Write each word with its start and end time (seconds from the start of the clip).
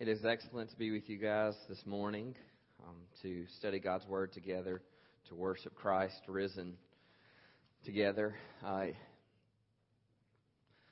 It 0.00 0.06
is 0.06 0.24
excellent 0.24 0.70
to 0.70 0.76
be 0.76 0.92
with 0.92 1.10
you 1.10 1.16
guys 1.16 1.54
this 1.68 1.84
morning 1.84 2.36
um, 2.86 2.94
to 3.22 3.46
study 3.58 3.80
God's 3.80 4.06
Word 4.06 4.32
together, 4.32 4.80
to 5.28 5.34
worship 5.34 5.74
Christ 5.74 6.20
risen 6.28 6.74
together. 7.84 8.36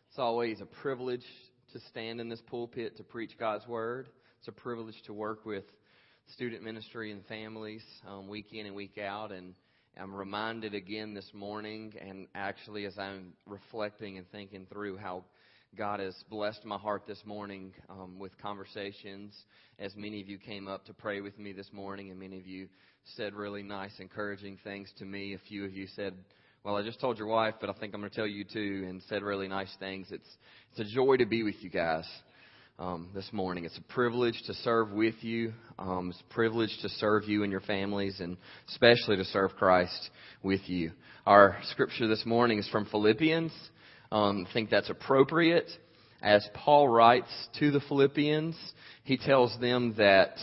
it's 0.09 0.19
always 0.19 0.61
a 0.61 0.67
privilege 0.67 1.25
to 1.73 1.79
stand 1.89 2.21
in 2.21 2.29
this 2.29 2.43
pulpit 2.49 2.97
to 2.97 3.05
preach 3.05 3.39
God's 3.39 3.65
Word. 3.69 4.09
It's 4.41 4.49
a 4.49 4.53
privilege 4.53 5.01
to 5.05 5.13
work 5.13 5.47
with 5.47 5.63
student 6.33 6.65
ministry 6.65 7.13
and 7.13 7.25
families 7.27 7.85
um, 8.09 8.27
week 8.27 8.49
in 8.51 8.67
and 8.67 8.75
week 8.75 8.99
out. 8.99 9.31
And 9.31 9.55
I'm 9.97 10.17
reminded 10.17 10.75
again 10.75 11.15
this 11.15 11.31
morning, 11.33 11.95
and 12.05 12.27
actually 12.35 12.87
as 12.87 12.99
I'm 12.99 13.35
reflecting 13.47 14.19
and 14.19 14.29
thinking 14.33 14.67
through 14.69 14.97
how 14.97 15.23
God 15.77 16.01
has 16.01 16.15
blessed 16.31 16.65
my 16.65 16.79
heart 16.79 17.03
this 17.07 17.21
morning 17.27 17.75
um, 17.91 18.19
with 18.19 18.33
conversations. 18.39 19.35
As 19.79 19.95
many 19.95 20.23
of 20.23 20.29
you 20.29 20.39
came 20.39 20.69
up 20.69 20.87
to 20.87 20.95
pray 20.95 21.21
with 21.21 21.39
me 21.39 21.53
this 21.53 21.71
morning, 21.71 22.11
and 22.11 22.19
many 22.19 22.39
of 22.39 22.47
you 22.47 22.69
said 23.15 23.35
really 23.35 23.63
nice, 23.63 23.93
encouraging 23.99 24.57
things 24.65 24.91
to 24.99 25.05
me. 25.05 25.35
A 25.35 25.39
few 25.39 25.67
of 25.67 25.75
you 25.75 25.87
said, 25.95 26.15
"Well, 26.65 26.77
I 26.77 26.83
just 26.83 26.99
told 26.99 27.19
your 27.19 27.27
wife, 27.27 27.57
but 27.61 27.69
I 27.69 27.75
think 27.75 27.93
I'm 27.93 28.01
going 28.01 28.11
to 28.11 28.17
tell 28.17 28.27
you 28.27 28.45
too," 28.45 28.87
and 28.89 29.03
said 29.09 29.23
really 29.23 29.49
nice 29.49 29.75
things. 29.79 30.07
It's 30.11 30.29
it's 30.71 30.81
a 30.81 30.95
joy 30.95 31.19
to 31.19 31.27
be 31.27 31.43
with 31.43 31.57
you 31.61 31.69
guys 31.69 32.09
um, 32.79 33.11
this 33.15 33.29
morning. 33.31 33.67
It's 33.67 33.77
a 33.77 33.93
privilege 33.93 34.41
to 34.47 34.55
serve 34.55 34.93
with 34.93 35.17
you. 35.21 35.53
Um, 35.79 36.09
it's 36.09 36.23
a 36.23 36.33
privilege 36.33 36.75
to 36.81 36.89
serve 36.89 37.25
you 37.25 37.43
and 37.43 37.53
your 37.53 37.61
families, 37.61 38.21
and 38.21 38.39
especially 38.69 39.17
to 39.17 39.25
serve 39.25 39.55
Christ 39.57 40.11
with 40.43 40.67
you. 40.71 40.93
Our 41.27 41.59
scripture 41.71 42.09
this 42.09 42.25
morning 42.25 42.61
is 42.61 42.69
from 42.71 42.87
Philippians 42.87 43.53
um, 44.13 44.47
think 44.53 44.71
that's 44.71 44.91
appropriate. 44.91 45.71
As 46.23 46.49
Paul 46.55 46.89
writes 46.89 47.31
to 47.59 47.71
the 47.71 47.81
Philippians, 47.81 48.57
he 49.05 49.17
tells 49.17 49.59
them 49.61 49.95
that 49.99 50.37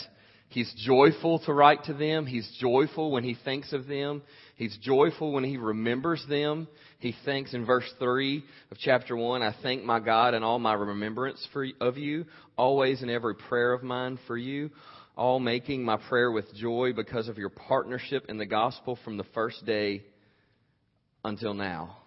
he's 0.49 0.73
joyful 0.85 1.39
to 1.39 1.53
write 1.53 1.85
to 1.85 1.93
them. 1.93 2.25
He's 2.25 2.49
joyful 2.59 3.11
when 3.11 3.23
he 3.23 3.35
thinks 3.43 3.73
of 3.73 3.87
them. 3.87 4.21
He's 4.55 4.77
joyful 4.81 5.31
when 5.31 5.43
he 5.43 5.57
remembers 5.57 6.23
them. 6.29 6.67
He 6.99 7.15
thinks 7.25 7.53
in 7.53 7.65
verse 7.65 7.91
3 7.99 8.43
of 8.71 8.77
chapter 8.77 9.17
1, 9.17 9.41
I 9.41 9.55
thank 9.61 9.83
my 9.83 9.99
God 9.99 10.33
in 10.33 10.43
all 10.43 10.59
my 10.59 10.73
remembrance 10.73 11.45
for, 11.51 11.65
of 11.81 11.97
you, 11.97 12.25
always 12.55 13.01
in 13.01 13.09
every 13.09 13.35
prayer 13.35 13.73
of 13.73 13.83
mine 13.83 14.19
for 14.27 14.37
you, 14.37 14.69
all 15.17 15.39
making 15.39 15.83
my 15.83 15.97
prayer 15.97 16.31
with 16.31 16.53
joy 16.55 16.93
because 16.95 17.27
of 17.27 17.37
your 17.37 17.49
partnership 17.49 18.27
in 18.29 18.37
the 18.37 18.45
gospel 18.45 18.97
from 19.03 19.17
the 19.17 19.25
first 19.33 19.65
day 19.65 20.03
until 21.25 21.53
now. 21.53 21.97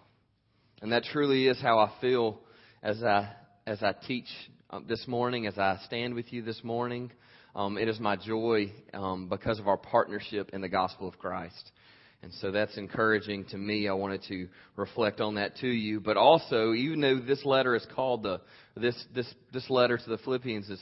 And 0.81 0.91
that 0.91 1.05
truly 1.05 1.47
is 1.47 1.59
how 1.59 1.79
I 1.79 1.91
feel 2.01 2.39
as 2.83 3.01
I, 3.01 3.31
as 3.65 3.81
I 3.81 3.93
teach 3.93 4.27
um, 4.69 4.85
this 4.87 5.07
morning, 5.07 5.47
as 5.47 5.57
I 5.57 5.79
stand 5.85 6.13
with 6.13 6.31
you 6.31 6.43
this 6.43 6.63
morning. 6.63 7.11
Um, 7.55 7.79
it 7.79 7.87
is 7.87 7.99
my 7.99 8.15
joy 8.15 8.71
um, 8.93 9.27
because 9.27 9.59
of 9.59 9.67
our 9.67 9.77
partnership 9.77 10.51
in 10.53 10.61
the 10.61 10.69
gospel 10.69 11.07
of 11.07 11.17
Christ. 11.17 11.71
And 12.21 12.31
so 12.33 12.51
that's 12.51 12.77
encouraging 12.77 13.45
to 13.45 13.57
me. 13.57 13.87
I 13.87 13.93
wanted 13.93 14.21
to 14.27 14.47
reflect 14.75 15.19
on 15.19 15.35
that 15.35 15.55
to 15.57 15.67
you. 15.67 15.99
But 15.99 16.15
also, 16.15 16.73
even 16.73 17.01
though 17.01 17.21
this 17.21 17.43
letter 17.43 17.75
is 17.75 17.85
called 17.95 18.21
the, 18.21 18.41
this, 18.75 19.03
this, 19.15 19.33
this 19.51 19.67
letter 19.71 19.97
to 19.97 20.09
the 20.09 20.19
Philippians 20.19 20.69
is 20.69 20.81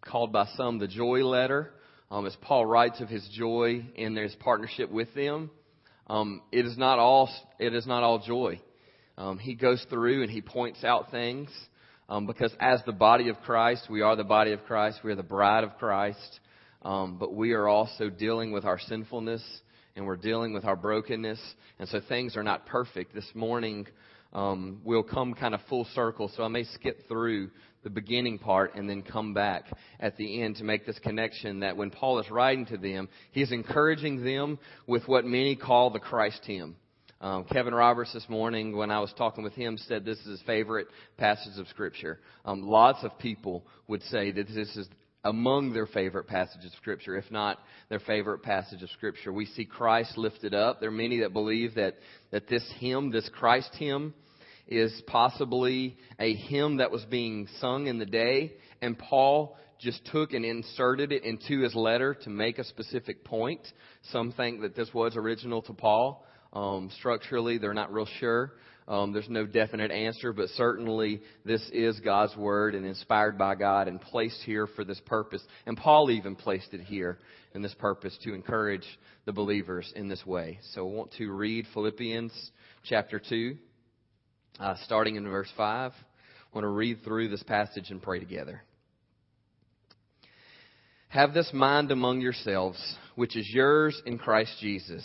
called 0.00 0.32
by 0.32 0.46
some 0.56 0.78
the 0.78 0.86
joy 0.86 1.24
letter, 1.24 1.72
um, 2.08 2.24
as 2.24 2.36
Paul 2.40 2.66
writes 2.66 3.00
of 3.00 3.08
his 3.08 3.28
joy 3.32 3.84
in 3.96 4.14
his 4.14 4.36
partnership 4.36 4.92
with 4.92 5.12
them, 5.14 5.50
um, 6.06 6.42
it 6.52 6.66
is 6.66 6.78
not 6.78 7.00
all, 7.00 7.28
it 7.58 7.74
is 7.74 7.84
not 7.84 8.04
all 8.04 8.20
joy. 8.20 8.60
Um, 9.16 9.38
he 9.38 9.54
goes 9.54 9.84
through 9.88 10.22
and 10.22 10.30
he 10.30 10.40
points 10.40 10.82
out 10.84 11.10
things 11.10 11.48
um, 12.08 12.26
because 12.26 12.52
as 12.60 12.80
the 12.84 12.92
body 12.92 13.28
of 13.28 13.40
Christ, 13.42 13.86
we 13.88 14.02
are 14.02 14.16
the 14.16 14.24
body 14.24 14.52
of 14.52 14.64
Christ, 14.64 15.00
we 15.04 15.12
are 15.12 15.16
the 15.16 15.22
bride 15.22 15.64
of 15.64 15.76
Christ, 15.78 16.40
um, 16.82 17.16
but 17.18 17.34
we 17.34 17.52
are 17.52 17.68
also 17.68 18.10
dealing 18.10 18.52
with 18.52 18.64
our 18.64 18.78
sinfulness 18.78 19.42
and 19.96 20.04
we're 20.06 20.16
dealing 20.16 20.52
with 20.52 20.64
our 20.64 20.74
brokenness, 20.74 21.40
and 21.78 21.88
so 21.88 22.00
things 22.08 22.36
are 22.36 22.42
not 22.42 22.66
perfect. 22.66 23.14
This 23.14 23.30
morning, 23.32 23.86
um, 24.32 24.80
we'll 24.82 25.04
come 25.04 25.34
kind 25.34 25.54
of 25.54 25.60
full 25.68 25.86
circle, 25.94 26.30
so 26.36 26.42
I 26.42 26.48
may 26.48 26.64
skip 26.64 27.06
through 27.06 27.50
the 27.84 27.90
beginning 27.90 28.38
part 28.38 28.74
and 28.74 28.90
then 28.90 29.02
come 29.02 29.34
back 29.34 29.66
at 30.00 30.16
the 30.16 30.42
end 30.42 30.56
to 30.56 30.64
make 30.64 30.84
this 30.84 30.98
connection 30.98 31.60
that 31.60 31.76
when 31.76 31.90
Paul 31.90 32.18
is 32.18 32.28
writing 32.30 32.66
to 32.66 32.76
them, 32.76 33.08
he's 33.30 33.52
encouraging 33.52 34.24
them 34.24 34.58
with 34.88 35.06
what 35.06 35.24
many 35.24 35.54
call 35.54 35.90
the 35.90 36.00
Christ 36.00 36.40
hymn. 36.44 36.74
Um, 37.20 37.44
Kevin 37.44 37.74
Roberts 37.74 38.12
this 38.12 38.28
morning, 38.28 38.76
when 38.76 38.90
I 38.90 39.00
was 39.00 39.12
talking 39.16 39.44
with 39.44 39.54
him, 39.54 39.78
said 39.78 40.04
this 40.04 40.18
is 40.18 40.26
his 40.26 40.42
favorite 40.42 40.88
passage 41.16 41.58
of 41.58 41.68
Scripture. 41.68 42.20
Um, 42.44 42.62
lots 42.62 43.02
of 43.02 43.18
people 43.18 43.64
would 43.88 44.02
say 44.04 44.30
that 44.32 44.48
this 44.48 44.76
is 44.76 44.88
among 45.24 45.72
their 45.72 45.86
favorite 45.86 46.26
passages 46.26 46.66
of 46.66 46.76
Scripture, 46.76 47.16
if 47.16 47.30
not 47.30 47.58
their 47.88 48.00
favorite 48.00 48.42
passage 48.42 48.82
of 48.82 48.90
Scripture. 48.90 49.32
We 49.32 49.46
see 49.46 49.64
Christ 49.64 50.18
lifted 50.18 50.54
up. 50.54 50.80
There 50.80 50.90
are 50.90 50.92
many 50.92 51.20
that 51.20 51.32
believe 51.32 51.76
that, 51.76 51.96
that 52.30 52.48
this 52.48 52.64
hymn, 52.78 53.10
this 53.10 53.28
Christ 53.32 53.70
hymn, 53.78 54.12
is 54.66 55.02
possibly 55.06 55.96
a 56.18 56.34
hymn 56.34 56.78
that 56.78 56.90
was 56.90 57.04
being 57.06 57.48
sung 57.60 57.86
in 57.86 57.98
the 57.98 58.06
day, 58.06 58.52
and 58.82 58.98
Paul 58.98 59.56
just 59.78 60.04
took 60.06 60.32
and 60.32 60.44
inserted 60.44 61.12
it 61.12 61.24
into 61.24 61.60
his 61.60 61.74
letter 61.74 62.14
to 62.14 62.30
make 62.30 62.58
a 62.58 62.64
specific 62.64 63.24
point. 63.24 63.60
Some 64.10 64.32
think 64.32 64.62
that 64.62 64.74
this 64.74 64.92
was 64.94 65.16
original 65.16 65.62
to 65.62 65.72
Paul. 65.72 66.24
Um, 66.54 66.90
structurally, 66.98 67.58
they're 67.58 67.74
not 67.74 67.92
real 67.92 68.08
sure. 68.20 68.52
Um, 68.86 69.12
there's 69.12 69.30
no 69.30 69.46
definite 69.46 69.90
answer, 69.90 70.32
but 70.32 70.50
certainly 70.50 71.22
this 71.44 71.62
is 71.72 71.98
God's 72.00 72.36
word 72.36 72.74
and 72.74 72.84
inspired 72.84 73.38
by 73.38 73.54
God 73.54 73.88
and 73.88 74.00
placed 74.00 74.42
here 74.42 74.66
for 74.66 74.84
this 74.84 75.00
purpose. 75.06 75.42
And 75.66 75.76
Paul 75.76 76.10
even 76.10 76.36
placed 76.36 76.74
it 76.74 76.82
here 76.82 77.18
in 77.54 77.62
this 77.62 77.74
purpose 77.74 78.16
to 78.24 78.34
encourage 78.34 78.86
the 79.24 79.32
believers 79.32 79.90
in 79.96 80.08
this 80.08 80.24
way. 80.26 80.58
So 80.74 80.88
I 80.88 80.92
want 80.92 81.12
to 81.14 81.32
read 81.32 81.66
Philippians 81.72 82.50
chapter 82.84 83.18
2, 83.18 83.56
uh, 84.60 84.74
starting 84.84 85.16
in 85.16 85.26
verse 85.28 85.50
5. 85.56 85.92
I 85.92 85.94
want 86.52 86.64
to 86.64 86.68
read 86.68 87.02
through 87.04 87.28
this 87.28 87.42
passage 87.42 87.90
and 87.90 88.02
pray 88.02 88.20
together. 88.20 88.62
Have 91.08 91.32
this 91.32 91.50
mind 91.54 91.90
among 91.90 92.20
yourselves, 92.20 92.78
which 93.14 93.34
is 93.34 93.48
yours 93.50 94.00
in 94.04 94.18
Christ 94.18 94.52
Jesus 94.60 95.04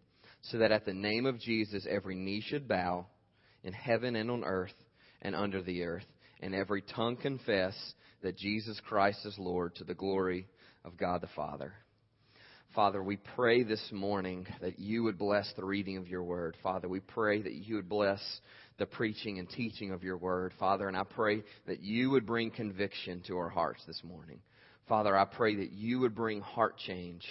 so 0.43 0.57
that 0.57 0.71
at 0.71 0.85
the 0.85 0.93
name 0.93 1.25
of 1.25 1.39
Jesus 1.39 1.85
every 1.89 2.15
knee 2.15 2.41
should 2.45 2.67
bow 2.67 3.05
in 3.63 3.73
heaven 3.73 4.15
and 4.15 4.31
on 4.31 4.43
earth 4.43 4.73
and 5.21 5.35
under 5.35 5.61
the 5.61 5.83
earth, 5.83 6.05
and 6.41 6.55
every 6.55 6.81
tongue 6.81 7.15
confess 7.15 7.75
that 8.23 8.37
Jesus 8.37 8.79
Christ 8.87 9.25
is 9.25 9.35
Lord 9.37 9.75
to 9.75 9.83
the 9.83 9.93
glory 9.93 10.47
of 10.83 10.97
God 10.97 11.21
the 11.21 11.29
Father. 11.35 11.73
Father, 12.73 13.03
we 13.03 13.17
pray 13.17 13.63
this 13.63 13.85
morning 13.91 14.47
that 14.61 14.79
you 14.79 15.03
would 15.03 15.17
bless 15.17 15.51
the 15.55 15.65
reading 15.65 15.97
of 15.97 16.07
your 16.07 16.23
word. 16.23 16.55
Father, 16.63 16.87
we 16.87 17.01
pray 17.01 17.41
that 17.41 17.53
you 17.53 17.75
would 17.75 17.89
bless 17.89 18.21
the 18.77 18.85
preaching 18.85 19.39
and 19.39 19.49
teaching 19.49 19.91
of 19.91 20.03
your 20.03 20.17
word. 20.17 20.53
Father, 20.57 20.87
and 20.87 20.95
I 20.95 21.03
pray 21.03 21.43
that 21.67 21.81
you 21.81 22.09
would 22.11 22.25
bring 22.25 22.49
conviction 22.49 23.21
to 23.27 23.37
our 23.37 23.49
hearts 23.49 23.83
this 23.85 24.01
morning. 24.03 24.39
Father, 24.87 25.17
I 25.17 25.25
pray 25.25 25.55
that 25.57 25.71
you 25.73 25.99
would 25.99 26.15
bring 26.15 26.39
heart 26.41 26.77
change 26.77 27.25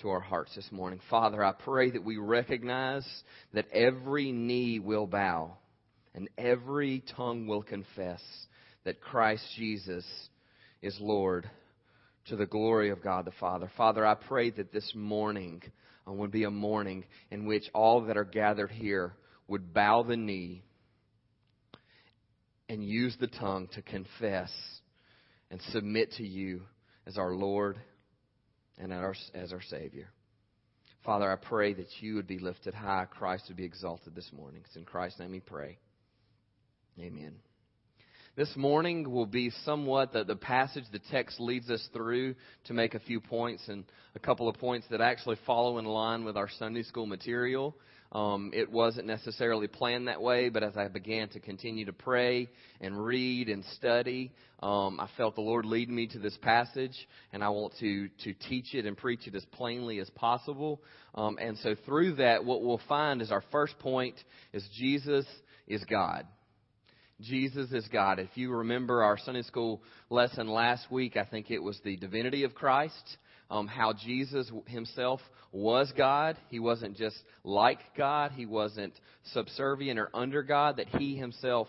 to 0.00 0.10
our 0.10 0.20
hearts 0.20 0.54
this 0.54 0.70
morning. 0.72 1.00
Father, 1.10 1.44
I 1.44 1.52
pray 1.52 1.90
that 1.90 2.04
we 2.04 2.16
recognize 2.16 3.06
that 3.52 3.70
every 3.72 4.32
knee 4.32 4.78
will 4.78 5.06
bow 5.06 5.52
and 6.14 6.28
every 6.38 7.02
tongue 7.16 7.46
will 7.46 7.62
confess 7.62 8.22
that 8.84 9.00
Christ 9.00 9.44
Jesus 9.56 10.04
is 10.82 10.96
Lord 11.00 11.48
to 12.26 12.36
the 12.36 12.46
glory 12.46 12.90
of 12.90 13.02
God 13.02 13.26
the 13.26 13.32
Father. 13.38 13.70
Father, 13.76 14.06
I 14.06 14.14
pray 14.14 14.50
that 14.50 14.72
this 14.72 14.92
morning 14.94 15.62
uh, 16.08 16.12
would 16.12 16.30
be 16.30 16.44
a 16.44 16.50
morning 16.50 17.04
in 17.30 17.46
which 17.46 17.64
all 17.74 18.02
that 18.02 18.16
are 18.16 18.24
gathered 18.24 18.70
here 18.70 19.14
would 19.48 19.74
bow 19.74 20.02
the 20.02 20.16
knee 20.16 20.62
and 22.68 22.84
use 22.84 23.16
the 23.20 23.26
tongue 23.26 23.68
to 23.74 23.82
confess 23.82 24.50
and 25.50 25.60
submit 25.72 26.12
to 26.12 26.26
you 26.26 26.62
as 27.06 27.18
our 27.18 27.34
Lord 27.34 27.78
and 28.80 28.92
our, 28.92 29.14
as 29.34 29.52
our 29.52 29.62
Savior. 29.62 30.08
Father, 31.04 31.30
I 31.30 31.36
pray 31.36 31.72
that 31.74 31.88
you 32.00 32.14
would 32.16 32.26
be 32.26 32.38
lifted 32.38 32.74
high, 32.74 33.06
Christ 33.10 33.44
would 33.48 33.56
be 33.56 33.64
exalted 33.64 34.14
this 34.14 34.30
morning. 34.32 34.62
It's 34.66 34.76
in 34.76 34.84
Christ's 34.84 35.20
name 35.20 35.32
we 35.32 35.40
pray. 35.40 35.78
Amen. 36.98 37.34
This 38.36 38.54
morning 38.56 39.10
will 39.10 39.26
be 39.26 39.50
somewhat 39.64 40.12
the, 40.12 40.24
the 40.24 40.36
passage 40.36 40.84
the 40.92 41.00
text 41.10 41.40
leads 41.40 41.68
us 41.68 41.86
through 41.92 42.34
to 42.64 42.72
make 42.72 42.94
a 42.94 43.00
few 43.00 43.20
points 43.20 43.68
and 43.68 43.84
a 44.14 44.18
couple 44.18 44.48
of 44.48 44.56
points 44.56 44.86
that 44.90 45.00
actually 45.00 45.36
follow 45.46 45.78
in 45.78 45.84
line 45.84 46.24
with 46.24 46.36
our 46.36 46.48
Sunday 46.58 46.82
school 46.82 47.06
material. 47.06 47.76
Um, 48.12 48.50
it 48.52 48.70
wasn't 48.70 49.06
necessarily 49.06 49.68
planned 49.68 50.08
that 50.08 50.20
way, 50.20 50.48
but 50.48 50.64
as 50.64 50.76
I 50.76 50.88
began 50.88 51.28
to 51.28 51.40
continue 51.40 51.84
to 51.84 51.92
pray 51.92 52.48
and 52.80 53.04
read 53.04 53.48
and 53.48 53.64
study, 53.76 54.32
um, 54.60 54.98
I 54.98 55.08
felt 55.16 55.36
the 55.36 55.42
Lord 55.42 55.64
lead 55.64 55.88
me 55.88 56.08
to 56.08 56.18
this 56.18 56.36
passage, 56.38 56.96
and 57.32 57.44
I 57.44 57.50
want 57.50 57.74
to 57.78 58.08
to 58.24 58.34
teach 58.48 58.74
it 58.74 58.84
and 58.84 58.96
preach 58.96 59.28
it 59.28 59.36
as 59.36 59.44
plainly 59.52 60.00
as 60.00 60.10
possible. 60.10 60.82
Um, 61.14 61.38
and 61.40 61.56
so 61.58 61.76
through 61.86 62.16
that, 62.16 62.44
what 62.44 62.62
we'll 62.62 62.80
find 62.88 63.22
is 63.22 63.30
our 63.30 63.44
first 63.52 63.78
point 63.78 64.16
is 64.52 64.66
Jesus 64.76 65.26
is 65.68 65.84
God. 65.84 66.26
Jesus 67.20 67.70
is 67.70 67.86
God. 67.92 68.18
If 68.18 68.30
you 68.34 68.50
remember 68.50 69.02
our 69.02 69.18
Sunday 69.18 69.42
school 69.42 69.82
lesson 70.08 70.48
last 70.48 70.90
week, 70.90 71.16
I 71.16 71.24
think 71.24 71.50
it 71.50 71.62
was 71.62 71.78
the 71.84 71.96
divinity 71.96 72.44
of 72.44 72.54
Christ, 72.54 73.18
um, 73.50 73.66
how 73.66 73.92
Jesus 73.92 74.50
himself 74.66 75.20
was 75.52 75.92
God. 75.96 76.36
He 76.48 76.60
wasn't 76.60 76.96
just 76.96 77.16
like 77.44 77.80
God, 77.96 78.32
he 78.32 78.46
wasn't 78.46 78.94
subservient 79.32 79.98
or 79.98 80.10
under 80.14 80.42
God, 80.42 80.76
that 80.76 80.88
he 80.88 81.16
himself 81.16 81.68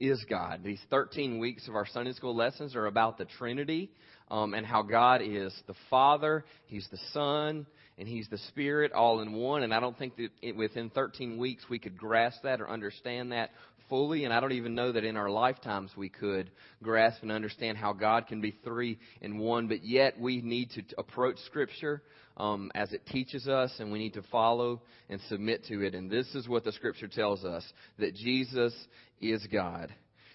is 0.00 0.24
God. 0.28 0.60
These 0.64 0.80
13 0.90 1.38
weeks 1.38 1.66
of 1.68 1.74
our 1.74 1.86
Sunday 1.86 2.12
school 2.12 2.34
lessons 2.34 2.74
are 2.76 2.86
about 2.86 3.18
the 3.18 3.24
Trinity 3.24 3.90
um, 4.30 4.54
and 4.54 4.64
how 4.64 4.82
God 4.82 5.22
is 5.22 5.54
the 5.66 5.74
Father, 5.90 6.44
He's 6.66 6.86
the 6.90 6.98
Son, 7.12 7.66
and 7.98 8.06
He's 8.06 8.28
the 8.28 8.38
Spirit 8.48 8.92
all 8.92 9.20
in 9.20 9.32
one. 9.32 9.62
And 9.62 9.74
I 9.74 9.80
don't 9.80 9.98
think 9.98 10.16
that 10.16 10.30
it, 10.40 10.56
within 10.56 10.90
13 10.90 11.36
weeks 11.38 11.64
we 11.68 11.78
could 11.78 11.98
grasp 11.98 12.42
that 12.44 12.60
or 12.60 12.70
understand 12.70 13.32
that 13.32 13.50
fully, 13.88 14.24
and 14.24 14.32
I 14.32 14.40
don't 14.40 14.52
even 14.52 14.74
know 14.74 14.92
that 14.92 15.04
in 15.04 15.16
our 15.16 15.30
lifetimes 15.30 15.90
we 15.96 16.08
could 16.08 16.50
grasp 16.82 17.22
and 17.22 17.32
understand 17.32 17.78
how 17.78 17.92
God 17.92 18.26
can 18.26 18.40
be 18.40 18.56
three 18.64 18.98
in 19.20 19.38
one, 19.38 19.68
but 19.68 19.84
yet 19.84 20.18
we 20.18 20.40
need 20.40 20.70
to 20.70 20.82
approach 20.98 21.38
Scripture 21.46 22.02
um, 22.36 22.70
as 22.74 22.92
it 22.92 23.06
teaches 23.06 23.48
us, 23.48 23.74
and 23.78 23.90
we 23.90 23.98
need 23.98 24.14
to 24.14 24.22
follow 24.30 24.82
and 25.08 25.20
submit 25.28 25.64
to 25.66 25.82
it. 25.82 25.94
And 25.94 26.10
this 26.10 26.34
is 26.34 26.48
what 26.48 26.64
the 26.64 26.72
Scripture 26.72 27.08
tells 27.08 27.44
us 27.44 27.64
that 27.98 28.14
Jesus 28.14 28.74
is 29.20 29.46
God. 29.52 29.92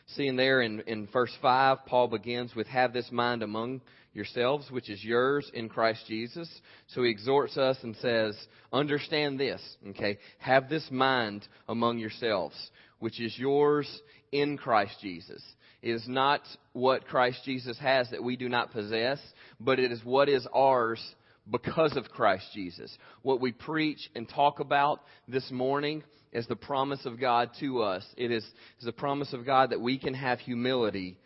Seeing 0.08 0.36
there 0.36 0.62
in, 0.62 0.82
in 0.82 1.08
verse 1.08 1.36
5, 1.42 1.86
Paul 1.86 2.10
begins 2.10 2.54
with, 2.56 2.68
Have 2.68 2.92
this 2.92 3.10
mind 3.12 3.42
among 3.42 3.82
yourselves, 4.14 4.70
which 4.70 4.90
is 4.90 5.04
yours 5.04 5.50
in 5.54 5.70
Christ 5.70 6.04
Jesus. 6.08 6.50
So 6.88 7.04
he 7.04 7.10
exhorts 7.10 7.58
us 7.58 7.78
and 7.84 7.96
says, 7.98 8.38
Understand 8.72 9.40
this, 9.40 9.62
okay? 9.90 10.18
Have 10.40 10.70
this 10.70 10.88
mind 10.92 11.48
among 11.68 12.00
yourselves 12.00 12.56
which 13.04 13.20
is 13.20 13.38
yours 13.38 14.02
in 14.32 14.58
Christ 14.58 14.96
Jesus. 15.02 15.44
It 15.82 15.92
is 15.92 16.08
not 16.08 16.40
what 16.72 17.06
Christ 17.06 17.42
Jesus 17.44 17.78
has 17.80 18.10
that 18.12 18.24
we 18.24 18.38
do 18.38 18.48
not 18.48 18.72
possess, 18.72 19.20
but 19.60 19.78
it 19.78 19.92
is 19.92 20.00
what 20.06 20.30
is 20.30 20.48
ours 20.54 21.04
because 21.52 21.98
of 21.98 22.06
Christ 22.06 22.46
Jesus. 22.54 22.98
What 23.22 23.42
we 23.42 23.52
preach 23.52 24.10
and 24.16 24.28
talk 24.30 24.62
about 24.62 25.02
this 25.28 25.52
morning 25.52 26.02
is 26.32 26.48
the 26.48 26.56
promise 26.56 27.06
of 27.06 27.20
God 27.20 27.50
to 27.60 27.82
us. 27.82 28.06
It 28.16 28.32
is, 28.32 28.46
is 28.80 28.86
the 28.86 28.94
promise 28.94 29.34
of 29.34 29.46
God 29.46 29.72
that 29.72 29.82
we 29.82 30.00
can 30.00 30.14
have 30.14 30.40
humility 30.40 31.18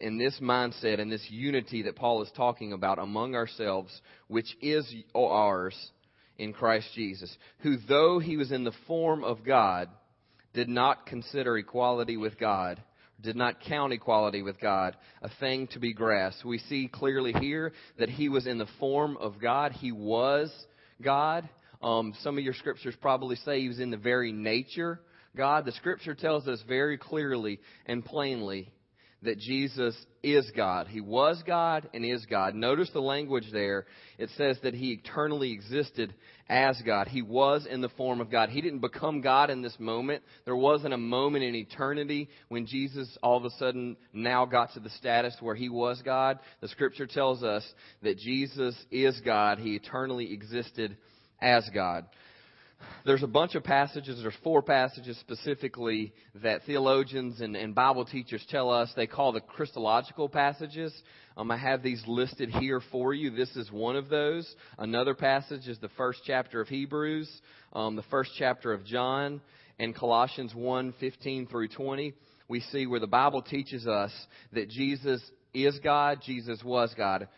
in 0.00 0.18
this 0.18 0.38
mindset 0.38 1.00
and 1.00 1.10
this 1.10 1.26
unity 1.30 1.84
that 1.84 1.96
Paul 1.96 2.20
is 2.20 2.30
talking 2.36 2.74
about 2.74 2.98
among 2.98 3.34
ourselves, 3.34 4.02
which 4.28 4.54
is 4.60 4.94
ours 5.14 5.74
in 6.36 6.52
Christ 6.52 6.88
Jesus, 6.94 7.34
who 7.60 7.78
though 7.88 8.18
he 8.18 8.36
was 8.36 8.52
in 8.52 8.64
the 8.64 8.74
form 8.86 9.24
of 9.24 9.46
God, 9.46 9.88
did 10.54 10.68
not 10.68 11.06
consider 11.06 11.56
equality 11.56 12.16
with 12.16 12.38
God, 12.38 12.82
did 13.20 13.36
not 13.36 13.60
count 13.60 13.92
equality 13.92 14.42
with 14.42 14.60
God 14.60 14.96
a 15.22 15.30
thing 15.40 15.68
to 15.68 15.78
be 15.78 15.92
grasped. 15.92 16.44
We 16.44 16.58
see 16.58 16.88
clearly 16.92 17.32
here 17.32 17.72
that 17.98 18.08
he 18.08 18.28
was 18.28 18.46
in 18.46 18.58
the 18.58 18.68
form 18.78 19.16
of 19.18 19.40
God. 19.40 19.72
He 19.72 19.92
was 19.92 20.52
God. 21.00 21.48
Um, 21.82 22.14
some 22.22 22.38
of 22.38 22.44
your 22.44 22.54
scriptures 22.54 22.94
probably 23.00 23.36
say 23.36 23.60
he 23.60 23.68
was 23.68 23.80
in 23.80 23.90
the 23.90 23.96
very 23.96 24.32
nature 24.32 25.00
God. 25.36 25.64
The 25.64 25.72
scripture 25.72 26.14
tells 26.14 26.46
us 26.46 26.62
very 26.68 26.98
clearly 26.98 27.60
and 27.86 28.04
plainly 28.04 28.70
that 29.22 29.38
Jesus 29.38 29.96
is 30.22 30.50
God. 30.56 30.88
He 30.88 31.00
was 31.00 31.42
God 31.46 31.88
and 31.94 32.04
is 32.04 32.26
God. 32.26 32.54
Notice 32.54 32.90
the 32.92 33.00
language 33.00 33.46
there. 33.52 33.86
It 34.18 34.30
says 34.36 34.58
that 34.62 34.74
he 34.74 34.92
eternally 34.92 35.52
existed 35.52 36.14
as 36.48 36.80
God. 36.84 37.08
He 37.08 37.22
was 37.22 37.66
in 37.66 37.80
the 37.80 37.88
form 37.90 38.20
of 38.20 38.30
God. 38.30 38.50
He 38.50 38.60
didn't 38.60 38.80
become 38.80 39.20
God 39.20 39.50
in 39.50 39.62
this 39.62 39.76
moment. 39.78 40.22
There 40.44 40.56
wasn't 40.56 40.94
a 40.94 40.98
moment 40.98 41.44
in 41.44 41.54
eternity 41.54 42.28
when 42.48 42.66
Jesus 42.66 43.16
all 43.22 43.36
of 43.36 43.44
a 43.44 43.50
sudden 43.58 43.96
now 44.12 44.44
got 44.44 44.72
to 44.74 44.80
the 44.80 44.90
status 44.90 45.36
where 45.40 45.54
he 45.54 45.68
was 45.68 46.02
God. 46.04 46.38
The 46.60 46.68
scripture 46.68 47.06
tells 47.06 47.42
us 47.42 47.64
that 48.02 48.18
Jesus 48.18 48.76
is 48.90 49.20
God. 49.24 49.58
He 49.58 49.76
eternally 49.76 50.32
existed 50.32 50.96
as 51.40 51.68
God 51.72 52.06
there's 53.04 53.22
a 53.22 53.28
bunch 53.28 53.54
of 53.54 53.64
passages, 53.64 54.20
there's 54.22 54.34
four 54.42 54.62
passages 54.62 55.18
specifically 55.20 56.12
that 56.42 56.62
theologians 56.64 57.40
and, 57.40 57.56
and 57.56 57.74
Bible 57.74 58.04
teachers 58.04 58.44
tell 58.48 58.70
us 58.70 58.92
they 58.94 59.06
call 59.06 59.32
the 59.32 59.40
Christological 59.40 60.28
passages. 60.28 60.92
Um, 61.36 61.50
I 61.50 61.56
have 61.56 61.82
these 61.82 62.02
listed 62.06 62.50
here 62.50 62.80
for 62.92 63.14
you. 63.14 63.30
This 63.30 63.54
is 63.56 63.70
one 63.72 63.96
of 63.96 64.08
those. 64.08 64.54
Another 64.78 65.14
passage 65.14 65.66
is 65.66 65.78
the 65.78 65.88
first 65.90 66.20
chapter 66.26 66.60
of 66.60 66.68
Hebrews, 66.68 67.30
um, 67.72 67.96
the 67.96 68.02
first 68.04 68.32
chapter 68.38 68.72
of 68.72 68.84
John, 68.84 69.40
and 69.78 69.94
Colossians 69.94 70.54
1 70.54 70.94
15 71.00 71.46
through 71.46 71.68
20. 71.68 72.12
We 72.48 72.60
see 72.60 72.86
where 72.86 73.00
the 73.00 73.06
Bible 73.06 73.42
teaches 73.42 73.86
us 73.86 74.12
that 74.52 74.68
Jesus 74.68 75.22
is 75.54 75.78
God, 75.80 76.20
Jesus 76.24 76.62
was 76.64 76.92
God. 76.96 77.28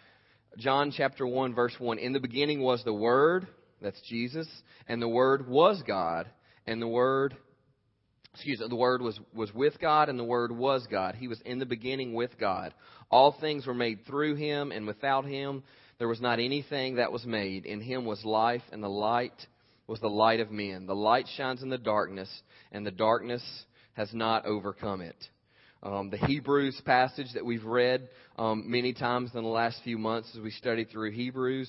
John 0.58 0.92
chapter 0.96 1.26
1, 1.26 1.54
verse 1.54 1.74
1 1.78 1.98
In 1.98 2.12
the 2.12 2.20
beginning 2.20 2.60
was 2.60 2.82
the 2.84 2.92
Word 2.92 3.46
that's 3.84 4.00
Jesus. 4.08 4.48
And 4.88 5.00
the 5.00 5.08
Word 5.08 5.48
was 5.48 5.82
God. 5.86 6.28
And 6.66 6.82
the 6.82 6.88
Word, 6.88 7.36
excuse 8.32 8.58
me, 8.58 8.66
the 8.68 8.74
Word 8.74 9.02
was, 9.02 9.20
was 9.34 9.54
with 9.54 9.80
God, 9.80 10.08
and 10.08 10.18
the 10.18 10.24
Word 10.24 10.50
was 10.50 10.86
God. 10.90 11.14
He 11.14 11.28
was 11.28 11.40
in 11.44 11.58
the 11.58 11.66
beginning 11.66 12.14
with 12.14 12.38
God. 12.38 12.74
All 13.10 13.36
things 13.40 13.66
were 13.66 13.74
made 13.74 14.06
through 14.06 14.34
Him, 14.36 14.72
and 14.72 14.86
without 14.86 15.24
Him 15.26 15.62
there 15.98 16.08
was 16.08 16.20
not 16.20 16.40
anything 16.40 16.96
that 16.96 17.12
was 17.12 17.24
made. 17.24 17.66
In 17.66 17.80
Him 17.80 18.04
was 18.04 18.24
life, 18.24 18.62
and 18.72 18.82
the 18.82 18.88
light 18.88 19.46
was 19.86 20.00
the 20.00 20.08
light 20.08 20.40
of 20.40 20.50
men. 20.50 20.86
The 20.86 20.94
light 20.94 21.26
shines 21.36 21.62
in 21.62 21.68
the 21.68 21.78
darkness, 21.78 22.30
and 22.72 22.84
the 22.84 22.90
darkness 22.90 23.42
has 23.92 24.12
not 24.12 24.46
overcome 24.46 25.02
it. 25.02 25.16
Um, 25.82 26.08
the 26.08 26.16
Hebrews 26.16 26.80
passage 26.86 27.26
that 27.34 27.44
we've 27.44 27.64
read 27.64 28.08
um, 28.38 28.64
many 28.70 28.94
times 28.94 29.32
in 29.34 29.42
the 29.42 29.48
last 29.48 29.80
few 29.84 29.98
months 29.98 30.30
as 30.34 30.40
we 30.40 30.50
studied 30.50 30.90
through 30.90 31.12
Hebrews 31.12 31.68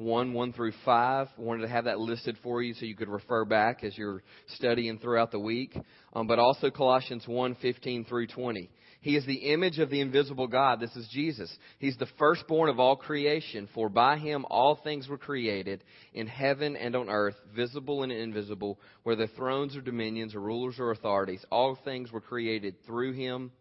1, 0.00 0.32
1 0.32 0.52
through 0.54 0.72
5. 0.84 1.28
I 1.28 1.40
wanted 1.40 1.62
to 1.62 1.68
have 1.68 1.84
that 1.84 2.00
listed 2.00 2.38
for 2.42 2.62
you 2.62 2.72
so 2.72 2.86
you 2.86 2.96
could 2.96 3.08
refer 3.08 3.44
back 3.44 3.84
as 3.84 3.96
you're 3.98 4.22
studying 4.56 4.98
throughout 4.98 5.30
the 5.30 5.38
week. 5.38 5.76
Um, 6.14 6.26
but 6.26 6.38
also 6.38 6.70
Colossians 6.70 7.24
1, 7.28 7.56
15 7.60 8.06
through 8.06 8.28
20. 8.28 8.70
He 9.02 9.16
is 9.16 9.24
the 9.26 9.52
image 9.52 9.78
of 9.78 9.90
the 9.90 10.00
invisible 10.00 10.46
God. 10.46 10.80
This 10.80 10.94
is 10.96 11.08
Jesus. 11.10 11.54
He's 11.78 11.96
the 11.96 12.08
firstborn 12.18 12.68
of 12.70 12.80
all 12.80 12.96
creation, 12.96 13.68
for 13.74 13.88
by 13.88 14.18
him 14.18 14.44
all 14.50 14.76
things 14.82 15.08
were 15.08 15.18
created, 15.18 15.84
in 16.12 16.26
heaven 16.26 16.76
and 16.76 16.96
on 16.96 17.08
earth, 17.08 17.36
visible 17.54 18.02
and 18.02 18.12
invisible, 18.12 18.78
whether 19.02 19.26
thrones 19.26 19.76
or 19.76 19.80
dominions 19.80 20.34
or 20.34 20.40
rulers 20.40 20.76
or 20.78 20.90
authorities. 20.90 21.44
All 21.50 21.78
things 21.82 22.12
were 22.12 22.20
created 22.20 22.74
through 22.86 23.12
him 23.12 23.52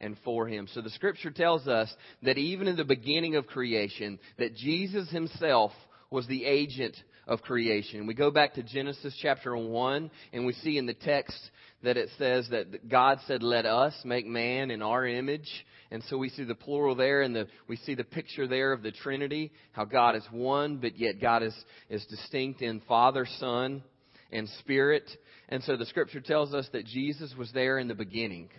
and 0.00 0.16
for 0.24 0.46
him. 0.46 0.68
So 0.72 0.80
the 0.80 0.90
scripture 0.90 1.30
tells 1.30 1.66
us 1.66 1.92
that 2.22 2.38
even 2.38 2.68
in 2.68 2.76
the 2.76 2.84
beginning 2.84 3.36
of 3.36 3.46
creation, 3.46 4.18
that 4.38 4.54
Jesus 4.54 5.10
himself 5.10 5.72
was 6.10 6.26
the 6.26 6.44
agent 6.44 6.96
of 7.26 7.42
creation. 7.42 8.06
We 8.06 8.14
go 8.14 8.30
back 8.30 8.54
to 8.54 8.62
Genesis 8.62 9.16
chapter 9.20 9.56
1 9.56 10.10
and 10.32 10.46
we 10.46 10.52
see 10.52 10.78
in 10.78 10.86
the 10.86 10.94
text 10.94 11.38
that 11.82 11.96
it 11.96 12.08
says 12.18 12.48
that 12.50 12.88
God 12.88 13.18
said, 13.26 13.42
let 13.42 13.66
us 13.66 13.94
make 14.04 14.26
man 14.26 14.70
in 14.70 14.82
our 14.82 15.06
image. 15.06 15.48
And 15.90 16.02
so 16.04 16.16
we 16.18 16.30
see 16.30 16.44
the 16.44 16.54
plural 16.54 16.94
there 16.94 17.22
and 17.22 17.34
the, 17.34 17.48
we 17.68 17.76
see 17.76 17.94
the 17.94 18.04
picture 18.04 18.46
there 18.46 18.72
of 18.72 18.82
the 18.82 18.92
Trinity, 18.92 19.52
how 19.72 19.84
God 19.84 20.16
is 20.16 20.24
one, 20.30 20.78
but 20.78 20.98
yet 20.98 21.20
God 21.20 21.42
is, 21.42 21.54
is 21.90 22.04
distinct 22.06 22.62
in 22.62 22.80
Father, 22.88 23.26
Son, 23.38 23.82
and 24.32 24.48
Spirit. 24.60 25.08
And 25.48 25.62
so 25.64 25.76
the 25.76 25.86
scripture 25.86 26.20
tells 26.20 26.54
us 26.54 26.68
that 26.72 26.86
Jesus 26.86 27.34
was 27.36 27.52
there 27.52 27.78
in 27.78 27.88
the 27.88 27.94
beginning. 27.94 28.50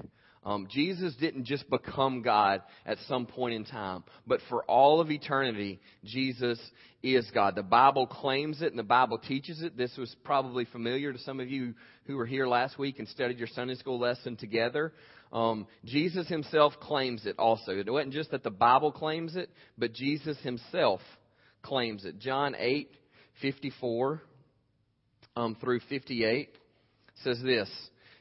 Um, 0.48 0.70
Jesus 0.72 1.14
didn't 1.16 1.44
just 1.44 1.70
become 1.70 2.22
God 2.22 2.62
at 2.86 2.98
some 3.10 3.26
point 3.26 3.54
in 3.54 3.66
time, 3.66 4.06
but 4.26 4.40
for 4.48 4.64
all 4.64 5.02
of 5.02 5.12
eternity, 5.12 5.82
Jesus 6.06 6.58
is 7.04 7.30
God. 7.34 7.56
The 7.56 7.64
Bible 7.64 8.08
claims 8.08 8.62
it 8.62 8.70
and 8.70 8.80
the 8.80 8.84
Bible 8.84 9.18
teaches 9.18 9.62
it. 9.62 9.76
This 9.76 9.92
was 9.98 10.16
probably 10.24 10.64
familiar 10.64 11.12
to 11.12 11.20
some 11.20 11.42
of 11.42 11.50
you 11.50 11.74
who 12.06 12.16
were 12.16 12.26
here 12.26 12.48
last 12.48 12.80
week 12.80 12.98
and 12.98 13.10
studied 13.10 13.40
your 13.40 13.50
Sunday 13.50 13.76
school 13.76 14.00
lesson 14.00 14.38
together. 14.38 14.94
Um, 15.34 15.68
Jesus 15.84 16.30
himself 16.30 16.72
claims 16.80 17.26
it 17.26 17.38
also. 17.38 17.78
It 17.78 17.92
wasn't 17.92 18.14
just 18.14 18.32
that 18.32 18.44
the 18.44 18.50
Bible 18.50 18.94
claims 18.94 19.36
it, 19.36 19.50
but 19.78 19.92
Jesus 19.92 20.38
himself 20.44 21.02
claims 21.62 22.06
it. 22.06 22.20
John 22.20 22.56
8, 22.58 22.90
54 23.42 24.22
um, 25.36 25.58
through 25.60 25.82
58 25.90 26.56
says 27.26 27.42
this. 27.44 27.70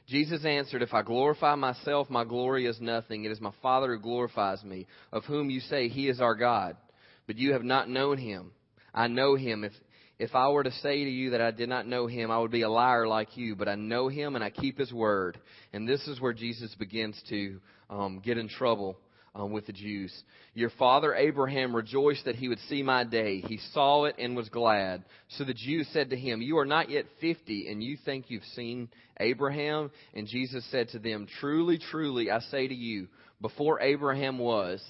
Jesus 0.07 0.45
answered, 0.45 0.81
If 0.81 0.93
I 0.93 1.01
glorify 1.01 1.55
myself, 1.55 2.09
my 2.09 2.23
glory 2.23 2.65
is 2.65 2.79
nothing. 2.79 3.25
It 3.25 3.31
is 3.31 3.41
my 3.41 3.51
Father 3.61 3.95
who 3.95 4.01
glorifies 4.01 4.63
me, 4.63 4.87
of 5.11 5.25
whom 5.25 5.49
you 5.49 5.59
say 5.59 5.89
he 5.89 6.07
is 6.07 6.21
our 6.21 6.35
God. 6.35 6.77
But 7.25 7.37
you 7.37 7.53
have 7.53 7.63
not 7.63 7.89
known 7.89 8.17
him. 8.17 8.51
I 8.93 9.07
know 9.07 9.35
him. 9.35 9.65
If, 9.65 9.73
if 10.17 10.33
I 10.33 10.47
were 10.47 10.63
to 10.63 10.71
say 10.71 11.03
to 11.03 11.09
you 11.09 11.31
that 11.31 11.41
I 11.41 11.51
did 11.51 11.67
not 11.67 11.87
know 11.87 12.07
him, 12.07 12.31
I 12.31 12.39
would 12.39 12.51
be 12.51 12.61
a 12.61 12.69
liar 12.69 13.05
like 13.05 13.35
you. 13.35 13.57
But 13.57 13.67
I 13.67 13.75
know 13.75 14.07
him 14.07 14.35
and 14.35 14.43
I 14.43 14.49
keep 14.49 14.79
his 14.79 14.93
word. 14.93 15.37
And 15.73 15.87
this 15.87 16.07
is 16.07 16.21
where 16.21 16.33
Jesus 16.33 16.73
begins 16.75 17.21
to 17.29 17.59
um, 17.89 18.21
get 18.23 18.37
in 18.37 18.47
trouble 18.47 18.97
um, 19.37 19.51
with 19.51 19.67
the 19.67 19.73
Jews. 19.73 20.13
Your 20.53 20.71
father 20.71 21.13
Abraham 21.13 21.75
rejoiced 21.75 22.25
that 22.25 22.35
he 22.35 22.47
would 22.47 22.59
see 22.67 22.81
my 22.81 23.03
day. 23.03 23.41
He 23.41 23.59
saw 23.73 24.05
it 24.05 24.15
and 24.17 24.35
was 24.35 24.49
glad. 24.49 25.05
So 25.29 25.43
the 25.43 25.53
Jews 25.53 25.87
said 25.93 26.09
to 26.09 26.17
him, 26.17 26.41
You 26.41 26.57
are 26.57 26.65
not 26.65 26.89
yet 26.89 27.05
fifty, 27.21 27.67
and 27.69 27.83
you 27.83 27.97
think 28.03 28.25
you've 28.29 28.43
seen 28.55 28.89
Abraham? 29.19 29.91
And 30.13 30.27
Jesus 30.27 30.65
said 30.71 30.89
to 30.89 30.99
them, 30.99 31.27
Truly, 31.39 31.77
truly, 31.77 32.31
I 32.31 32.39
say 32.39 32.67
to 32.67 32.75
you, 32.75 33.07
before 33.41 33.79
Abraham 33.81 34.39
was, 34.39 34.83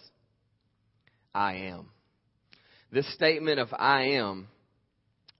I 1.35 1.55
am. 1.55 1.89
This 2.91 3.11
statement 3.13 3.59
of 3.59 3.67
I 3.77 4.13
am, 4.13 4.47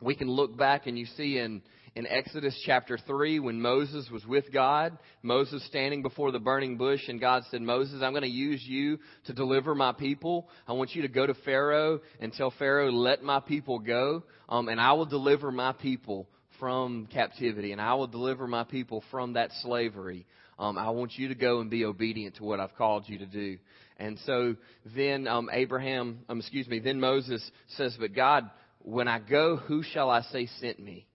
we 0.02 0.16
can 0.16 0.30
look 0.30 0.58
back 0.58 0.86
and 0.86 1.00
you 1.00 1.06
see 1.16 1.38
in 1.38 1.62
in 1.98 2.06
Exodus 2.06 2.56
chapter 2.64 2.96
3 2.96 3.40
when 3.40 3.60
Moses 3.60 4.08
was 4.12 4.24
with 4.24 4.54
God. 4.54 4.96
Moses 5.24 5.66
standing 5.66 6.04
before 6.04 6.32
the 6.32 6.38
burning 6.38 6.78
bush, 6.78 7.02
and 7.08 7.20
God 7.20 7.42
said, 7.50 7.60
Moses, 7.60 8.04
I'm 8.04 8.12
going 8.12 8.22
to 8.22 8.30
use 8.30 8.62
you 8.64 9.00
to 9.26 9.34
deliver 9.34 9.74
my 9.74 9.94
people. 9.94 10.48
I 10.68 10.74
want 10.74 10.94
you 10.94 11.02
to 11.02 11.08
go 11.08 11.26
to 11.26 11.34
Pharaoh 11.44 12.00
and 12.20 12.32
tell 12.32 12.54
Pharaoh, 12.60 12.92
let 12.92 13.24
my 13.24 13.40
people 13.40 13.80
go, 13.80 14.22
um, 14.48 14.70
and 14.70 14.80
I 14.80 14.94
will 14.94 15.08
deliver 15.08 15.52
my 15.52 15.74
people 15.74 16.28
from 16.60 17.08
captivity, 17.12 17.72
and 17.72 17.82
I 17.82 17.96
will 17.96 18.06
deliver 18.06 18.46
my 18.46 18.64
people 18.64 19.04
from 19.10 19.34
that 19.34 19.50
slavery. 19.64 20.28
Um, 20.60 20.78
I 20.78 20.92
want 20.92 21.14
you 21.16 21.30
to 21.30 21.36
go 21.36 21.62
and 21.62 21.70
be 21.72 21.84
obedient 21.84 22.36
to 22.36 22.44
what 22.44 22.60
I've 22.60 22.76
called 22.76 23.06
you 23.08 23.18
to 23.18 23.26
do. 23.26 23.58
And 23.98 24.20
so 24.28 24.56
then 24.96 25.28
um, 25.28 25.50
Abraham, 25.52 26.20
um, 26.30 26.38
excuse 26.38 26.68
me, 26.68 26.78
then 26.78 27.00
Moses 27.00 27.50
says, 27.70 27.98
But 28.00 28.14
God, 28.14 28.52
when 28.84 29.08
I 29.08 29.18
go, 29.18 29.56
who 29.56 29.82
shall 29.82 30.12
I 30.12 30.22
say 30.22 30.48
sent 30.60 30.80
me? 30.80 31.08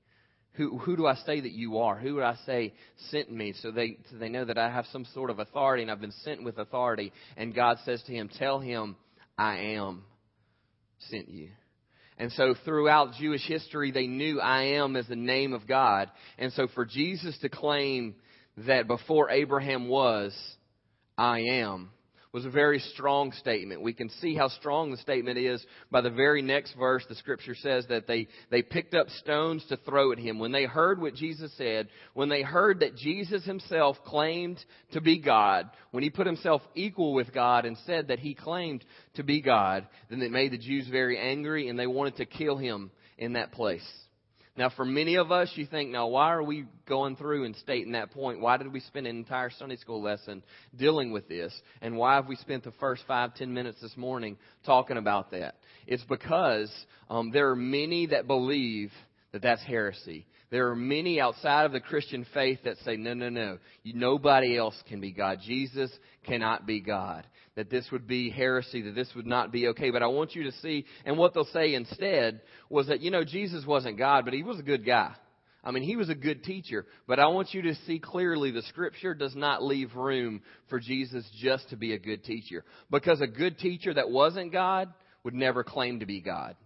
Who, 0.55 0.79
who 0.79 0.97
do 0.97 1.07
I 1.07 1.15
say 1.15 1.41
that 1.41 1.53
you 1.53 1.79
are? 1.79 1.99
Who 1.99 2.15
would 2.15 2.25
I 2.25 2.37
say 2.45 2.75
sent 3.11 3.33
me? 3.33 3.55
So 3.63 3.71
they, 3.71 3.97
so 4.11 4.19
they 4.19 4.29
know 4.29 4.45
that 4.45 4.59
I 4.59 4.71
have 4.71 4.85
some 4.93 5.07
sort 5.15 5.31
of 5.31 5.39
authority 5.39 5.83
and 5.83 5.91
I've 5.91 6.01
been 6.01 6.13
sent 6.25 6.45
with 6.45 6.59
authority. 6.59 7.13
And 7.37 7.55
God 7.55 7.79
says 7.85 8.03
to 8.05 8.13
him, 8.13 8.29
Tell 8.39 8.61
him, 8.61 8.97
I 9.39 9.59
am 9.59 10.05
sent 11.11 11.29
you. 11.29 11.49
And 12.19 12.31
so 12.33 12.55
throughout 12.65 13.15
Jewish 13.15 13.47
history, 13.47 13.91
they 13.91 14.07
knew 14.07 14.41
I 14.41 14.77
am 14.77 14.95
as 14.97 15.07
the 15.07 15.17
name 15.17 15.55
of 15.55 15.67
God. 15.67 16.11
And 16.39 16.53
so 16.53 16.69
for 16.75 16.85
Jesus 16.85 17.37
to 17.39 17.49
claim 17.49 18.15
that 18.59 18.87
before 18.87 19.31
Abraham 19.31 19.89
was, 19.89 20.37
I 21.17 21.41
am, 21.41 21.91
was 22.33 22.47
a 22.47 22.51
very 22.51 22.79
strong 22.79 23.31
statement. 23.33 23.83
We 23.83 23.93
can 23.93 24.09
see 24.09 24.35
how 24.35 24.49
strong 24.49 24.91
the 24.91 24.97
statement 24.97 25.37
is 25.37 25.65
by 25.91 26.01
the 26.01 26.11
very 26.11 26.41
next 26.41 26.73
verse. 26.79 27.05
The 27.07 27.15
scripture 27.15 27.55
says 27.55 27.87
that 27.91 28.07
they, 28.07 28.27
they 28.51 28.63
picked 28.63 28.95
up 28.95 29.11
stones 29.11 29.65
to 29.69 29.77
throw 29.77 30.13
at 30.13 30.19
him. 30.19 30.39
When 30.39 30.53
they 30.53 30.65
heard 30.65 31.01
what 31.01 31.15
Jesus 31.15 31.53
said, 31.59 31.89
when 32.15 32.31
they 32.31 32.41
heard 32.41 32.81
that 32.81 32.97
Jesus 32.97 33.45
himself 33.45 33.99
claimed 34.07 34.65
to 34.93 35.03
be 35.03 35.19
God, 35.19 35.69
when 35.91 36.03
he 36.03 36.09
put 36.09 36.27
himself 36.27 36.63
equal 36.75 37.13
with 37.13 37.35
God 37.35 37.67
and 37.67 37.77
said 37.85 38.09
that 38.09 38.19
he 38.19 38.35
claimed 38.35 38.83
to 39.15 39.23
be 39.23 39.43
God, 39.43 39.87
then 40.09 40.23
it 40.23 40.33
made 40.33 40.53
the 40.53 40.59
Jews 40.59 40.89
very 40.89 41.19
angry 41.19 41.69
and 41.69 41.79
they 41.79 41.87
wanted 41.87 42.17
to 42.17 42.25
kill 42.25 42.57
him 42.57 42.91
in 43.19 43.35
that 43.35 43.53
place. 43.53 43.87
Now, 44.55 44.69
for 44.69 44.85
many 44.85 45.15
of 45.15 45.33
us, 45.33 45.51
you 45.55 45.65
think, 45.65 45.91
now, 45.91 46.09
why 46.09 46.31
are 46.31 46.43
we 46.43 46.67
going 46.87 47.17
through 47.17 47.45
and 47.45 47.57
stating 47.57 47.93
that 47.93 48.11
point? 48.11 48.41
Why 48.41 48.59
did 48.59 48.71
we 48.71 48.81
spend 48.81 49.07
an 49.07 49.17
entire 49.17 49.49
Sunday 49.49 49.77
school 49.77 50.03
lesson 50.03 50.43
dealing 50.77 51.11
with 51.11 51.27
this? 51.27 51.55
And 51.81 51.97
why 51.97 52.17
have 52.17 52.29
we 52.29 52.37
spent 52.37 52.65
the 52.65 52.73
first 52.73 53.03
five, 53.09 53.35
ten 53.35 53.55
minutes 53.55 53.81
this 53.81 53.97
morning 53.97 54.37
talking 54.67 54.99
about 54.99 55.31
that? 55.31 55.55
It's 55.87 56.05
because 56.05 56.71
um, 57.09 57.31
there 57.31 57.49
are 57.49 57.57
many 57.57 58.07
that 58.09 58.27
believe 58.27 58.93
that 59.33 59.41
that's 59.41 59.65
heresy. 59.65 60.27
There 60.51 60.69
are 60.69 60.77
many 60.77 61.19
outside 61.19 61.65
of 61.65 61.73
the 61.73 61.81
Christian 61.81 62.27
faith 62.35 62.59
that 62.65 62.77
say, 62.85 62.99
no, 62.99 63.15
no, 63.15 63.31
no. 63.31 63.57
Nobody 63.87 64.59
else 64.59 64.75
can 64.87 65.01
be 65.01 65.13
God. 65.13 65.39
Jesus 65.43 65.91
cannot 66.27 66.67
be 66.67 66.81
God 66.81 67.27
that 67.57 67.71
this 67.71 67.87
would 67.93 68.07
be 68.07 68.31
heresy, 68.31 68.83
that 68.83 68.95
this 68.95 69.11
would 69.15 69.27
not 69.27 69.53
be 69.53 69.69
okay. 69.69 69.91
But 69.91 70.03
I 70.03 70.07
want 70.07 70.35
you 70.35 70.45
to 70.45 70.53
see, 70.53 70.87
and 71.05 71.19
what 71.19 71.35
they'll 71.35 71.45
say 71.47 71.75
instead 71.75 72.41
was 72.71 72.89
that, 72.89 73.01
you 73.01 73.11
know, 73.11 73.25
Jesus 73.25 73.67
wasn't 73.67 73.99
God, 73.99 74.25
but 74.25 74.35
he 74.35 74.43
was 74.43 74.59
a 74.59 74.63
good 74.63 74.87
guy. 74.87 75.15
I 75.65 75.71
mean, 75.71 75.85
he 75.85 75.97
was 75.97 76.09
a 76.09 76.15
good 76.15 76.43
teacher, 76.43 76.87
but 77.07 77.21
I 77.21 77.29
want 77.29 77.55
you 77.55 77.63
to 77.63 77.75
see 77.87 78.01
clearly 78.01 78.51
the 78.51 78.63
scripture 78.63 79.15
does 79.15 79.37
not 79.37 79.63
leave 79.63 79.95
room 79.95 80.43
for 80.69 80.81
Jesus 80.81 81.25
just 81.41 81.69
to 81.71 81.77
be 81.77 81.93
a 81.93 81.99
good 81.99 82.25
teacher. 82.25 82.65
Because 82.91 83.21
a 83.21 83.29
good 83.29 83.59
teacher 83.59 83.95
that 83.95 84.11
wasn't 84.11 84.51
God 84.51 84.93
would 85.23 85.35
never 85.35 85.63
claim 85.63 86.01
to 86.01 86.07
be 86.07 86.21
God. 86.21 86.57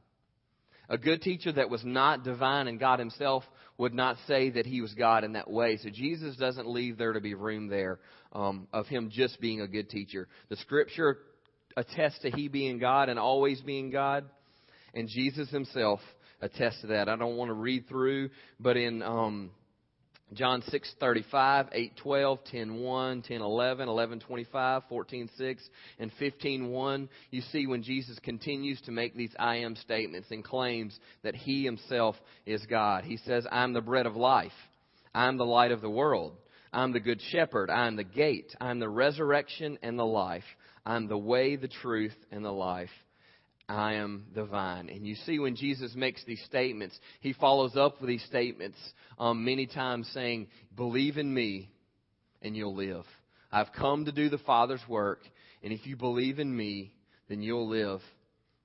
A 0.88 0.98
good 0.98 1.22
teacher 1.22 1.52
that 1.52 1.70
was 1.70 1.84
not 1.84 2.22
divine 2.22 2.68
and 2.68 2.78
God 2.78 2.98
himself 2.98 3.44
would 3.78 3.94
not 3.94 4.16
say 4.26 4.50
that 4.50 4.66
he 4.66 4.80
was 4.80 4.94
God 4.94 5.24
in 5.24 5.32
that 5.32 5.50
way. 5.50 5.78
So 5.78 5.90
Jesus 5.90 6.36
doesn't 6.36 6.68
leave 6.68 6.96
there 6.96 7.12
to 7.12 7.20
be 7.20 7.34
room 7.34 7.68
there 7.68 7.98
um, 8.32 8.68
of 8.72 8.86
him 8.86 9.10
just 9.10 9.40
being 9.40 9.60
a 9.60 9.68
good 9.68 9.90
teacher. 9.90 10.28
The 10.48 10.56
scripture 10.56 11.18
attests 11.76 12.20
to 12.22 12.30
he 12.30 12.48
being 12.48 12.78
God 12.78 13.08
and 13.08 13.18
always 13.18 13.60
being 13.60 13.90
God, 13.90 14.24
and 14.94 15.08
Jesus 15.08 15.50
himself 15.50 16.00
attests 16.40 16.80
to 16.82 16.88
that. 16.88 17.08
I 17.08 17.16
don't 17.16 17.36
want 17.36 17.50
to 17.50 17.54
read 17.54 17.88
through, 17.88 18.30
but 18.60 18.76
in 18.76 19.02
um, 19.02 19.50
John 20.32 20.60
6:35, 20.62 21.70
8:12, 21.72 22.44
10:1, 22.44 23.22
10:11, 23.22 23.86
11:25, 23.86 24.82
14:6, 24.88 25.70
and 26.00 26.10
15:1, 26.18 27.08
you 27.30 27.40
see 27.42 27.66
when 27.68 27.82
Jesus 27.84 28.18
continues 28.18 28.80
to 28.82 28.90
make 28.90 29.14
these 29.14 29.34
I 29.38 29.56
am 29.56 29.76
statements 29.76 30.30
and 30.32 30.42
claims 30.42 30.98
that 31.22 31.36
he 31.36 31.64
himself 31.64 32.16
is 32.44 32.66
God. 32.66 33.04
He 33.04 33.18
says, 33.18 33.46
"I'm 33.52 33.72
the 33.72 33.80
bread 33.80 34.06
of 34.06 34.16
life. 34.16 34.52
I'm 35.14 35.36
the 35.36 35.46
light 35.46 35.70
of 35.70 35.80
the 35.80 35.90
world. 35.90 36.36
I'm 36.72 36.92
the 36.92 37.00
good 37.00 37.22
shepherd. 37.22 37.70
I'm 37.70 37.94
the 37.94 38.04
gate. 38.04 38.54
I'm 38.60 38.80
the 38.80 38.88
resurrection 38.88 39.78
and 39.80 39.96
the 39.96 40.04
life. 40.04 40.44
I'm 40.84 41.06
the 41.06 41.16
way, 41.16 41.56
the 41.56 41.68
truth, 41.68 42.16
and 42.32 42.44
the 42.44 42.52
life. 42.52 42.90
I 43.68 43.94
am 43.94 44.26
the 44.34 44.44
vine. 44.44 44.88
And 44.88 45.06
you 45.06 45.16
see, 45.26 45.38
when 45.38 45.56
Jesus 45.56 45.94
makes 45.94 46.24
these 46.24 46.42
statements, 46.44 46.98
he 47.20 47.32
follows 47.32 47.76
up 47.76 48.00
with 48.00 48.08
these 48.08 48.24
statements 48.24 48.78
um, 49.18 49.44
many 49.44 49.66
times 49.66 50.08
saying, 50.14 50.48
Believe 50.76 51.18
in 51.18 51.32
me, 51.32 51.70
and 52.42 52.56
you'll 52.56 52.76
live. 52.76 53.04
I've 53.50 53.72
come 53.72 54.04
to 54.04 54.12
do 54.12 54.28
the 54.28 54.38
Father's 54.38 54.82
work, 54.88 55.20
and 55.62 55.72
if 55.72 55.86
you 55.86 55.96
believe 55.96 56.38
in 56.38 56.54
me, 56.54 56.92
then 57.28 57.42
you'll 57.42 57.68
live 57.68 58.00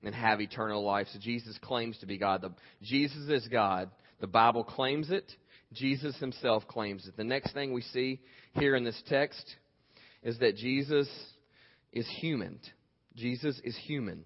and 0.04 0.14
have 0.14 0.40
eternal 0.40 0.84
life. 0.84 1.08
So 1.12 1.18
Jesus 1.20 1.58
claims 1.62 1.98
to 1.98 2.06
be 2.06 2.18
God. 2.18 2.42
The, 2.42 2.52
Jesus 2.82 3.28
is 3.28 3.48
God. 3.48 3.90
The 4.20 4.26
Bible 4.26 4.62
claims 4.62 5.10
it. 5.10 5.32
Jesus 5.72 6.16
himself 6.18 6.66
claims 6.68 7.08
it. 7.08 7.16
The 7.16 7.24
next 7.24 7.52
thing 7.54 7.72
we 7.72 7.82
see 7.82 8.20
here 8.54 8.76
in 8.76 8.84
this 8.84 9.00
text 9.08 9.56
is 10.22 10.38
that 10.38 10.56
Jesus 10.56 11.08
is 11.92 12.06
human. 12.20 12.60
Jesus 13.16 13.60
is 13.64 13.76
human. 13.84 14.24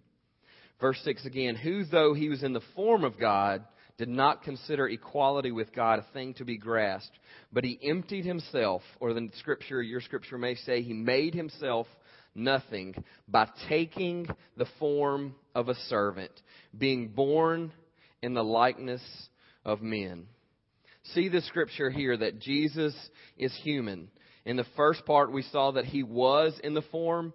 Verse 0.81 1.01
6 1.05 1.25
again, 1.25 1.57
who 1.57 1.85
though 1.85 2.15
he 2.15 2.29
was 2.29 2.43
in 2.43 2.53
the 2.53 2.61
form 2.75 3.05
of 3.05 3.19
God, 3.19 3.65
did 3.99 4.09
not 4.09 4.43
consider 4.43 4.89
equality 4.89 5.51
with 5.51 5.73
God 5.75 5.99
a 5.99 6.13
thing 6.13 6.35
to 6.35 6.45
be 6.45 6.59
grasped, 6.59 7.19
but 7.53 7.65
he 7.65 7.79
emptied 7.83 8.27
himself, 8.27 8.83
or 9.01 9.15
the 9.15 9.31
scripture, 9.39 9.83
your 9.83 10.03
scripture 10.03 10.37
may 10.37 10.55
say, 10.55 10.83
he 10.83 10.93
made 10.93 11.35
himself 11.35 11.87
nothing 12.35 12.95
by 13.27 13.49
taking 13.69 14.27
the 14.57 14.67
form 14.79 15.35
of 15.55 15.69
a 15.69 15.75
servant, 15.89 16.33
being 16.77 17.09
born 17.09 17.73
in 18.23 18.35
the 18.35 18.45
likeness 18.45 19.03
of 19.65 19.81
men. 19.81 20.27
See 21.15 21.29
the 21.29 21.41
scripture 21.43 21.89
here 21.89 22.17
that 22.17 22.41
Jesus 22.41 22.95
is 23.39 23.57
human. 23.63 24.09
In 24.45 24.57
the 24.57 24.67
first 24.77 25.07
part, 25.07 25.33
we 25.33 25.43
saw 25.43 25.73
that 25.73 25.87
he 25.87 26.03
was 26.03 26.59
in 26.63 26.75
the 26.75 26.83
form 26.83 27.33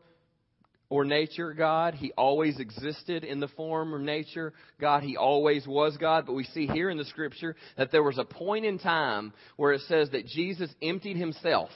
or 0.92 1.06
nature 1.06 1.54
God. 1.54 1.96
He 1.96 2.12
always 2.18 2.60
existed 2.60 3.24
in 3.24 3.40
the 3.40 3.48
form 3.48 3.96
or 3.96 4.00
nature 4.00 4.52
God. 4.80 5.04
He 5.04 5.16
always 5.16 5.66
was 5.66 5.96
God. 5.96 6.26
But 6.26 6.34
we 6.34 6.44
see 6.44 6.68
here 6.68 6.90
in 6.90 6.98
the 6.98 7.06
scripture 7.06 7.56
that 7.78 7.94
there 7.94 8.04
was 8.04 8.18
a 8.18 8.26
point 8.26 8.66
in 8.66 8.78
time 8.78 9.32
where 9.56 9.72
it 9.72 9.82
says 9.88 10.10
that 10.10 10.28
Jesus 10.28 10.70
emptied 10.82 11.16
himself. 11.16 11.70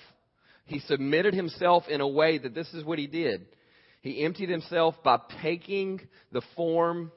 He 0.66 0.80
submitted 0.80 1.34
himself 1.34 1.86
in 1.88 2.02
a 2.02 2.08
way 2.08 2.40
that 2.40 2.54
this 2.54 2.72
is 2.74 2.84
what 2.84 3.00
he 3.00 3.08
did. 3.08 3.46
He 4.02 4.22
emptied 4.22 4.50
himself 4.50 4.96
by 5.02 5.20
taking 5.42 6.02
the 6.34 6.42
form 6.58 7.10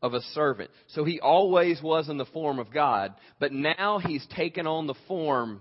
of 0.00 0.14
a 0.14 0.22
servant. 0.32 0.70
So 0.88 1.04
he 1.04 1.20
always 1.20 1.82
was 1.82 2.08
in 2.08 2.16
the 2.16 2.24
form 2.24 2.60
of 2.60 2.72
God, 2.72 3.12
but 3.38 3.52
now 3.52 3.98
he's 3.98 4.26
taken 4.34 4.66
on 4.66 4.86
the 4.86 4.94
form 5.06 5.60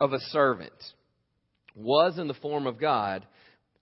of 0.00 0.12
a 0.12 0.20
servant. 0.30 0.72
Was 1.76 2.18
in 2.18 2.26
the 2.26 2.34
form 2.34 2.66
of 2.66 2.80
God, 2.80 3.24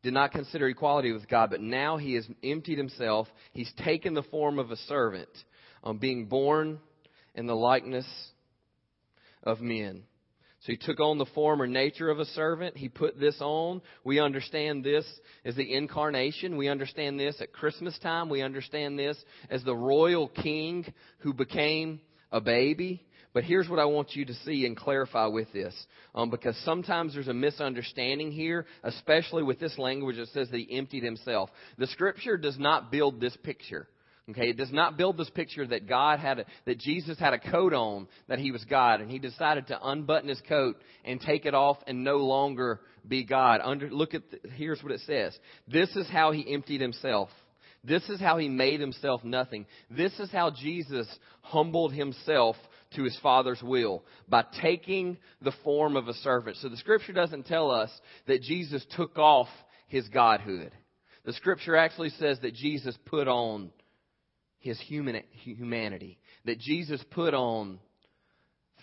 did 0.03 0.15
not 0.15 0.33
consider 0.33 0.69
equality 0.69 1.13
with 1.13 1.29
God, 1.29 1.51
but 1.51 1.61
now 1.61 1.97
he 1.97 2.15
has 2.15 2.27
emptied 2.43 2.79
himself. 2.79 3.29
He's 3.53 3.73
taken 3.85 4.15
the 4.15 4.23
form 4.23 4.59
of 4.59 4.71
a 4.71 4.77
servant, 4.77 5.29
um, 5.85 5.99
being 5.99 6.27
born 6.27 6.79
in 7.35 7.47
the 7.47 7.57
likeness 7.57 8.07
of 9.43 9.61
men. 9.61 10.03
So 10.61 10.73
he 10.73 10.77
took 10.77 11.01
on 11.01 11.17
the 11.17 11.27
form 11.27 11.63
or 11.63 11.67
nature 11.67 12.11
of 12.11 12.19
a 12.19 12.27
servant. 12.27 12.77
He 12.77 12.91
put 12.91 13.19
this 13.19 13.37
on. 13.41 13.81
We 14.05 14.21
understand 14.21 14.85
this 14.85 15.07
as 15.43 15.57
the 15.57 15.75
incarnation. 15.75 16.59
We 16.59 16.69
understand 16.69 17.19
this 17.19 17.41
at 17.41 17.53
Christmas 17.53 17.99
time. 18.01 18.29
We 18.29 18.43
understand 18.43 18.99
this 18.99 19.17
as 19.49 19.65
the 19.65 19.77
royal 19.77 20.29
king 20.29 20.93
who 21.21 21.33
became 21.33 22.01
a 22.31 22.43
baby. 22.43 23.07
But 23.33 23.45
here's 23.45 23.69
what 23.69 23.79
I 23.79 23.85
want 23.85 24.17
you 24.17 24.25
to 24.25 24.35
see 24.35 24.67
and 24.67 24.77
clarify 24.77 25.27
with 25.27 25.53
this. 25.53 25.75
Um, 26.15 26.31
because 26.31 26.57
sometimes 26.65 27.15
there's 27.15 27.29
a 27.29 27.35
misunderstanding 27.35 28.33
here, 28.33 28.67
especially 28.83 29.43
with 29.43 29.61
this 29.61 29.79
language 29.79 30.17
that 30.17 30.29
says 30.29 30.49
that 30.51 30.59
he 30.59 30.77
emptied 30.77 31.05
himself. 31.05 31.51
The 31.79 31.87
scripture 31.87 32.37
does 32.37 32.59
not 32.59 32.91
build 32.91 33.21
this 33.21 33.37
picture. 33.45 33.87
Okay, 34.31 34.51
it 34.51 34.57
does 34.57 34.73
not 34.73 34.97
build 34.97 35.17
this 35.17 35.31
picture 35.31 35.67
that 35.67 35.89
God 35.89 36.21
had 36.21 36.41
a, 36.41 36.45
that 36.65 36.79
Jesus 36.79 37.19
had 37.19 37.33
a 37.33 37.39
coat 37.39 37.73
on 37.73 38.07
that 38.29 38.39
he 38.39 38.53
was 38.53 38.65
God 38.65 39.01
and 39.01 39.11
he 39.11 39.19
decided 39.19 39.67
to 39.69 39.79
unbutton 39.83 40.29
his 40.29 40.41
coat 40.49 40.77
and 41.05 41.21
take 41.21 41.47
it 41.47 41.55
off 41.55 41.79
and 41.87 42.05
no 42.05 42.19
longer 42.19 42.81
be 43.07 43.25
God. 43.25 43.61
Under 43.63 43.91
look 43.91 44.15
at 44.15 44.23
the, 44.31 44.49
here's 44.51 44.83
what 44.83 44.93
it 44.93 45.01
says. 45.01 45.37
This 45.67 45.89
is 45.97 46.09
how 46.09 46.31
he 46.31 46.53
emptied 46.53 46.81
himself. 46.81 47.29
This 47.83 48.09
is 48.09 48.21
how 48.21 48.37
he 48.39 48.49
made 48.49 48.79
himself 48.79 49.25
nothing. 49.25 49.67
This 49.91 50.13
is 50.21 50.31
how 50.31 50.51
Jesus 50.51 51.09
humbled 51.41 51.93
himself 51.95 52.57
to 52.95 53.05
his 53.05 53.19
Father's 53.23 53.63
will 53.63 54.05
by 54.29 54.45
taking 54.61 55.17
the 55.43 55.53
form 55.65 55.97
of 55.97 56.09
a 56.09 56.15
servant. 56.15 56.57
So 56.57 56.69
the 56.69 56.77
scripture 56.77 57.13
doesn't 57.13 57.47
tell 57.47 57.71
us 57.71 57.91
that 58.27 58.43
Jesus 58.43 58.85
took 58.97 59.19
off 59.19 59.49
his 59.87 60.09
godhood. 60.09 60.73
The 61.25 61.33
scripture 61.35 61.77
actually 61.77 62.11
says 62.11 62.39
that 62.43 62.55
Jesus 62.55 62.97
put 63.07 63.29
on 63.29 63.71
his 64.59 64.81
human, 64.81 65.23
humanity, 65.31 66.19
that 66.45 66.59
Jesus 66.59 67.03
put 67.11 67.35
on 67.35 67.79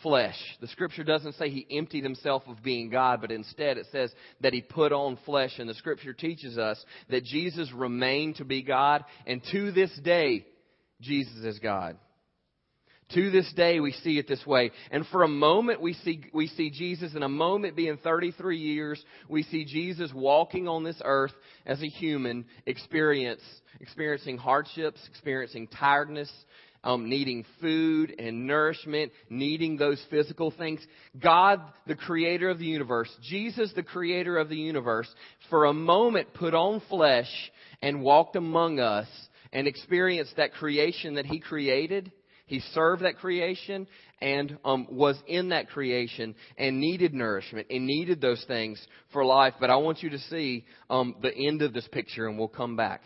flesh. 0.04 0.38
The 0.62 0.68
scripture 0.68 1.04
doesn't 1.04 1.36
say 1.36 1.50
he 1.50 1.66
emptied 1.72 2.04
himself 2.04 2.44
of 2.48 2.64
being 2.64 2.90
God, 2.90 3.22
but 3.22 3.32
instead 3.32 3.78
it 3.78 3.88
says 3.92 4.12
that 4.42 4.54
he 4.54 4.62
put 4.62 4.92
on 4.92 5.18
flesh. 5.26 5.54
And 5.58 5.70
the 5.70 5.74
scripture 5.74 6.14
teaches 6.14 6.58
us 6.58 6.84
that 7.10 7.24
Jesus 7.24 7.72
remained 7.74 8.36
to 8.38 8.46
be 8.46 8.62
God, 8.62 9.04
and 9.26 9.42
to 9.52 9.72
this 9.72 9.92
day, 10.04 10.46
Jesus 11.02 11.44
is 11.44 11.60
God. 11.60 11.98
To 13.14 13.32
this 13.32 13.52
day, 13.54 13.80
we 13.80 13.94
see 13.94 14.20
it 14.20 14.28
this 14.28 14.46
way. 14.46 14.72
And 14.92 15.06
for 15.08 15.24
a 15.24 15.30
moment, 15.30 15.82
we 15.82 15.94
see, 15.94 16.26
we 16.34 16.48
see 16.48 16.70
Jesus, 16.70 17.16
in 17.16 17.24
a 17.24 17.30
moment 17.30 17.78
being 17.78 17.98
33 17.98 18.58
years, 18.58 19.02
we 19.30 19.44
see 19.44 19.64
Jesus 19.64 20.12
walking 20.14 20.68
on 20.68 20.84
this 20.84 21.02
earth 21.06 21.32
as 21.66 21.82
a 21.82 21.88
human, 21.88 22.46
experience, 22.66 23.42
experiencing 23.80 24.38
hardships, 24.38 25.00
experiencing 25.10 25.68
tiredness, 25.68 26.30
um, 26.84 27.08
needing 27.10 27.46
food 27.62 28.14
and 28.20 28.46
nourishment, 28.46 29.14
needing 29.30 29.78
those 29.78 30.04
physical 30.10 30.52
things. 30.52 30.86
God, 31.18 31.62
the 31.86 31.96
creator 31.96 32.50
of 32.50 32.60
the 32.60 32.66
universe, 32.66 33.10
Jesus, 33.24 33.72
the 33.74 33.84
creator 33.84 34.38
of 34.38 34.50
the 34.50 34.58
universe, 34.58 35.08
for 35.50 35.66
a 35.66 35.74
moment 35.74 36.34
put 36.34 36.54
on 36.54 36.82
flesh 36.90 37.52
and 37.82 38.02
walked 38.02 38.36
among 38.36 38.82
us 38.82 39.08
and 39.54 39.66
experienced 39.66 40.36
that 40.36 40.54
creation 40.54 41.16
that 41.16 41.26
he 41.26 41.40
created 41.40 42.12
he 42.48 42.62
served 42.74 43.04
that 43.04 43.18
creation 43.18 43.88
and 44.22 44.58
um, 44.66 44.88
was 44.90 45.18
in 45.28 45.50
that 45.50 45.70
creation 45.70 46.34
and 46.58 46.80
needed 46.80 47.14
nourishment 47.14 47.68
and 47.70 47.86
needed 47.86 48.20
those 48.20 48.44
things 48.48 48.86
for 49.14 49.24
life. 49.24 49.54
But 49.60 49.70
I 49.70 49.76
want 49.76 50.02
you 50.02 50.10
to 50.10 50.20
see 50.20 50.66
um, 50.90 51.16
the 51.22 51.36
end 51.36 51.62
of 51.62 51.74
this 51.74 51.88
picture, 51.90 52.28
and 52.28 52.38
we'll 52.40 52.48
come 52.48 52.76
back. 52.76 53.02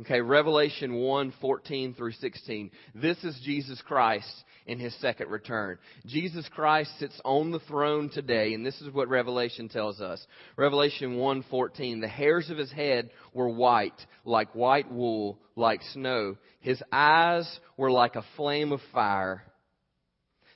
Okay, 0.00 0.22
Revelation 0.22 0.94
1, 0.94 1.34
14 1.42 1.92
through 1.92 2.12
16. 2.12 2.70
This 2.94 3.22
is 3.22 3.38
Jesus 3.44 3.82
Christ 3.82 4.44
in 4.66 4.78
his 4.78 4.94
second 4.98 5.28
return. 5.28 5.76
Jesus 6.06 6.48
Christ 6.54 6.90
sits 6.98 7.20
on 7.22 7.50
the 7.50 7.60
throne 7.60 8.08
today, 8.08 8.54
and 8.54 8.64
this 8.64 8.80
is 8.80 8.94
what 8.94 9.10
Revelation 9.10 9.68
tells 9.68 10.00
us. 10.00 10.26
Revelation 10.56 11.18
1:14, 11.18 12.00
the 12.00 12.08
hairs 12.08 12.48
of 12.48 12.56
his 12.56 12.72
head 12.72 13.10
were 13.34 13.50
white, 13.50 14.06
like 14.24 14.54
white 14.54 14.90
wool, 14.90 15.38
like 15.54 15.82
snow. 15.92 16.38
His 16.60 16.82
eyes 16.90 17.60
were 17.76 17.90
like 17.90 18.16
a 18.16 18.24
flame 18.36 18.72
of 18.72 18.80
fire. 18.92 19.44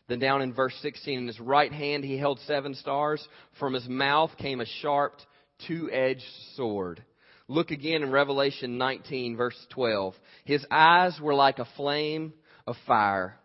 Then 0.08 0.20
down 0.20 0.40
in 0.40 0.54
verse 0.54 0.74
16, 0.80 1.18
in 1.18 1.26
his 1.26 1.40
right 1.40 1.72
hand 1.72 2.02
he 2.02 2.16
held 2.16 2.40
seven 2.40 2.72
stars. 2.72 3.26
From 3.58 3.74
his 3.74 3.88
mouth 3.90 4.30
came 4.38 4.62
a 4.62 4.66
sharp, 4.80 5.20
two-edged 5.66 6.24
sword. 6.54 7.04
Look 7.46 7.70
again 7.70 8.02
in 8.02 8.10
Revelation 8.10 8.78
19, 8.78 9.36
verse 9.36 9.66
12. 9.70 10.14
His 10.44 10.64
eyes 10.70 11.18
were 11.20 11.34
like 11.34 11.58
a 11.58 11.68
flame 11.76 12.32
of 12.66 12.76
fire. 12.86 13.38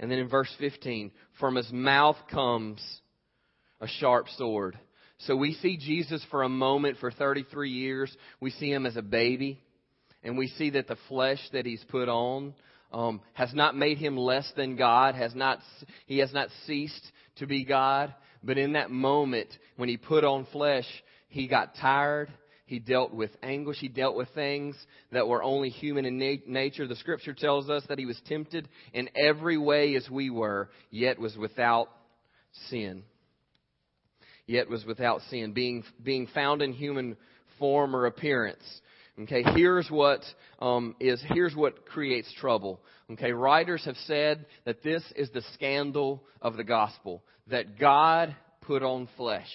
And 0.00 0.10
then 0.10 0.18
in 0.18 0.28
verse 0.28 0.52
15, 0.58 1.12
from 1.38 1.54
his 1.54 1.70
mouth 1.70 2.16
comes 2.30 2.82
a 3.80 3.86
sharp 3.86 4.26
sword. 4.36 4.76
So 5.18 5.36
we 5.36 5.54
see 5.54 5.76
Jesus 5.76 6.24
for 6.30 6.42
a 6.42 6.48
moment 6.48 6.98
for 6.98 7.10
33 7.10 7.70
years. 7.70 8.14
We 8.40 8.50
see 8.50 8.70
him 8.70 8.84
as 8.84 8.96
a 8.96 9.02
baby. 9.02 9.62
And 10.24 10.36
we 10.36 10.48
see 10.48 10.70
that 10.70 10.88
the 10.88 10.96
flesh 11.08 11.38
that 11.52 11.66
he's 11.66 11.84
put 11.88 12.08
on 12.08 12.54
um, 12.92 13.20
has 13.34 13.54
not 13.54 13.76
made 13.76 13.98
him 13.98 14.16
less 14.16 14.50
than 14.56 14.74
God. 14.76 15.14
Has 15.14 15.34
not, 15.34 15.60
he 16.06 16.18
has 16.18 16.32
not 16.32 16.48
ceased 16.66 17.12
to 17.36 17.46
be 17.46 17.64
God. 17.64 18.12
But 18.42 18.58
in 18.58 18.72
that 18.72 18.90
moment, 18.90 19.48
when 19.76 19.88
he 19.88 19.96
put 19.96 20.24
on 20.24 20.46
flesh, 20.52 20.86
he 21.28 21.46
got 21.46 21.76
tired. 21.76 22.30
He 22.66 22.78
dealt 22.78 23.12
with 23.12 23.30
anguish. 23.42 23.78
He 23.78 23.88
dealt 23.88 24.16
with 24.16 24.28
things 24.34 24.76
that 25.12 25.28
were 25.28 25.42
only 25.42 25.68
human 25.68 26.06
in 26.06 26.18
na- 26.18 26.42
nature. 26.46 26.86
The 26.86 26.96
scripture 26.96 27.34
tells 27.34 27.68
us 27.68 27.82
that 27.88 27.98
he 27.98 28.06
was 28.06 28.20
tempted 28.26 28.68
in 28.92 29.10
every 29.14 29.58
way 29.58 29.94
as 29.96 30.08
we 30.08 30.30
were, 30.30 30.70
yet 30.90 31.18
was 31.18 31.36
without 31.36 31.88
sin. 32.70 33.02
Yet 34.46 34.68
was 34.68 34.84
without 34.84 35.20
sin. 35.30 35.52
Being, 35.52 35.84
being 36.02 36.26
found 36.28 36.62
in 36.62 36.72
human 36.72 37.16
form 37.58 37.94
or 37.94 38.06
appearance. 38.06 38.62
Okay, 39.20 39.44
here's 39.54 39.88
what 39.90 40.24
um, 40.58 40.96
is 40.98 41.22
here's 41.28 41.54
what 41.54 41.86
creates 41.86 42.32
trouble. 42.40 42.80
Okay, 43.12 43.30
writers 43.30 43.84
have 43.84 43.96
said 44.06 44.46
that 44.64 44.82
this 44.82 45.04
is 45.14 45.30
the 45.30 45.42
scandal 45.54 46.24
of 46.42 46.56
the 46.56 46.64
gospel 46.64 47.22
that 47.46 47.78
God 47.78 48.34
put 48.62 48.82
on 48.82 49.08
flesh. 49.16 49.50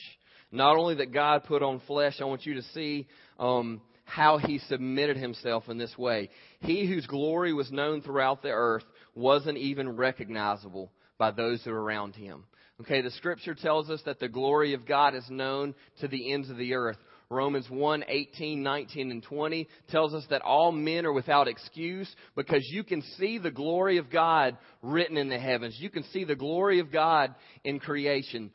Not 0.52 0.78
only 0.78 0.96
that 0.96 1.14
God 1.14 1.44
put 1.44 1.62
on 1.62 1.82
flesh, 1.88 2.16
I 2.20 2.26
want 2.26 2.46
you 2.46 2.56
to 2.56 2.64
see 2.74 3.08
um, 3.40 3.82
how 4.04 4.38
he 4.38 4.60
submitted 4.60 5.18
himself 5.18 5.70
in 5.70 5.78
this 5.78 5.96
way. 5.98 6.30
He 6.62 6.88
whose 6.88 7.06
glory 7.06 7.54
was 7.54 7.72
known 7.72 8.02
throughout 8.02 8.42
the 8.42 8.50
earth 8.50 8.84
wasn't 9.14 9.58
even 9.58 9.96
recognizable 9.96 10.92
by 11.18 11.32
those 11.32 11.64
who 11.64 11.72
are 11.72 11.82
around 11.82 12.16
him. 12.16 12.46
Okay, 12.82 13.02
the 13.02 13.12
scripture 13.12 13.54
tells 13.54 13.90
us 13.90 14.02
that 14.06 14.20
the 14.20 14.30
glory 14.30 14.74
of 14.74 14.88
God 14.88 15.14
is 15.14 15.26
known 15.30 15.76
to 16.00 16.08
the 16.08 16.32
ends 16.32 16.50
of 16.50 16.58
the 16.58 16.74
earth. 16.74 16.98
Romans 17.30 17.70
1, 17.70 18.06
18, 18.08 18.64
19, 18.64 19.12
and 19.12 19.22
20 19.22 19.68
tells 19.90 20.16
us 20.16 20.26
that 20.32 20.42
all 20.42 20.72
men 20.72 21.06
are 21.06 21.14
without 21.14 21.48
excuse 21.48 22.10
because 22.36 22.66
you 22.72 22.84
can 22.84 23.04
see 23.20 23.38
the 23.38 23.52
glory 23.52 23.98
of 23.98 24.10
God 24.10 24.58
written 24.82 25.16
in 25.16 25.30
the 25.30 25.38
heavens. 25.38 25.78
You 25.80 25.92
can 25.92 26.04
see 26.06 26.24
the 26.24 26.36
glory 26.36 26.80
of 26.80 26.92
God 26.92 27.36
in 27.64 27.80
creation. 27.80 28.50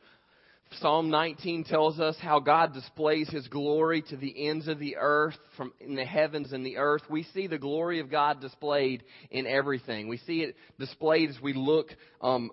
Psalm 0.81 1.09
19 1.09 1.63
tells 1.63 1.99
us 1.99 2.15
how 2.19 2.39
God 2.39 2.73
displays 2.73 3.29
His 3.29 3.47
glory 3.47 4.01
to 4.09 4.17
the 4.17 4.47
ends 4.47 4.67
of 4.67 4.79
the 4.79 4.97
earth, 4.97 5.37
from 5.55 5.71
in 5.79 5.95
the 5.95 6.05
heavens 6.05 6.51
and 6.53 6.65
the 6.65 6.77
earth. 6.77 7.03
We 7.09 7.23
see 7.33 7.47
the 7.47 7.57
glory 7.57 7.99
of 7.99 8.11
God 8.11 8.41
displayed 8.41 9.03
in 9.31 9.47
everything. 9.47 10.07
We 10.07 10.17
see 10.17 10.41
it 10.41 10.55
displayed 10.79 11.29
as 11.29 11.37
we 11.41 11.53
look 11.53 11.87
um, 12.21 12.51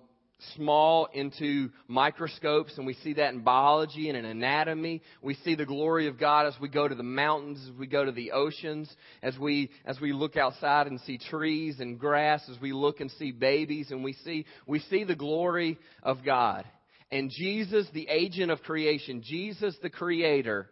small 0.54 1.08
into 1.12 1.70
microscopes, 1.88 2.76
and 2.76 2.87
we 2.87 2.94
see 2.94 3.14
that 3.14 3.35
in 3.35 3.40
biology 3.40 4.08
and 4.08 4.16
in 4.16 4.24
anatomy. 4.24 5.02
We 5.22 5.35
see 5.35 5.54
the 5.54 5.66
glory 5.66 6.06
of 6.06 6.18
God 6.18 6.46
as 6.46 6.54
we 6.61 6.68
go 6.68 6.87
to 6.87 6.94
the 6.94 7.02
mountains, 7.02 7.61
as 7.68 7.78
we 7.78 7.87
go 7.87 8.04
to 8.04 8.12
the 8.12 8.32
oceans, 8.32 8.94
as 9.22 9.38
we 9.38 9.70
as 9.85 10.00
we 10.00 10.12
look 10.12 10.37
outside 10.37 10.87
and 10.87 11.00
see 11.00 11.18
trees 11.18 11.80
and 11.80 11.98
grass, 11.98 12.42
as 12.50 12.61
we 12.61 12.72
look 12.72 13.00
and 13.00 13.11
see 13.12 13.32
babies, 13.32 13.90
and 13.90 14.04
we 14.04 14.12
see 14.24 14.46
we 14.66 14.78
see 14.78 15.04
the 15.04 15.16
glory 15.16 15.78
of 16.02 16.24
God. 16.24 16.64
And 17.12 17.31
Jesus, 17.31 17.87
the 17.92 18.09
agent 18.09 18.51
of 18.51 18.62
creation, 18.62 19.22
Jesus, 19.22 19.77
the 19.83 19.90
creator, 19.90 20.70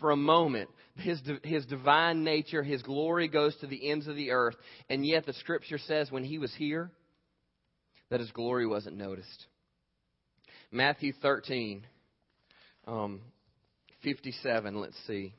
for 0.00 0.10
a 0.10 0.16
moment, 0.16 0.68
his, 0.96 1.22
his 1.44 1.64
divine 1.66 2.24
nature, 2.24 2.64
his 2.64 2.82
glory 2.82 3.28
goes 3.28 3.56
to 3.58 3.68
the 3.68 3.88
ends 3.88 4.08
of 4.08 4.16
the 4.16 4.32
earth. 4.32 4.56
And 4.90 5.06
yet 5.06 5.24
the 5.24 5.32
scripture 5.34 5.78
says 5.78 6.10
when 6.10 6.24
he 6.24 6.38
was 6.38 6.52
here, 6.56 6.90
that 8.10 8.18
his 8.18 8.32
glory 8.32 8.66
wasn't 8.66 8.96
noticed. 8.96 9.46
Matthew 10.72 11.12
13, 11.22 11.86
um, 12.88 13.20
57, 14.02 14.80
let's 14.80 14.98
see. 15.06 15.32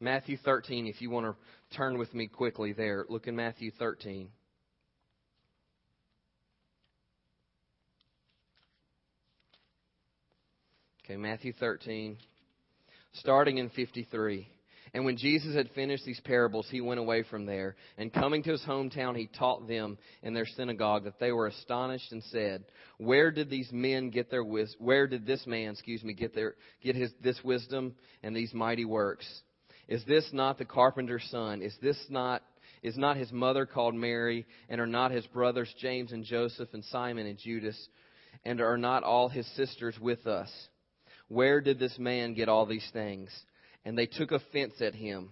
Matthew 0.00 0.38
13, 0.42 0.86
if 0.86 1.02
you 1.02 1.10
want 1.10 1.26
to 1.26 1.76
turn 1.76 1.98
with 1.98 2.12
me 2.14 2.26
quickly 2.26 2.72
there, 2.72 3.04
look 3.08 3.26
in 3.26 3.36
Matthew 3.36 3.70
13. 3.70 4.30
Okay, 11.04 11.16
Matthew 11.16 11.52
13, 11.52 12.16
starting 13.14 13.58
in 13.58 13.70
53. 13.70 14.48
And 14.94 15.04
when 15.04 15.16
Jesus 15.16 15.52
had 15.52 15.68
finished 15.70 16.04
these 16.04 16.20
parables, 16.20 16.68
he 16.70 16.80
went 16.80 17.00
away 17.00 17.24
from 17.24 17.44
there. 17.44 17.74
And 17.98 18.12
coming 18.12 18.44
to 18.44 18.52
his 18.52 18.62
hometown, 18.62 19.16
he 19.16 19.26
taught 19.26 19.66
them 19.66 19.98
in 20.22 20.32
their 20.32 20.46
synagogue 20.46 21.02
that 21.04 21.18
they 21.18 21.32
were 21.32 21.48
astonished 21.48 22.12
and 22.12 22.22
said, 22.24 22.66
"Where 22.98 23.32
did 23.32 23.50
these 23.50 23.72
men 23.72 24.10
get 24.10 24.30
their 24.30 24.44
wis- 24.44 24.76
Where 24.78 25.08
did 25.08 25.26
this 25.26 25.44
man, 25.44 25.72
excuse 25.72 26.04
me, 26.04 26.12
get 26.12 26.34
their 26.34 26.54
get 26.80 26.94
his 26.94 27.12
this 27.14 27.42
wisdom 27.42 27.96
and 28.22 28.36
these 28.36 28.54
mighty 28.54 28.84
works? 28.84 29.42
Is 29.88 30.04
this 30.04 30.32
not 30.32 30.56
the 30.56 30.64
carpenter's 30.64 31.24
son? 31.30 31.62
Is 31.62 31.76
this 31.78 31.98
not 32.10 32.44
is 32.82 32.96
not 32.96 33.16
his 33.16 33.32
mother 33.32 33.66
called 33.66 33.96
Mary, 33.96 34.46
and 34.68 34.80
are 34.80 34.86
not 34.86 35.10
his 35.10 35.26
brothers 35.28 35.74
James 35.78 36.12
and 36.12 36.22
Joseph 36.22 36.72
and 36.74 36.84
Simon 36.84 37.26
and 37.26 37.38
Judas, 37.38 37.88
and 38.44 38.60
are 38.60 38.78
not 38.78 39.02
all 39.02 39.28
his 39.28 39.46
sisters 39.56 39.98
with 39.98 40.28
us? 40.28 40.68
Where 41.32 41.60
did 41.60 41.78
this 41.78 41.98
man 41.98 42.34
get 42.34 42.48
all 42.48 42.66
these 42.66 42.88
things?" 42.92 43.30
and 43.84 43.98
they 43.98 44.06
took 44.06 44.32
offense 44.32 44.74
at 44.80 44.94
him. 44.94 45.30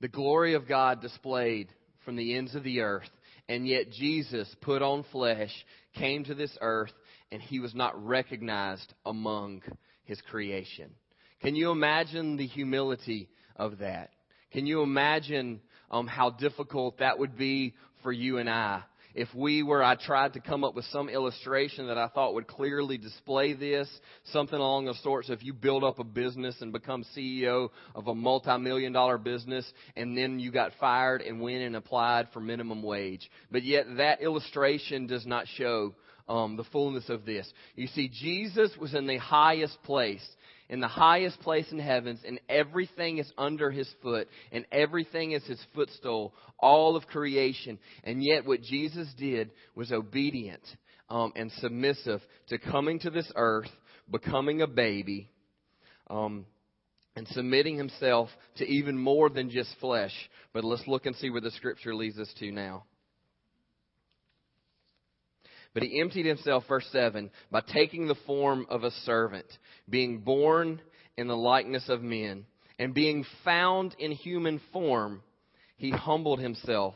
The 0.00 0.08
glory 0.08 0.54
of 0.54 0.68
God 0.68 1.00
displayed 1.00 1.68
from 2.04 2.16
the 2.16 2.36
ends 2.36 2.54
of 2.54 2.62
the 2.62 2.80
earth, 2.80 3.08
and 3.48 3.66
yet 3.66 3.90
Jesus 3.90 4.54
put 4.60 4.82
on 4.82 5.04
flesh, 5.10 5.52
came 5.94 6.24
to 6.24 6.34
this 6.34 6.56
earth, 6.60 6.92
and 7.32 7.40
he 7.40 7.58
was 7.58 7.74
not 7.74 8.04
recognized 8.04 8.92
among 9.06 9.62
his 10.04 10.20
creation. 10.30 10.90
Can 11.40 11.56
you 11.56 11.70
imagine 11.70 12.36
the 12.36 12.46
humility 12.46 13.28
of 13.56 13.78
that? 13.78 14.10
Can 14.52 14.66
you 14.66 14.82
imagine 14.82 15.60
um, 15.90 16.06
how 16.06 16.30
difficult 16.30 16.98
that 16.98 17.18
would 17.18 17.36
be 17.36 17.74
for 18.02 18.12
you 18.12 18.38
and 18.38 18.48
I 18.48 18.82
if 19.14 19.28
we 19.34 19.62
were, 19.62 19.82
I 19.82 19.94
tried 19.94 20.32
to 20.32 20.40
come 20.40 20.64
up 20.64 20.74
with 20.74 20.84
some 20.86 21.08
illustration 21.08 21.86
that 21.86 21.98
I 21.98 22.08
thought 22.08 22.34
would 22.34 22.48
clearly 22.48 22.98
display 22.98 23.52
this, 23.52 23.88
something 24.32 24.58
along 24.58 24.86
the 24.86 24.94
sorts 25.02 25.30
of 25.30 25.42
you 25.42 25.52
build 25.52 25.84
up 25.84 26.00
a 26.00 26.04
business 26.04 26.56
and 26.60 26.72
become 26.72 27.04
CEO 27.16 27.70
of 27.94 28.08
a 28.08 28.14
multi-million 28.14 28.92
dollar 28.92 29.18
business 29.18 29.70
and 29.96 30.18
then 30.18 30.40
you 30.40 30.50
got 30.50 30.72
fired 30.80 31.22
and 31.22 31.40
went 31.40 31.62
and 31.62 31.76
applied 31.76 32.28
for 32.32 32.40
minimum 32.40 32.82
wage. 32.82 33.30
But 33.52 33.62
yet 33.62 33.86
that 33.98 34.20
illustration 34.20 35.06
does 35.06 35.24
not 35.26 35.46
show 35.56 35.94
um, 36.28 36.56
the 36.56 36.64
fullness 36.64 37.08
of 37.08 37.24
this. 37.24 37.50
You 37.76 37.86
see, 37.88 38.08
Jesus 38.08 38.70
was 38.80 38.94
in 38.94 39.06
the 39.06 39.18
highest 39.18 39.80
place 39.82 40.24
in 40.68 40.80
the 40.80 40.88
highest 40.88 41.40
place 41.40 41.70
in 41.70 41.78
heavens, 41.78 42.20
and 42.26 42.40
everything 42.48 43.18
is 43.18 43.30
under 43.36 43.70
his 43.70 43.88
foot, 44.02 44.28
and 44.50 44.64
everything 44.72 45.32
is 45.32 45.44
his 45.44 45.62
footstool, 45.74 46.34
all 46.58 46.96
of 46.96 47.06
creation. 47.06 47.78
And 48.02 48.22
yet, 48.24 48.46
what 48.46 48.62
Jesus 48.62 49.12
did 49.18 49.50
was 49.74 49.92
obedient 49.92 50.62
um, 51.08 51.32
and 51.36 51.52
submissive 51.52 52.20
to 52.48 52.58
coming 52.58 52.98
to 53.00 53.10
this 53.10 53.30
earth, 53.36 53.70
becoming 54.10 54.62
a 54.62 54.66
baby, 54.66 55.30
um, 56.08 56.46
and 57.16 57.28
submitting 57.28 57.76
himself 57.76 58.28
to 58.56 58.66
even 58.66 58.98
more 58.98 59.28
than 59.28 59.50
just 59.50 59.74
flesh. 59.80 60.14
But 60.52 60.64
let's 60.64 60.86
look 60.86 61.06
and 61.06 61.14
see 61.16 61.30
where 61.30 61.40
the 61.40 61.50
scripture 61.52 61.94
leads 61.94 62.18
us 62.18 62.32
to 62.38 62.50
now. 62.50 62.84
But 65.74 65.82
he 65.82 66.00
emptied 66.00 66.24
himself, 66.26 66.64
verse 66.68 66.88
7, 66.92 67.30
by 67.50 67.60
taking 67.60 68.06
the 68.06 68.14
form 68.26 68.66
of 68.70 68.84
a 68.84 68.92
servant, 68.92 69.46
being 69.88 70.20
born 70.20 70.80
in 71.16 71.26
the 71.26 71.36
likeness 71.36 71.88
of 71.88 72.02
men, 72.02 72.46
and 72.78 72.94
being 72.94 73.24
found 73.44 73.94
in 73.98 74.12
human 74.12 74.60
form, 74.72 75.22
he 75.76 75.90
humbled 75.90 76.40
himself 76.40 76.94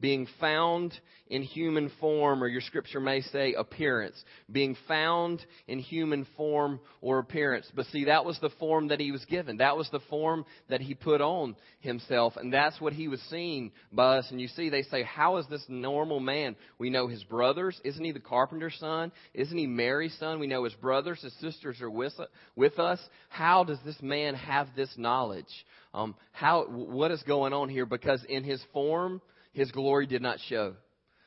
being 0.00 0.26
found 0.40 0.98
in 1.30 1.42
human 1.42 1.90
form, 2.00 2.42
or 2.42 2.48
your 2.48 2.60
scripture 2.60 3.00
may 3.00 3.20
say 3.20 3.52
appearance, 3.54 4.22
being 4.50 4.76
found 4.86 5.44
in 5.66 5.78
human 5.78 6.26
form 6.36 6.80
or 7.00 7.18
appearance. 7.18 7.70
But 7.74 7.86
see, 7.86 8.06
that 8.06 8.24
was 8.24 8.38
the 8.40 8.50
form 8.58 8.88
that 8.88 9.00
he 9.00 9.12
was 9.12 9.24
given. 9.26 9.58
That 9.58 9.76
was 9.76 9.88
the 9.90 10.00
form 10.08 10.44
that 10.70 10.80
he 10.80 10.94
put 10.94 11.20
on 11.20 11.56
himself, 11.80 12.36
and 12.36 12.52
that's 12.52 12.80
what 12.80 12.92
he 12.92 13.08
was 13.08 13.20
seen 13.22 13.72
by 13.92 14.18
us. 14.18 14.28
And 14.30 14.40
you 14.40 14.48
see, 14.48 14.70
they 14.70 14.82
say, 14.82 15.02
How 15.02 15.36
is 15.36 15.46
this 15.48 15.64
normal 15.68 16.20
man? 16.20 16.56
We 16.78 16.90
know 16.90 17.08
his 17.08 17.24
brothers. 17.24 17.78
Isn't 17.84 18.04
he 18.04 18.12
the 18.12 18.20
carpenter's 18.20 18.76
son? 18.78 19.12
Isn't 19.34 19.58
he 19.58 19.66
Mary's 19.66 20.16
son? 20.18 20.40
We 20.40 20.46
know 20.46 20.64
his 20.64 20.74
brothers, 20.74 21.20
his 21.22 21.34
sisters 21.40 21.80
are 21.80 21.90
with, 21.90 22.14
with 22.56 22.78
us. 22.78 23.00
How 23.28 23.64
does 23.64 23.78
this 23.84 24.00
man 24.00 24.34
have 24.34 24.68
this 24.74 24.92
knowledge? 24.96 25.44
Um, 25.92 26.14
how, 26.32 26.64
what 26.66 27.10
is 27.10 27.22
going 27.24 27.52
on 27.52 27.68
here? 27.68 27.86
Because 27.86 28.24
in 28.28 28.44
his 28.44 28.62
form, 28.72 29.20
his 29.52 29.70
glory 29.70 30.06
did 30.06 30.22
not 30.22 30.38
show. 30.48 30.74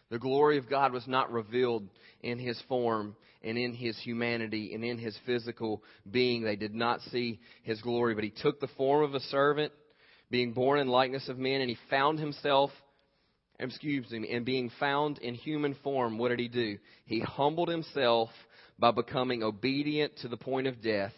The 0.10 0.20
glory 0.20 0.58
of 0.58 0.70
God 0.70 0.92
was 0.92 1.08
not 1.08 1.32
revealed 1.32 1.88
in 2.22 2.38
his 2.38 2.62
form 2.68 3.16
and 3.42 3.58
in 3.58 3.74
his 3.74 3.98
humanity 3.98 4.74
and 4.76 4.84
in 4.84 4.98
his 4.98 5.18
physical 5.26 5.82
being. 6.10 6.44
They 6.44 6.58
did 6.58 6.76
not 6.76 7.02
see 7.12 7.40
his 7.64 7.82
glory, 7.82 8.14
but 8.14 8.26
he 8.26 8.30
took 8.30 8.60
the 8.60 8.68
form 8.78 9.04
of 9.04 9.16
a 9.16 9.22
servant, 9.22 9.72
being 10.30 10.52
born 10.52 10.80
in 10.80 10.88
likeness 10.88 11.30
of 11.30 11.38
men, 11.38 11.62
and 11.62 11.70
he 11.70 11.78
found 11.90 12.20
himself, 12.20 12.72
excuse 13.58 14.12
me, 14.12 14.30
and 14.32 14.46
being 14.46 14.70
found 14.80 15.18
in 15.20 15.34
human 15.34 15.76
form, 15.84 16.18
what 16.18 16.30
did 16.30 16.40
he 16.40 16.50
do? 16.50 16.78
He 17.06 17.22
humbled 17.22 17.70
himself 17.70 18.30
by 18.78 18.92
becoming 18.92 19.44
obedient 19.44 20.18
to 20.18 20.28
the 20.28 20.38
point 20.38 20.68
of 20.68 20.82
death, 20.82 21.14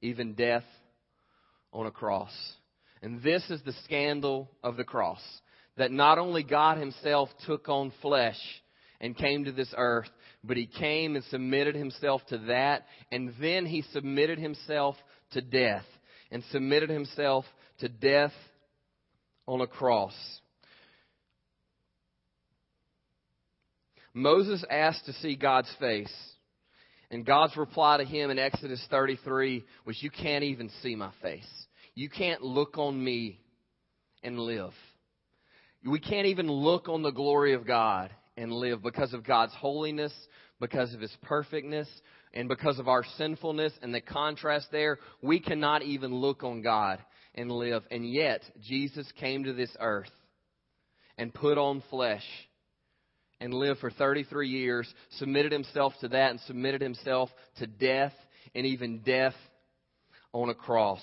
even 0.00 0.34
death 0.34 0.64
on 1.72 1.86
a 1.86 1.90
cross. 1.90 2.32
And 3.02 3.22
this 3.22 3.48
is 3.50 3.60
the 3.62 3.74
scandal 3.84 4.50
of 4.62 4.76
the 4.76 4.84
cross 4.84 5.20
that 5.76 5.92
not 5.92 6.18
only 6.18 6.42
God 6.42 6.78
Himself 6.78 7.28
took 7.46 7.68
on 7.68 7.92
flesh 8.02 8.38
and 9.00 9.16
came 9.16 9.44
to 9.44 9.52
this 9.52 9.72
earth, 9.76 10.08
but 10.42 10.56
He 10.56 10.66
came 10.66 11.16
and 11.16 11.24
submitted 11.24 11.74
Himself 11.74 12.22
to 12.28 12.38
that, 12.48 12.84
and 13.10 13.32
then 13.40 13.66
He 13.66 13.82
submitted 13.92 14.38
Himself 14.38 14.96
to 15.32 15.40
death, 15.40 15.84
and 16.30 16.42
submitted 16.50 16.90
Himself 16.90 17.44
to 17.80 17.88
death 17.88 18.32
on 19.46 19.60
a 19.60 19.66
cross. 19.66 20.14
Moses 24.14 24.64
asked 24.70 25.04
to 25.06 25.12
see 25.14 25.36
God's 25.36 25.70
face. 25.78 26.12
And 27.10 27.24
God's 27.24 27.56
reply 27.56 27.98
to 27.98 28.04
him 28.04 28.30
in 28.30 28.38
Exodus 28.38 28.84
33 28.90 29.64
was, 29.84 30.02
You 30.02 30.10
can't 30.10 30.42
even 30.42 30.70
see 30.82 30.96
my 30.96 31.12
face. 31.22 31.46
You 31.94 32.08
can't 32.08 32.42
look 32.42 32.78
on 32.78 33.02
me 33.02 33.40
and 34.22 34.38
live. 34.38 34.72
We 35.86 36.00
can't 36.00 36.26
even 36.26 36.50
look 36.50 36.88
on 36.88 37.02
the 37.02 37.10
glory 37.10 37.54
of 37.54 37.66
God 37.66 38.10
and 38.36 38.52
live 38.52 38.82
because 38.82 39.12
of 39.12 39.24
God's 39.24 39.54
holiness, 39.54 40.12
because 40.60 40.92
of 40.92 41.00
His 41.00 41.16
perfectness, 41.22 41.88
and 42.34 42.48
because 42.48 42.78
of 42.78 42.88
our 42.88 43.04
sinfulness 43.16 43.72
and 43.82 43.94
the 43.94 44.00
contrast 44.00 44.66
there. 44.70 44.98
We 45.22 45.40
cannot 45.40 45.82
even 45.82 46.14
look 46.14 46.44
on 46.44 46.60
God 46.62 46.98
and 47.34 47.50
live. 47.50 47.82
And 47.90 48.10
yet, 48.10 48.42
Jesus 48.62 49.10
came 49.18 49.44
to 49.44 49.52
this 49.52 49.74
earth 49.80 50.10
and 51.16 51.32
put 51.32 51.56
on 51.56 51.82
flesh 51.88 52.24
and 53.40 53.54
lived 53.54 53.80
for 53.80 53.90
33 53.90 54.48
years, 54.48 54.92
submitted 55.18 55.52
himself 55.52 55.92
to 56.00 56.08
that, 56.08 56.30
and 56.30 56.40
submitted 56.40 56.80
himself 56.80 57.30
to 57.58 57.66
death 57.66 58.14
and 58.54 58.66
even 58.66 58.98
death 58.98 59.34
on 60.32 60.48
a 60.50 60.54
cross. 60.54 61.02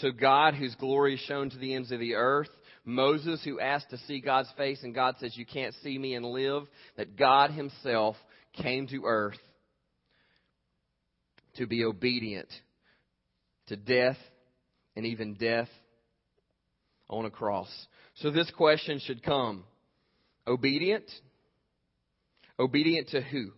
So 0.00 0.10
God, 0.10 0.54
whose 0.54 0.74
glory 0.76 1.14
is 1.14 1.20
shown 1.20 1.50
to 1.50 1.58
the 1.58 1.74
ends 1.74 1.92
of 1.92 2.00
the 2.00 2.14
earth, 2.14 2.48
Moses, 2.84 3.42
who 3.44 3.60
asked 3.60 3.90
to 3.90 3.98
see 4.06 4.20
God's 4.20 4.50
face, 4.56 4.82
and 4.82 4.94
God 4.94 5.16
says, 5.18 5.36
You 5.36 5.46
can't 5.46 5.74
see 5.82 5.96
me 5.98 6.14
and 6.14 6.26
live, 6.26 6.64
that 6.96 7.16
God 7.16 7.50
Himself 7.50 8.16
came 8.52 8.86
to 8.88 9.04
earth 9.06 9.38
to 11.56 11.66
be 11.66 11.84
obedient 11.84 12.48
to 13.68 13.76
death 13.76 14.18
and 14.96 15.06
even 15.06 15.34
death 15.34 15.68
on 17.08 17.24
a 17.24 17.30
cross. 17.30 17.68
So 18.16 18.30
this 18.30 18.50
question 18.56 19.00
should 19.00 19.22
come 19.22 19.64
obedient? 20.46 21.10
Obedient 22.58 23.08
to 23.08 23.20
who? 23.20 23.50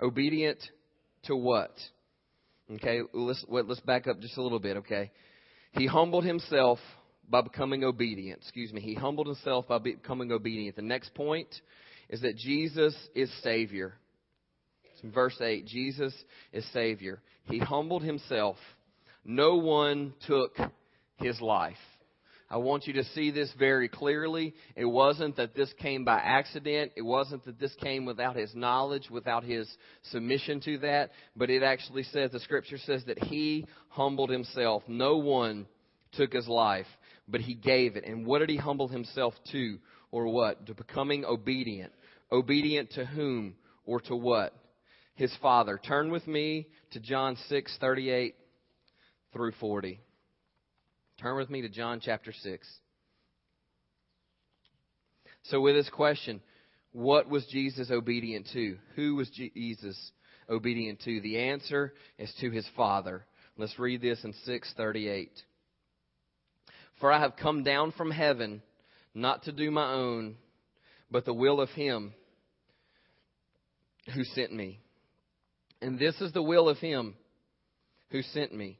Obedient 0.00 0.58
to 1.24 1.36
what? 1.36 1.72
Okay, 2.70 3.00
let's, 3.12 3.44
let's 3.48 3.80
back 3.80 4.06
up 4.06 4.20
just 4.20 4.38
a 4.38 4.42
little 4.42 4.58
bit, 4.58 4.78
okay? 4.78 5.10
He 5.72 5.86
humbled 5.86 6.24
himself 6.24 6.78
by 7.28 7.40
becoming 7.40 7.84
obedient. 7.84 8.40
Excuse 8.40 8.72
me. 8.72 8.80
He 8.80 8.94
humbled 8.94 9.26
himself 9.26 9.66
by 9.68 9.78
becoming 9.78 10.32
obedient. 10.32 10.76
The 10.76 10.82
next 10.82 11.14
point 11.14 11.48
is 12.08 12.20
that 12.22 12.36
Jesus 12.36 12.94
is 13.14 13.30
Savior. 13.42 13.94
It's 14.92 15.02
in 15.02 15.10
verse 15.10 15.40
8. 15.40 15.66
Jesus 15.66 16.14
is 16.52 16.64
Savior. 16.72 17.20
He 17.44 17.58
humbled 17.58 18.02
himself. 18.02 18.56
No 19.24 19.56
one 19.56 20.14
took 20.26 20.56
his 21.16 21.40
life. 21.40 21.76
I 22.50 22.58
want 22.58 22.86
you 22.86 22.92
to 22.94 23.04
see 23.04 23.30
this 23.30 23.50
very 23.58 23.88
clearly. 23.88 24.54
It 24.76 24.84
wasn't 24.84 25.36
that 25.36 25.56
this 25.56 25.72
came 25.80 26.04
by 26.04 26.18
accident. 26.18 26.92
It 26.94 27.02
wasn't 27.02 27.44
that 27.46 27.58
this 27.58 27.74
came 27.82 28.04
without 28.04 28.36
his 28.36 28.54
knowledge, 28.54 29.08
without 29.10 29.44
his 29.44 29.68
submission 30.10 30.60
to 30.60 30.78
that. 30.78 31.10
But 31.34 31.50
it 31.50 31.62
actually 31.62 32.04
says, 32.04 32.30
the 32.30 32.40
scripture 32.40 32.78
says 32.78 33.02
that 33.06 33.18
he 33.24 33.66
humbled 33.88 34.30
himself. 34.30 34.82
No 34.86 35.16
one 35.16 35.66
took 36.12 36.32
his 36.32 36.46
life 36.46 36.86
but 37.28 37.40
he 37.40 37.54
gave 37.54 37.96
it. 37.96 38.04
And 38.04 38.26
what 38.26 38.40
did 38.40 38.50
he 38.50 38.56
humble 38.56 38.88
himself 38.88 39.34
to, 39.52 39.78
or 40.10 40.28
what? 40.28 40.66
To 40.66 40.74
becoming 40.74 41.24
obedient. 41.24 41.92
Obedient 42.30 42.90
to 42.92 43.04
whom, 43.04 43.54
or 43.84 44.00
to 44.02 44.16
what? 44.16 44.54
His 45.14 45.34
Father. 45.40 45.78
Turn 45.78 46.10
with 46.10 46.26
me 46.26 46.68
to 46.92 47.00
John 47.00 47.36
6, 47.48 47.76
38 47.80 48.34
through 49.32 49.52
40. 49.60 50.00
Turn 51.20 51.36
with 51.36 51.50
me 51.50 51.62
to 51.62 51.68
John 51.68 52.00
chapter 52.02 52.32
6. 52.32 52.68
So, 55.44 55.60
with 55.60 55.74
this 55.74 55.90
question, 55.90 56.40
what 56.92 57.28
was 57.28 57.44
Jesus 57.46 57.90
obedient 57.90 58.48
to? 58.52 58.78
Who 58.96 59.16
was 59.16 59.28
Jesus 59.30 60.12
obedient 60.48 61.00
to? 61.02 61.20
The 61.20 61.38
answer 61.38 61.92
is 62.18 62.32
to 62.40 62.50
his 62.50 62.66
Father. 62.76 63.26
Let's 63.56 63.78
read 63.78 64.00
this 64.00 64.24
in 64.24 64.32
638. 64.32 65.30
For 67.00 67.12
I 67.12 67.20
have 67.20 67.36
come 67.36 67.62
down 67.62 67.92
from 67.92 68.10
heaven 68.10 68.62
not 69.14 69.44
to 69.44 69.52
do 69.52 69.70
my 69.70 69.92
own, 69.92 70.36
but 71.10 71.24
the 71.24 71.34
will 71.34 71.60
of 71.60 71.70
him 71.70 72.14
who 74.14 74.24
sent 74.24 74.52
me. 74.52 74.80
And 75.80 75.98
this 75.98 76.20
is 76.20 76.32
the 76.32 76.42
will 76.42 76.68
of 76.68 76.78
him 76.78 77.14
who 78.10 78.22
sent 78.22 78.54
me, 78.54 78.78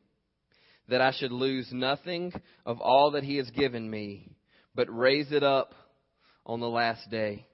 that 0.89 1.01
I 1.01 1.13
should 1.13 1.33
lose 1.33 1.69
nothing 1.73 2.33
of 2.65 2.81
all 2.81 3.13
that 3.13 3.25
he 3.25 3.37
has 3.37 3.51
given 3.51 3.89
me, 3.91 4.37
but 4.75 4.87
raise 4.89 5.33
it 5.33 5.43
up 5.43 5.75
on 6.47 6.61
the 6.61 6.69
last 6.69 7.11
day. 7.11 7.47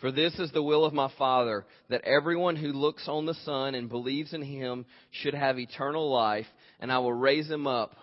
For 0.00 0.10
this 0.10 0.38
is 0.38 0.50
the 0.52 0.62
will 0.62 0.84
of 0.84 0.92
my 0.92 1.10
Father, 1.16 1.64
that 1.88 2.04
everyone 2.04 2.56
who 2.56 2.72
looks 2.72 3.08
on 3.08 3.26
the 3.26 3.34
Son 3.44 3.74
and 3.74 3.88
believes 3.88 4.32
in 4.32 4.42
him 4.42 4.86
should 5.10 5.34
have 5.34 5.58
eternal 5.58 6.12
life, 6.12 6.46
and 6.80 6.90
I 6.92 6.98
will 6.98 7.12
raise 7.12 7.48
him 7.48 7.66
up 7.66 7.94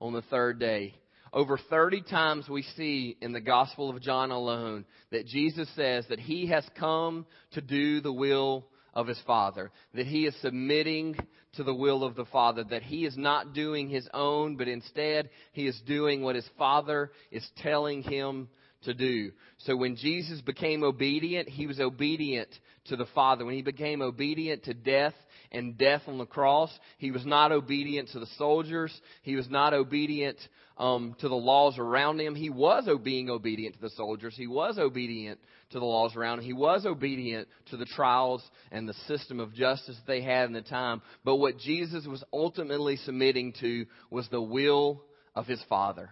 on 0.00 0.12
the 0.12 0.22
third 0.22 0.58
day. 0.58 0.94
Over 1.32 1.58
30 1.58 2.02
times 2.02 2.48
we 2.48 2.62
see 2.62 3.16
in 3.20 3.32
the 3.32 3.40
Gospel 3.40 3.90
of 3.90 4.00
John 4.00 4.30
alone 4.30 4.84
that 5.10 5.26
Jesus 5.26 5.68
says 5.76 6.06
that 6.08 6.20
he 6.20 6.46
has 6.48 6.64
come 6.78 7.26
to 7.52 7.60
do 7.60 8.00
the 8.00 8.12
will 8.12 8.66
of 8.94 9.06
his 9.06 9.20
Father, 9.26 9.70
that 9.94 10.06
he 10.06 10.26
is 10.26 10.34
submitting 10.40 11.16
to 11.54 11.62
the 11.62 11.74
will 11.74 12.02
of 12.02 12.14
the 12.14 12.24
Father, 12.26 12.64
that 12.64 12.82
he 12.82 13.04
is 13.04 13.16
not 13.16 13.52
doing 13.52 13.88
his 13.88 14.08
own, 14.14 14.56
but 14.56 14.68
instead 14.68 15.30
he 15.52 15.66
is 15.66 15.80
doing 15.86 16.22
what 16.22 16.36
his 16.36 16.48
Father 16.56 17.10
is 17.30 17.46
telling 17.58 18.02
him 18.02 18.48
to 18.82 18.94
do. 18.94 19.32
So 19.58 19.76
when 19.76 19.96
Jesus 19.96 20.40
became 20.40 20.82
obedient, 20.82 21.48
he 21.48 21.66
was 21.66 21.80
obedient 21.80 22.48
to 22.86 22.96
the 22.96 23.06
Father. 23.14 23.44
When 23.44 23.54
he 23.54 23.62
became 23.62 24.02
obedient 24.02 24.64
to 24.64 24.74
death 24.74 25.14
and 25.50 25.76
death 25.76 26.02
on 26.06 26.18
the 26.18 26.26
cross, 26.26 26.70
he 26.98 27.10
was 27.10 27.26
not 27.26 27.52
obedient 27.52 28.10
to 28.10 28.20
the 28.20 28.28
soldiers. 28.36 28.92
He 29.22 29.36
was 29.36 29.48
not 29.48 29.74
obedient 29.74 30.38
um, 30.78 31.16
to 31.20 31.28
the 31.28 31.34
laws 31.34 31.76
around 31.78 32.20
him. 32.20 32.34
He 32.34 32.50
was 32.50 32.88
being 33.02 33.28
obedient 33.28 33.74
to 33.74 33.80
the 33.80 33.90
soldiers. 33.90 34.34
He 34.36 34.46
was 34.46 34.78
obedient 34.78 35.40
to 35.70 35.80
the 35.80 35.84
laws 35.84 36.16
around 36.16 36.38
him. 36.38 36.44
He 36.44 36.52
was 36.52 36.86
obedient 36.86 37.48
to 37.70 37.76
the 37.76 37.84
trials 37.84 38.42
and 38.70 38.88
the 38.88 38.94
system 39.06 39.40
of 39.40 39.52
justice 39.52 39.96
they 40.06 40.22
had 40.22 40.46
in 40.46 40.52
the 40.52 40.62
time. 40.62 41.02
But 41.24 41.36
what 41.36 41.58
Jesus 41.58 42.06
was 42.06 42.24
ultimately 42.32 42.96
submitting 42.96 43.52
to 43.60 43.86
was 44.10 44.28
the 44.28 44.40
will 44.40 45.02
of 45.34 45.46
his 45.46 45.62
Father. 45.68 46.10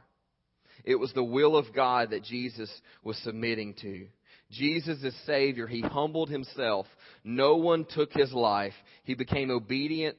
It 0.85 0.97
was 0.97 1.13
the 1.13 1.25
will 1.25 1.57
of 1.57 1.75
God 1.75 2.11
that 2.11 2.25
Jesus 2.25 2.71
was 3.03 3.17
submitting 3.19 3.75
to. 3.83 4.07
Jesus 4.51 5.03
is 5.03 5.15
Savior. 5.27 5.67
He 5.67 5.81
humbled 5.81 6.29
himself. 6.29 6.87
No 7.25 7.57
one 7.57 7.85
took 7.85 8.13
his 8.13 8.33
life. 8.33 8.75
He 9.05 9.15
became 9.15 9.51
obedient 9.51 10.19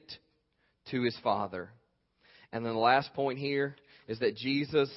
to 0.90 1.02
his 1.02 1.16
Father. 1.22 1.70
And 2.52 2.64
then 2.64 2.72
the 2.72 2.78
last 2.78 3.12
point 3.14 3.38
here 3.38 3.76
is 4.08 4.18
that 4.20 4.36
Jesus 4.36 4.90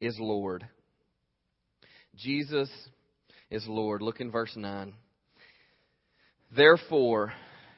is 0.00 0.16
Lord. 0.18 0.66
Jesus 2.16 2.70
is 3.50 3.64
Lord. 3.68 4.02
Look 4.02 4.20
in 4.20 4.30
verse 4.30 4.52
9. 4.56 4.94
Therefore, 6.56 7.32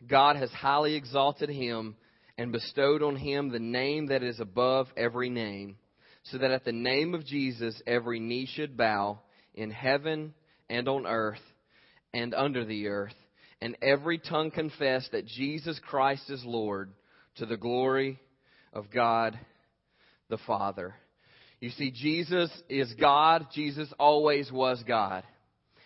God 0.09 0.37
has 0.37 0.51
highly 0.51 0.95
exalted 0.95 1.51
him 1.51 1.97
and 2.39 2.53
bestowed 2.53 3.03
on 3.03 3.17
him 3.17 3.49
the 3.49 3.59
name 3.59 4.07
that 4.07 4.23
is 4.23 4.41
above 4.41 4.87
every 4.97 5.31
name, 5.31 5.77
so 6.25 6.39
that 6.39 6.51
at 6.51 6.65
the 6.65 6.73
name 6.73 7.15
of 7.15 7.25
Jesus 7.25 7.81
every 7.87 8.21
knee 8.21 8.47
should 8.47 8.77
bow 8.77 9.19
in 9.55 9.71
heaven 9.71 10.35
and 10.69 10.89
on 10.89 11.07
earth 11.07 11.41
and 12.13 12.35
under 12.35 12.65
the 12.65 12.89
earth, 12.89 13.15
and 13.61 13.77
every 13.83 14.19
tongue 14.19 14.51
confess 14.51 15.09
that 15.13 15.27
Jesus 15.27 15.81
Christ 15.89 16.31
is 16.31 16.45
Lord 16.45 16.93
to 17.37 17.47
the 17.47 17.57
glory 17.57 18.21
of 18.73 18.91
God 18.91 19.39
the 20.29 20.39
Father. 20.39 20.95
You 21.61 21.71
see, 21.71 21.91
Jesus 21.91 22.51
is 22.69 22.93
God. 23.01 23.47
Jesus 23.55 23.93
always 23.99 24.51
was 24.53 24.83
God. 24.87 25.25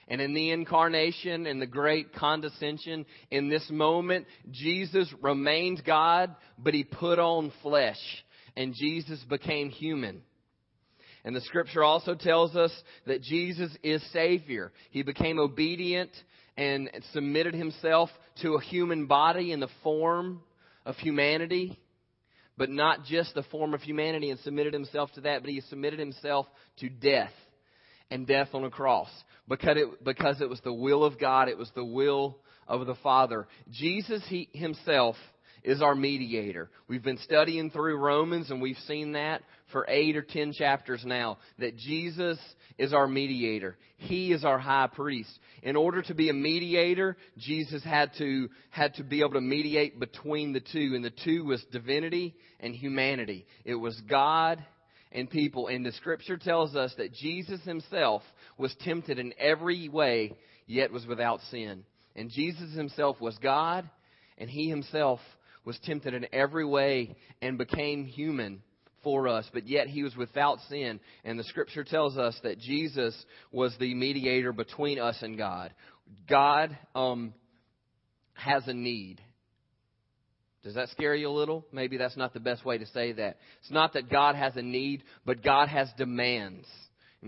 And 0.09 0.21
in 0.21 0.35
the 0.35 0.51
incarnation 0.51 1.47
and 1.47 1.63
the 1.63 1.67
great 1.67 2.13
condescension, 2.13 3.07
in 3.31 3.49
this 3.49 3.65
moment, 3.71 4.27
Jesus 4.51 5.09
remained 5.23 5.85
God, 5.87 6.35
but 6.59 6.75
he 6.75 6.83
put 6.83 7.21
on 7.21 7.53
flesh. 7.63 8.01
And 8.57 8.75
Jesus 8.75 9.21
became 9.29 9.71
human. 9.71 10.23
And 11.25 11.37
the 11.37 11.41
scripture 11.43 11.85
also 11.85 12.17
tells 12.17 12.57
us 12.57 12.73
that 13.07 13.23
Jesus 13.23 13.71
is 13.85 14.03
Savior. 14.13 14.73
He 14.91 15.03
became 15.03 15.39
obedient 15.39 16.11
and 16.57 16.91
submitted 17.13 17.55
himself 17.55 18.11
to 18.43 18.55
a 18.55 18.61
human 18.61 19.07
body 19.07 19.53
in 19.53 19.61
the 19.61 19.69
form 19.85 20.41
of 20.85 20.97
humanity 20.97 21.79
but 22.61 22.69
not 22.69 23.07
just 23.07 23.35
the 23.35 23.43
form 23.45 23.73
of 23.73 23.81
humanity 23.81 24.29
and 24.29 24.39
submitted 24.41 24.75
himself 24.75 25.11
to 25.15 25.23
that, 25.23 25.41
but 25.41 25.49
he 25.49 25.63
submitted 25.63 25.99
himself 25.99 26.47
to 26.77 26.91
death 26.91 27.33
and 28.11 28.27
death 28.27 28.49
on 28.53 28.65
a 28.65 28.71
cross 28.71 29.09
because 29.49 29.79
it, 29.79 30.05
because 30.05 30.43
it 30.43 30.49
was 30.51 30.61
the 30.61 30.73
will 30.73 31.03
of 31.03 31.19
God, 31.19 31.49
it 31.49 31.57
was 31.57 31.71
the 31.75 31.83
will 31.83 32.37
of 32.69 32.87
the 32.87 32.97
Father. 32.97 33.49
Jesus 33.71 34.23
he, 34.29 34.51
himself 34.53 35.17
is 35.63 35.83
our 35.83 35.95
mediator. 35.95 36.71
We've 36.89 37.03
been 37.03 37.19
studying 37.19 37.71
through 37.71 37.99
Romans 37.99 38.51
and 38.51 38.61
we've 38.61 38.79
seen 38.87 39.13
that 39.13 39.43
for 39.73 39.87
eight 39.89 40.17
or 40.17 40.23
ten 40.23 40.53
chapters 40.53 41.03
now, 41.05 41.39
that 41.59 41.77
Jesus 41.77 42.39
is 42.79 42.93
our 42.93 43.07
mediator. 43.07 43.77
He 43.99 44.33
is 44.33 44.45
our 44.45 44.59
high 44.59 44.89
priest. 44.93 45.31
In 45.63 45.77
order 45.77 46.03
to 46.03 46.15
be 46.15 46.31
a 46.31 46.35
mediator, 46.35 47.17
Jesus 47.39 47.85
had 47.85 48.13
to, 48.19 48.49
had 48.71 48.95
to 48.95 49.05
be 49.05 49.21
able 49.21 49.35
to 49.35 49.41
mediate 49.41 50.01
between 50.01 50.53
the 50.53 50.61
two, 50.61 50.93
and 50.95 51.05
the 51.05 51.13
two 51.25 51.45
was 51.45 51.65
divinity 51.71 52.35
and 52.59 52.75
humanity. 52.75 53.47
It 53.65 53.75
was 53.75 54.01
God 54.09 54.65
and 55.13 55.29
people. 55.29 55.69
And 55.69 55.85
the 55.85 55.93
scripture 55.93 56.39
tells 56.39 56.75
us 56.75 56.95
that 56.97 57.13
Jesus 57.13 57.61
himself 57.65 58.23
was 58.57 58.75
tempted 58.81 59.19
in 59.19 59.35
every 59.39 59.89
way, 59.89 60.35
yet 60.67 60.93
was 60.93 61.07
without 61.07 61.41
sin. 61.51 61.85
And 62.17 62.31
Jesus 62.31 62.75
himself 62.75 63.21
was 63.21 63.37
God, 63.39 63.89
and 64.39 64.49
he 64.49 64.69
himself 64.69 65.21
was 65.65 65.79
tempted 65.85 66.15
in 66.15 66.27
every 66.33 66.65
way 66.65 67.17
and 67.43 67.59
became 67.59 68.05
human 68.05 68.63
for 69.03 69.29
us, 69.29 69.49
but 69.53 69.67
yet 69.67 69.87
he 69.87 70.03
was 70.03 70.17
without 70.17 70.59
sin. 70.69 71.01
And 71.25 71.39
the 71.39 71.45
scripture 71.45 71.85
tells 71.85 72.19
us 72.19 72.39
that 72.43 72.59
Jesus 72.59 73.15
was 73.51 73.75
the 73.79 73.95
mediator 73.95 74.53
between 74.53 74.99
us 74.99 75.17
and 75.23 75.39
God. 75.39 75.73
God 76.29 76.77
um, 76.95 77.35
has 78.35 78.67
a 78.67 78.75
need. 78.75 79.21
Does 80.63 80.75
that 80.75 80.91
scare 80.91 81.15
you 81.15 81.29
a 81.29 81.31
little? 81.31 81.65
Maybe 81.73 81.97
that's 81.97 82.17
not 82.17 82.35
the 82.35 82.41
best 82.41 82.65
way 82.65 82.77
to 82.77 82.87
say 82.87 83.13
that. 83.13 83.39
It's 83.61 83.71
not 83.71 83.95
that 83.95 84.11
God 84.11 84.35
has 84.35 84.57
a 84.57 84.63
need, 84.63 85.05
but 85.25 85.43
God 85.43 85.69
has 85.69 85.89
demands. 85.97 86.67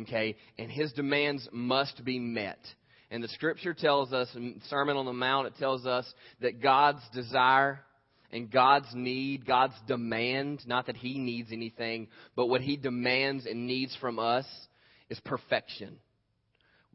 Okay? 0.02 0.36
And 0.58 0.70
his 0.70 0.92
demands 0.92 1.48
must 1.50 2.04
be 2.04 2.18
met. 2.18 2.58
And 3.10 3.22
the 3.22 3.28
scripture 3.28 3.74
tells 3.74 4.12
us, 4.12 4.28
in 4.34 4.60
Sermon 4.68 4.96
on 4.96 5.06
the 5.06 5.12
Mount, 5.12 5.46
it 5.46 5.56
tells 5.56 5.86
us 5.86 6.10
that 6.40 6.62
God's 6.62 7.02
desire 7.14 7.80
and 8.32 8.50
God's 8.50 8.88
need, 8.94 9.46
God's 9.46 9.74
demand, 9.86 10.62
not 10.66 10.86
that 10.86 10.96
He 10.96 11.18
needs 11.18 11.50
anything, 11.52 12.08
but 12.34 12.46
what 12.46 12.60
He 12.60 12.76
demands 12.76 13.46
and 13.46 13.66
needs 13.66 13.96
from 14.00 14.18
us 14.18 14.46
is 15.10 15.20
perfection. 15.20 15.98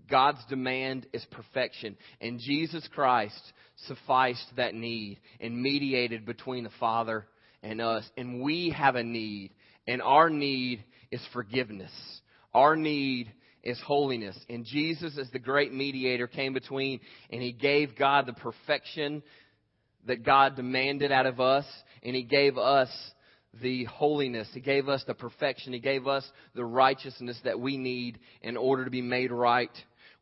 God's 0.10 0.44
demand 0.50 1.06
is 1.14 1.26
perfection. 1.32 1.98
And 2.22 2.40
Jesus 2.40 2.88
Christ 2.94 3.42
sufficed 3.88 4.46
that 4.56 4.74
need 4.74 5.20
and 5.40 5.62
mediated 5.62 6.26
between 6.26 6.64
the 6.64 6.72
Father 6.80 7.28
and 7.62 7.82
us. 7.82 8.10
And 8.18 8.42
we 8.42 8.74
have 8.76 8.96
a 8.96 9.04
need, 9.04 9.52
and 9.86 10.02
our 10.02 10.30
need 10.30 10.84
is 11.12 11.22
forgiveness. 11.34 11.92
Our 12.54 12.76
need 12.76 13.32
is 13.64 13.80
holiness. 13.86 14.38
And 14.50 14.66
Jesus, 14.66 15.18
as 15.20 15.30
the 15.32 15.40
great 15.40 15.74
mediator, 15.74 16.28
came 16.28 16.54
between 16.54 17.02
and 17.30 17.42
he 17.42 17.52
gave 17.52 17.98
God 17.98 18.26
the 18.26 18.34
perfection 18.34 19.22
that 20.08 20.24
God 20.24 20.56
demanded 20.56 21.12
out 21.12 21.26
of 21.26 21.40
us, 21.40 21.66
and 22.04 22.16
He 22.16 22.24
gave 22.24 22.58
us 22.58 22.90
the 23.62 23.86
holiness. 23.86 24.48
He 24.54 24.60
gave 24.60 24.90
us 24.90 25.04
the 25.08 25.14
perfection. 25.14 25.74
He 25.74 25.80
gave 25.80 26.08
us 26.08 26.30
the 26.56 26.66
righteousness 26.66 27.40
that 27.44 27.60
we 27.60 27.78
need 27.78 28.20
in 28.42 28.58
order 28.58 28.86
to 28.86 28.92
be 28.92 29.02
made 29.02 29.32
right 29.32 29.72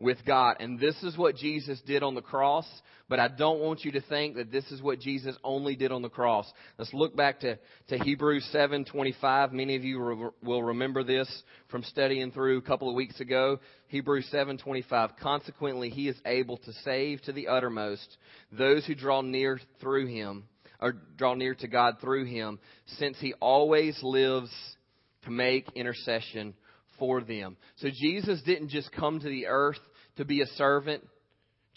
with 0.06 0.24
God. 0.24 0.58
And 0.60 0.80
this 0.80 0.96
is 1.04 1.18
what 1.18 1.36
Jesus 1.36 1.82
did 1.82 2.04
on 2.04 2.14
the 2.14 2.22
cross, 2.22 2.68
but 3.10 3.20
I 3.20 3.28
don't 3.28 3.60
want 3.60 3.84
you 3.84 3.92
to 3.94 4.02
think 4.02 4.36
that 4.36 4.52
this 4.52 4.64
is 4.72 4.82
what 4.82 5.00
Jesus 5.00 5.36
only 5.44 5.76
did 5.76 5.92
on 5.92 6.04
the 6.04 6.10
cross. 6.10 6.50
Let's 6.78 6.94
look 6.94 7.18
back 7.18 7.40
to, 7.40 7.58
to 7.90 7.98
Hebrews 7.98 8.48
7:25. 8.54 9.52
Many 9.52 9.76
of 9.76 9.84
you 9.84 10.00
re- 10.00 10.30
will 10.44 10.64
remember 10.64 11.04
this 11.04 11.28
from 11.70 11.82
studying 11.84 12.32
through 12.32 12.60
a 12.60 12.62
couple 12.62 12.88
of 12.88 12.96
weeks 12.96 13.20
ago. 13.20 13.60
Hebrews 13.88 14.30
7:25. 14.32 15.18
Consequently, 15.18 15.90
he 15.90 16.08
is 16.08 16.18
able 16.26 16.58
to 16.58 16.72
save 16.84 17.22
to 17.24 17.34
the 17.34 17.48
uttermost 17.48 18.18
those 18.52 18.86
who 18.86 18.94
draw 18.94 19.22
near 19.22 19.60
through 19.82 20.06
him 20.06 20.44
or 20.80 20.94
draw 21.18 21.34
near 21.34 21.56
to 21.56 21.68
God 21.68 21.96
through 22.00 22.26
him, 22.26 22.60
since 23.00 23.18
he 23.20 23.34
always 23.42 23.98
lives 24.04 24.52
to 25.24 25.32
make 25.32 25.72
intercession 25.74 26.54
for 27.00 27.22
them. 27.22 27.58
So 27.78 27.90
Jesus 27.90 28.42
didn't 28.44 28.70
just 28.70 28.92
come 28.92 29.20
to 29.20 29.28
the 29.28 29.48
earth 29.48 29.80
to 30.18 30.26
be 30.26 30.42
a 30.42 30.48
servant 30.48 31.04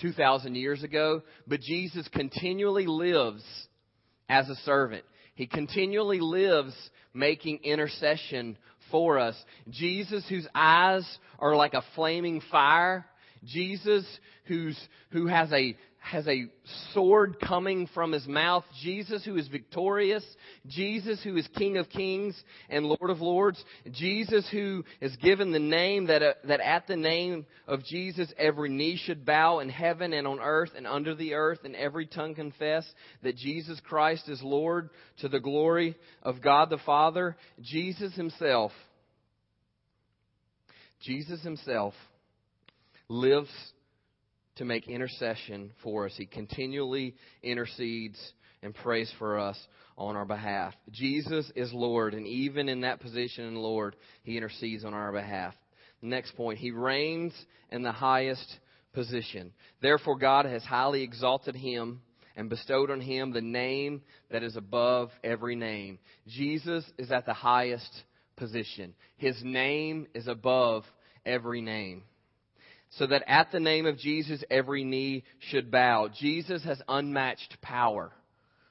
2,000 0.01 0.55
years 0.55 0.83
ago, 0.83 1.22
but 1.46 1.61
Jesus 1.61 2.09
continually 2.12 2.87
lives 2.87 3.42
as 4.29 4.48
a 4.48 4.55
servant. 4.64 5.05
He 5.35 5.46
continually 5.46 6.20
lives 6.20 6.74
making 7.14 7.61
intercession 7.64 8.57
for 8.90 9.18
us. 9.18 9.37
Jesus, 9.70 10.24
whose 10.29 10.46
eyes 10.55 11.07
are 11.38 11.57
like 11.57 11.74
a 11.74 11.85
flaming 11.94 12.40
fire. 12.51 13.07
Jesus, 13.44 14.05
who's, 14.46 14.79
who 15.11 15.27
has 15.27 15.53
a 15.53 15.77
has 16.11 16.27
a 16.27 16.47
sword 16.94 17.37
coming 17.38 17.87
from 17.92 18.12
his 18.12 18.27
mouth. 18.27 18.64
Jesus, 18.83 19.25
who 19.25 19.37
is 19.37 19.47
victorious. 19.49 20.25
Jesus, 20.66 21.23
who 21.23 21.37
is 21.37 21.47
King 21.57 21.77
of 21.77 21.88
kings 21.90 22.35
and 22.71 22.87
Lord 22.87 23.11
of 23.11 23.21
lords. 23.21 23.62
Jesus, 23.92 24.49
who 24.51 24.85
is 25.03 25.14
given 25.16 25.53
the 25.53 25.59
name 25.59 26.07
that, 26.07 26.23
uh, 26.23 26.33
that 26.44 26.61
at 26.61 26.87
the 26.87 26.97
name 26.97 27.44
of 27.66 27.85
Jesus 27.85 28.33
every 28.38 28.71
knee 28.71 28.97
should 28.97 29.27
bow 29.27 29.59
in 29.59 29.68
heaven 29.68 30.14
and 30.14 30.27
on 30.27 30.40
earth 30.40 30.71
and 30.75 30.87
under 30.87 31.14
the 31.14 31.35
earth 31.35 31.61
and 31.64 31.77
every 31.77 32.07
tongue 32.07 32.35
confess 32.35 32.87
that 33.23 33.37
Jesus 33.37 33.79
Christ 33.87 34.29
is 34.29 34.42
Lord 34.42 34.88
to 35.18 35.29
the 35.29 35.40
glory 35.40 35.94
of 36.23 36.40
God 36.40 36.71
the 36.71 36.79
Father. 36.79 37.37
Jesus 37.61 38.14
himself, 38.14 38.73
Jesus 41.03 41.42
himself 41.42 41.92
lives 43.11 43.51
to 44.59 44.64
make 44.64 44.88
intercession 44.88 45.73
for 45.83 46.07
us. 46.07 46.14
He 46.16 46.27
continually 46.27 47.14
intercedes 47.42 48.18
and 48.62 48.75
prays 48.75 49.12
for 49.18 49.38
us 49.38 49.59
on 49.97 50.16
our 50.16 50.25
behalf. 50.25 50.75
Jesus 50.90 51.51
is 51.57 51.73
Lord, 51.73 52.14
and 52.14 52.27
even 52.27 52.68
in 52.68 52.83
that 52.83 53.01
position 53.01 53.44
in 53.44 53.57
Lord, 53.57 53.97
He 54.23 54.37
intercedes 54.37 54.85
on 54.85 54.94
our 54.94 55.12
behalf. 55.12 55.55
Next 56.03 56.37
point, 56.37 56.59
He 56.59 56.71
reigns 56.71 57.33
in 57.71 57.83
the 57.83 57.92
highest 57.92 58.59
position. 58.92 59.53
Therefore, 59.81 60.16
God 60.16 60.44
has 60.44 60.62
highly 60.62 61.03
exalted 61.03 61.55
Him 61.55 62.03
and 62.37 62.51
bestowed 62.51 62.90
on 62.90 63.01
Him 63.01 63.33
the 63.33 63.40
name 63.40 64.03
that 64.31 64.42
is 64.42 64.57
above 64.57 65.11
every 65.25 65.57
name. 65.57 65.99
Jesus 66.27 66.85
is 66.99 67.11
at 67.11 67.27
the 67.27 67.35
highest 67.35 67.90
position. 68.37 68.94
His 69.16 69.37
name 69.42 70.07
is 70.14 70.29
above 70.29 70.85
every 71.27 71.61
name 71.61 72.05
so 72.90 73.07
that 73.07 73.24
at 73.27 73.53
the 73.53 73.61
name 73.61 73.87
of 73.87 73.98
Jesus 73.98 74.42
every 74.51 74.85
knee 74.85 75.24
should 75.51 75.70
bow. 75.70 76.09
Jesus 76.09 76.64
has 76.64 76.81
unmatched 76.88 77.59
power. 77.61 78.12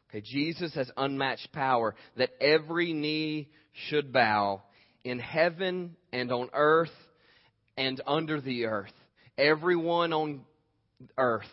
Okay, 0.10 0.22
Jesus 0.22 0.74
has 0.76 0.90
unmatched 0.98 1.52
power 1.52 1.96
that 2.16 2.30
every 2.42 2.94
knee 2.94 3.50
should 3.90 4.12
bow 4.14 4.64
in 5.04 5.20
heaven 5.20 5.96
and 6.12 6.32
on 6.32 6.50
earth 6.54 6.92
and 7.78 8.02
under 8.08 8.42
the 8.42 8.66
earth. 8.66 8.94
Everyone 9.38 10.14
on 10.14 10.42
earth, 11.18 11.46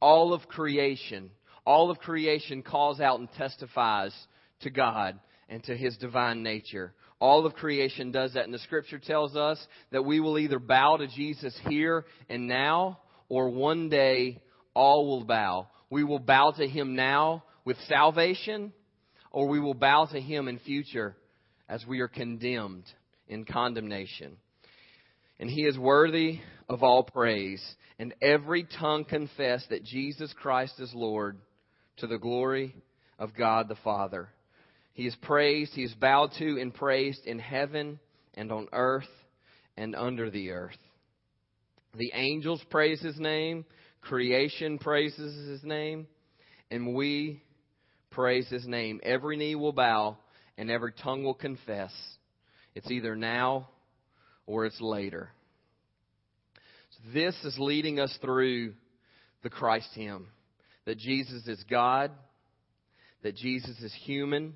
all 0.00 0.32
of 0.32 0.48
creation, 0.48 1.30
all 1.66 1.90
of 1.90 1.98
creation 1.98 2.62
calls 2.62 3.00
out 3.00 3.18
and 3.18 3.30
testifies 3.32 4.14
to 4.60 4.70
God 4.70 5.18
and 5.48 5.62
to 5.64 5.76
his 5.76 5.96
divine 5.98 6.42
nature. 6.42 6.94
All 7.18 7.46
of 7.46 7.54
creation 7.54 8.12
does 8.12 8.34
that. 8.34 8.44
And 8.44 8.52
the 8.52 8.58
scripture 8.58 8.98
tells 8.98 9.36
us 9.36 9.64
that 9.90 10.04
we 10.04 10.20
will 10.20 10.38
either 10.38 10.58
bow 10.58 10.98
to 10.98 11.06
Jesus 11.06 11.58
here 11.68 12.04
and 12.28 12.46
now, 12.46 13.00
or 13.28 13.48
one 13.48 13.88
day 13.88 14.42
all 14.74 15.06
will 15.06 15.24
bow. 15.24 15.68
We 15.88 16.04
will 16.04 16.18
bow 16.18 16.52
to 16.58 16.66
him 16.66 16.94
now 16.94 17.44
with 17.64 17.76
salvation, 17.88 18.72
or 19.30 19.48
we 19.48 19.60
will 19.60 19.74
bow 19.74 20.06
to 20.12 20.20
him 20.20 20.48
in 20.48 20.58
future 20.58 21.16
as 21.68 21.84
we 21.86 22.00
are 22.00 22.08
condemned 22.08 22.84
in 23.28 23.44
condemnation. 23.44 24.36
And 25.40 25.50
he 25.50 25.62
is 25.62 25.78
worthy 25.78 26.40
of 26.68 26.82
all 26.82 27.02
praise, 27.02 27.62
and 27.98 28.14
every 28.22 28.66
tongue 28.78 29.04
confess 29.04 29.64
that 29.70 29.84
Jesus 29.84 30.32
Christ 30.40 30.74
is 30.78 30.92
Lord 30.94 31.38
to 31.98 32.06
the 32.06 32.18
glory 32.18 32.74
of 33.18 33.34
God 33.36 33.68
the 33.68 33.76
Father. 33.76 34.28
He 34.96 35.06
is 35.06 35.14
praised, 35.20 35.74
he 35.74 35.82
is 35.82 35.92
bowed 35.92 36.30
to 36.38 36.58
and 36.58 36.72
praised 36.72 37.26
in 37.26 37.38
heaven 37.38 38.00
and 38.32 38.50
on 38.50 38.66
earth 38.72 39.04
and 39.76 39.94
under 39.94 40.30
the 40.30 40.52
earth. 40.52 40.78
The 41.98 42.12
angels 42.14 42.62
praise 42.70 43.02
his 43.02 43.20
name, 43.20 43.66
creation 44.00 44.78
praises 44.78 45.50
his 45.50 45.62
name, 45.64 46.06
and 46.70 46.94
we 46.94 47.42
praise 48.10 48.48
his 48.48 48.66
name. 48.66 49.00
Every 49.02 49.36
knee 49.36 49.54
will 49.54 49.74
bow 49.74 50.16
and 50.56 50.70
every 50.70 50.92
tongue 50.92 51.24
will 51.24 51.34
confess. 51.34 51.92
It's 52.74 52.90
either 52.90 53.14
now 53.14 53.68
or 54.46 54.64
it's 54.64 54.80
later. 54.80 55.28
So 56.92 57.12
this 57.12 57.34
is 57.44 57.58
leading 57.58 58.00
us 58.00 58.16
through 58.22 58.72
the 59.42 59.50
Christ 59.50 59.90
hymn 59.92 60.28
that 60.86 60.96
Jesus 60.96 61.46
is 61.46 61.62
God, 61.68 62.12
that 63.22 63.36
Jesus 63.36 63.78
is 63.82 63.92
human, 64.04 64.54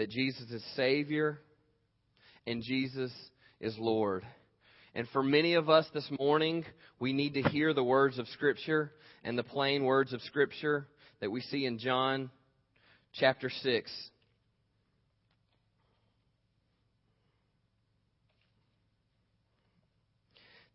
that 0.00 0.08
Jesus 0.08 0.50
is 0.50 0.64
Savior 0.76 1.42
and 2.46 2.62
Jesus 2.62 3.12
is 3.60 3.76
Lord. 3.78 4.24
And 4.94 5.06
for 5.12 5.22
many 5.22 5.52
of 5.52 5.68
us 5.68 5.84
this 5.92 6.10
morning, 6.18 6.64
we 6.98 7.12
need 7.12 7.34
to 7.34 7.42
hear 7.42 7.74
the 7.74 7.84
words 7.84 8.18
of 8.18 8.26
Scripture 8.28 8.92
and 9.24 9.36
the 9.36 9.42
plain 9.42 9.84
words 9.84 10.14
of 10.14 10.22
Scripture 10.22 10.88
that 11.20 11.30
we 11.30 11.42
see 11.42 11.66
in 11.66 11.78
John 11.78 12.30
chapter 13.12 13.50
6. 13.50 14.10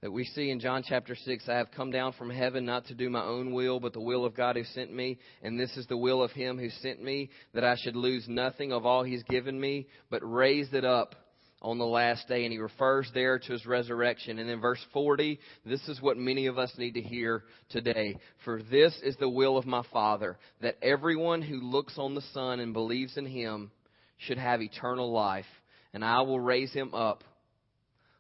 That 0.06 0.12
we 0.12 0.24
see 0.24 0.52
in 0.52 0.60
John 0.60 0.84
chapter 0.88 1.16
6 1.16 1.50
I 1.50 1.58
have 1.58 1.72
come 1.72 1.90
down 1.90 2.14
from 2.14 2.30
heaven 2.30 2.64
not 2.64 2.86
to 2.86 2.94
do 2.94 3.10
my 3.10 3.24
own 3.24 3.54
will, 3.54 3.80
but 3.80 3.92
the 3.92 4.00
will 4.00 4.24
of 4.24 4.36
God 4.36 4.56
who 4.56 4.64
sent 4.64 4.94
me. 4.94 5.18
And 5.42 5.60
this 5.60 5.76
is 5.78 5.88
the 5.88 5.98
will 5.98 6.22
of 6.22 6.30
him 6.30 6.60
who 6.60 6.70
sent 6.70 7.02
me, 7.02 7.32
that 7.56 7.64
I 7.64 7.76
should 7.76 7.96
lose 7.96 8.24
nothing 8.28 8.72
of 8.72 8.86
all 8.86 9.02
he's 9.02 9.24
given 9.24 9.60
me, 9.60 9.88
but 10.12 10.22
raise 10.22 10.72
it 10.74 10.86
up 10.86 11.16
on 11.60 11.80
the 11.80 11.88
last 11.88 12.28
day. 12.28 12.44
And 12.44 12.54
he 12.54 12.60
refers 12.60 13.10
there 13.16 13.40
to 13.40 13.52
his 13.52 13.66
resurrection. 13.66 14.38
And 14.38 14.48
in 14.48 14.62
verse 14.62 14.86
40, 14.94 15.40
this 15.66 15.82
is 15.88 16.00
what 16.04 16.18
many 16.18 16.46
of 16.46 16.60
us 16.60 16.72
need 16.78 16.94
to 16.94 17.02
hear 17.02 17.42
today. 17.70 18.16
For 18.44 18.62
this 18.62 18.96
is 19.02 19.16
the 19.20 19.28
will 19.28 19.58
of 19.58 19.66
my 19.66 19.82
Father, 19.92 20.38
that 20.62 20.78
everyone 20.84 21.42
who 21.42 21.56
looks 21.56 21.98
on 21.98 22.14
the 22.14 22.22
Son 22.32 22.60
and 22.60 22.74
believes 22.74 23.18
in 23.18 23.26
him 23.26 23.72
should 24.20 24.38
have 24.38 24.62
eternal 24.62 25.12
life. 25.12 25.48
And 25.96 26.06
I 26.06 26.22
will 26.22 26.40
raise 26.40 26.72
him 26.72 26.94
up 26.94 27.24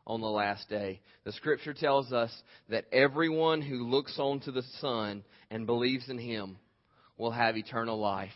on 0.07 0.21
the 0.21 0.27
last 0.27 0.69
day. 0.69 1.01
The 1.23 1.31
scripture 1.31 1.73
tells 1.73 2.13
us 2.13 2.31
that 2.69 2.85
everyone 2.91 3.61
who 3.61 3.89
looks 3.89 4.17
on 4.19 4.39
to 4.41 4.51
the 4.51 4.63
Son 4.79 5.23
and 5.49 5.65
believes 5.65 6.09
in 6.09 6.17
Him 6.17 6.57
will 7.17 7.31
have 7.31 7.57
eternal 7.57 7.99
life. 7.99 8.29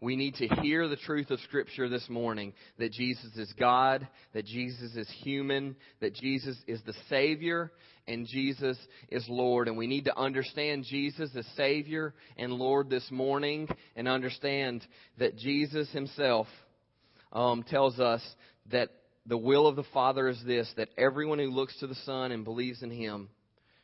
We 0.00 0.16
need 0.16 0.34
to 0.34 0.48
hear 0.60 0.86
the 0.86 0.96
truth 0.96 1.30
of 1.30 1.40
Scripture 1.40 1.88
this 1.88 2.10
morning 2.10 2.52
that 2.78 2.92
Jesus 2.92 3.34
is 3.36 3.50
God, 3.58 4.06
that 4.34 4.44
Jesus 4.44 4.94
is 4.96 5.08
human, 5.22 5.76
that 6.00 6.14
Jesus 6.14 6.58
is 6.66 6.82
the 6.84 6.92
Savior, 7.08 7.72
and 8.06 8.26
Jesus 8.26 8.76
is 9.08 9.24
Lord. 9.30 9.66
And 9.66 9.78
we 9.78 9.86
need 9.86 10.04
to 10.04 10.18
understand 10.18 10.84
Jesus 10.84 11.30
as 11.34 11.46
Savior 11.56 12.12
and 12.36 12.52
Lord 12.52 12.90
this 12.90 13.10
morning 13.10 13.66
and 13.96 14.06
understand 14.06 14.86
that 15.18 15.38
Jesus 15.38 15.90
Himself 15.92 16.48
um, 17.32 17.62
tells 17.62 17.98
us 17.98 18.22
that 18.72 18.90
the 19.26 19.38
will 19.38 19.66
of 19.66 19.76
the 19.76 19.84
Father 19.94 20.28
is 20.28 20.42
this 20.46 20.70
that 20.76 20.90
everyone 20.98 21.38
who 21.38 21.50
looks 21.50 21.76
to 21.78 21.86
the 21.86 21.94
Son 22.06 22.30
and 22.32 22.44
believes 22.44 22.82
in 22.82 22.90
Him 22.90 23.28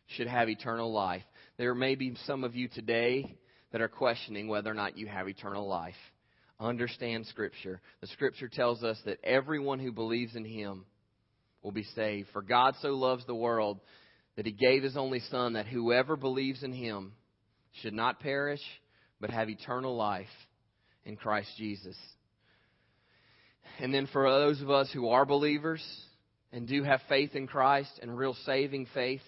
should 0.07 0.27
have 0.27 0.49
eternal 0.49 0.93
life. 0.93 1.23
There 1.57 1.75
may 1.75 1.95
be 1.95 2.15
some 2.27 2.45
of 2.45 2.55
you 2.55 2.69
today 2.69 3.37
that 3.73 3.81
are 3.81 3.89
questioning 3.89 4.49
whether 4.49 4.71
or 4.71 4.75
not 4.75 4.99
you 4.99 5.07
have 5.07 5.29
eternal 5.29 5.67
life. 5.67 5.95
Understand 6.59 7.27
Scripture. 7.27 7.81
The 8.01 8.07
Scripture 8.09 8.49
tells 8.49 8.83
us 8.83 8.99
that 9.07 9.25
everyone 9.25 9.79
who 9.79 9.93
believes 9.93 10.37
in 10.37 10.45
Him 10.45 10.85
will 11.63 11.73
be 11.73 11.85
saved. 11.95 12.29
For 12.33 12.43
God 12.43 12.75
so 12.83 12.91
loves 12.91 13.25
the 13.27 13.35
world 13.35 13.81
that 14.37 14.47
He 14.47 14.53
gave 14.53 14.83
His 14.83 14.97
only 14.97 15.21
Son, 15.31 15.55
that 15.55 15.67
whoever 15.67 16.17
believes 16.17 16.63
in 16.63 16.73
Him 16.73 17.13
should 17.81 17.95
not 17.95 18.21
perish, 18.21 18.61
but 19.21 19.31
have 19.31 19.49
eternal 19.49 19.97
life 19.97 20.27
in 21.05 21.17
Christ 21.17 21.51
Jesus. 21.57 21.97
And 23.81 23.95
then 23.95 24.07
for 24.13 24.31
those 24.31 24.61
of 24.61 24.71
us 24.71 24.91
who 24.93 25.09
are 25.09 25.25
believers 25.25 25.83
and 26.53 26.69
do 26.69 26.83
have 26.83 27.01
faith 27.09 27.35
in 27.35 27.47
Christ 27.47 27.99
and 28.03 28.17
real 28.17 28.37
saving 28.45 28.87
faith 28.93 29.23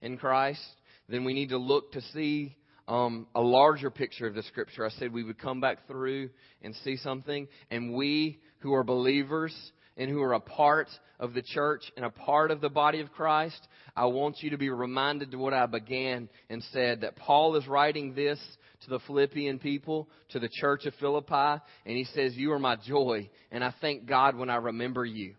in 0.00 0.18
Christ, 0.18 0.64
then 1.08 1.24
we 1.24 1.34
need 1.34 1.48
to 1.48 1.58
look 1.58 1.90
to 1.92 2.00
see 2.12 2.56
um, 2.86 3.26
a 3.34 3.40
larger 3.40 3.90
picture 3.90 4.28
of 4.28 4.34
the 4.34 4.44
Scripture. 4.44 4.86
I 4.86 4.90
said 4.90 5.12
we 5.12 5.24
would 5.24 5.40
come 5.40 5.60
back 5.60 5.88
through 5.88 6.30
and 6.62 6.76
see 6.84 6.96
something. 6.96 7.48
And 7.72 7.92
we 7.92 8.38
who 8.60 8.72
are 8.72 8.84
believers 8.84 9.54
and 9.98 10.08
who 10.08 10.22
are 10.22 10.34
a 10.34 10.40
part 10.40 10.88
of 11.18 11.34
the 11.34 11.42
church 11.42 11.82
and 11.96 12.06
a 12.06 12.10
part 12.10 12.50
of 12.50 12.60
the 12.60 12.68
body 12.68 13.00
of 13.00 13.12
Christ, 13.12 13.60
I 13.96 14.06
want 14.06 14.36
you 14.40 14.50
to 14.50 14.58
be 14.58 14.70
reminded 14.70 15.32
to 15.32 15.36
what 15.36 15.52
I 15.52 15.66
began 15.66 16.28
and 16.48 16.62
said 16.72 17.02
that 17.02 17.16
Paul 17.16 17.56
is 17.56 17.66
writing 17.66 18.14
this 18.14 18.38
to 18.84 18.90
the 18.90 19.00
Philippian 19.00 19.58
people, 19.58 20.08
to 20.30 20.38
the 20.38 20.48
church 20.60 20.86
of 20.86 20.94
Philippi, 20.94 21.60
and 21.84 21.96
he 21.96 22.04
says, 22.04 22.36
You 22.36 22.52
are 22.52 22.60
my 22.60 22.76
joy, 22.76 23.28
and 23.50 23.64
I 23.64 23.74
thank 23.80 24.06
God 24.06 24.36
when 24.36 24.48
I 24.48 24.56
remember 24.56 25.04
you. 25.04 25.34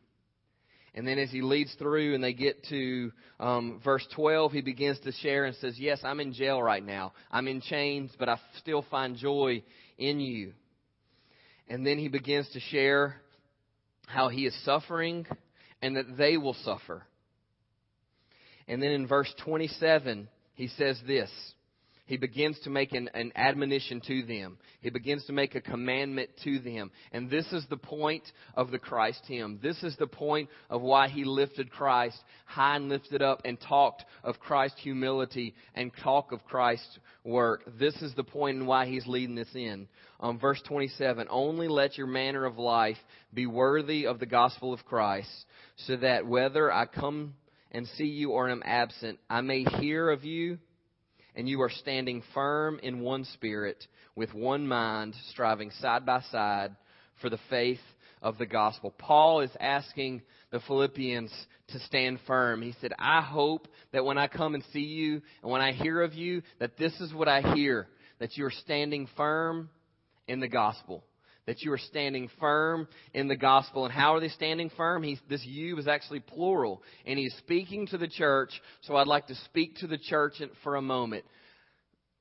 And 0.93 1.07
then 1.07 1.19
as 1.19 1.29
he 1.29 1.41
leads 1.41 1.73
through 1.75 2.15
and 2.15 2.23
they 2.23 2.33
get 2.33 2.61
to 2.65 3.11
um, 3.39 3.79
verse 3.85 4.05
12, 4.15 4.51
he 4.51 4.61
begins 4.61 4.99
to 5.01 5.13
share 5.13 5.45
and 5.45 5.55
says, 5.57 5.75
Yes, 5.77 5.99
I'm 6.03 6.19
in 6.19 6.33
jail 6.33 6.61
right 6.61 6.83
now. 6.83 7.13
I'm 7.31 7.47
in 7.47 7.61
chains, 7.61 8.11
but 8.19 8.27
I 8.27 8.37
still 8.57 8.83
find 8.91 9.15
joy 9.15 9.63
in 9.97 10.19
you. 10.19 10.51
And 11.69 11.85
then 11.85 11.99
he 11.99 12.09
begins 12.09 12.49
to 12.53 12.59
share 12.59 13.21
how 14.09 14.29
he 14.29 14.45
is 14.45 14.65
suffering 14.65 15.25
and 15.81 15.95
that 15.95 16.17
they 16.17 16.35
will 16.35 16.55
suffer. 16.65 17.03
And 18.67 18.81
then 18.81 18.91
in 18.91 19.07
verse 19.07 19.31
27, 19.43 20.27
he 20.55 20.67
says 20.67 20.99
this 21.05 21.29
he 22.09 22.17
begins 22.17 22.59
to 22.61 22.71
make 22.71 22.93
an, 22.93 23.07
an, 23.13 23.31
admonition 23.35 24.01
to 24.07 24.23
them. 24.23 24.57
He 24.81 24.89
begins 24.89 25.23
to 25.25 25.31
make 25.31 25.53
a 25.53 25.61
commandment 25.61 26.31
to 26.43 26.57
them. 26.57 26.89
And 27.11 27.29
this 27.29 27.45
is 27.53 27.63
the 27.69 27.77
point 27.77 28.23
of 28.55 28.71
the 28.71 28.79
Christ 28.79 29.21
hymn. 29.27 29.59
This 29.61 29.83
is 29.83 29.95
the 29.97 30.07
point 30.07 30.49
of 30.71 30.81
why 30.81 31.07
he 31.07 31.23
lifted 31.23 31.69
Christ 31.69 32.17
high 32.45 32.77
and 32.77 32.89
lifted 32.89 33.21
up 33.21 33.43
and 33.45 33.61
talked 33.61 34.05
of 34.23 34.39
Christ's 34.39 34.81
humility 34.81 35.53
and 35.75 35.91
talk 36.03 36.31
of 36.31 36.43
Christ's 36.45 36.97
work. 37.23 37.61
This 37.79 37.95
is 38.01 38.15
the 38.15 38.23
point 38.23 38.57
in 38.57 38.65
why 38.65 38.87
he's 38.87 39.05
leading 39.05 39.35
this 39.35 39.53
in. 39.53 39.87
Um, 40.19 40.39
verse 40.39 40.63
27, 40.67 41.27
only 41.29 41.67
let 41.67 41.95
your 41.95 42.07
manner 42.07 42.45
of 42.45 42.57
life 42.57 42.97
be 43.35 43.45
worthy 43.45 44.07
of 44.07 44.19
the 44.19 44.25
gospel 44.25 44.73
of 44.73 44.83
Christ, 44.83 45.29
so 45.85 45.95
that 45.97 46.25
whether 46.25 46.73
I 46.73 46.87
come 46.87 47.35
and 47.71 47.87
see 47.89 48.05
you 48.05 48.31
or 48.31 48.49
am 48.49 48.63
absent, 48.65 49.19
I 49.29 49.41
may 49.41 49.63
hear 49.63 50.09
of 50.09 50.25
you 50.25 50.57
and 51.35 51.47
you 51.47 51.61
are 51.61 51.69
standing 51.69 52.23
firm 52.33 52.79
in 52.81 53.01
one 53.01 53.25
spirit, 53.25 53.85
with 54.15 54.33
one 54.33 54.67
mind, 54.67 55.15
striving 55.29 55.71
side 55.79 56.05
by 56.05 56.21
side 56.31 56.75
for 57.21 57.29
the 57.29 57.39
faith 57.49 57.79
of 58.21 58.37
the 58.37 58.45
gospel. 58.45 58.93
Paul 58.97 59.41
is 59.41 59.51
asking 59.59 60.21
the 60.51 60.59
Philippians 60.61 61.31
to 61.69 61.79
stand 61.79 62.19
firm. 62.27 62.61
He 62.61 62.73
said, 62.81 62.91
I 62.97 63.21
hope 63.21 63.67
that 63.93 64.03
when 64.03 64.17
I 64.17 64.27
come 64.27 64.55
and 64.55 64.63
see 64.73 64.79
you 64.79 65.21
and 65.41 65.51
when 65.51 65.61
I 65.61 65.71
hear 65.71 66.01
of 66.01 66.13
you, 66.13 66.41
that 66.59 66.77
this 66.77 66.93
is 66.99 67.13
what 67.13 67.27
I 67.27 67.53
hear, 67.53 67.87
that 68.19 68.35
you 68.35 68.45
are 68.45 68.51
standing 68.51 69.07
firm 69.15 69.69
in 70.27 70.39
the 70.39 70.47
gospel 70.47 71.03
that 71.49 71.63
you 71.63 71.71
are 71.71 71.79
standing 71.79 72.29
firm 72.39 72.87
in 73.15 73.27
the 73.27 73.35
gospel. 73.35 73.83
And 73.83 73.91
how 73.91 74.13
are 74.13 74.19
they 74.19 74.27
standing 74.27 74.69
firm? 74.77 75.01
He's, 75.01 75.17
this 75.27 75.43
you 75.43 75.79
is 75.79 75.87
actually 75.87 76.19
plural. 76.19 76.83
And 77.07 77.17
he's 77.17 77.33
speaking 77.39 77.87
to 77.87 77.97
the 77.97 78.07
church. 78.07 78.51
So 78.81 78.95
I'd 78.95 79.07
like 79.07 79.25
to 79.27 79.35
speak 79.45 79.77
to 79.77 79.87
the 79.87 79.97
church 79.97 80.35
for 80.63 80.75
a 80.75 80.81
moment. 80.83 81.25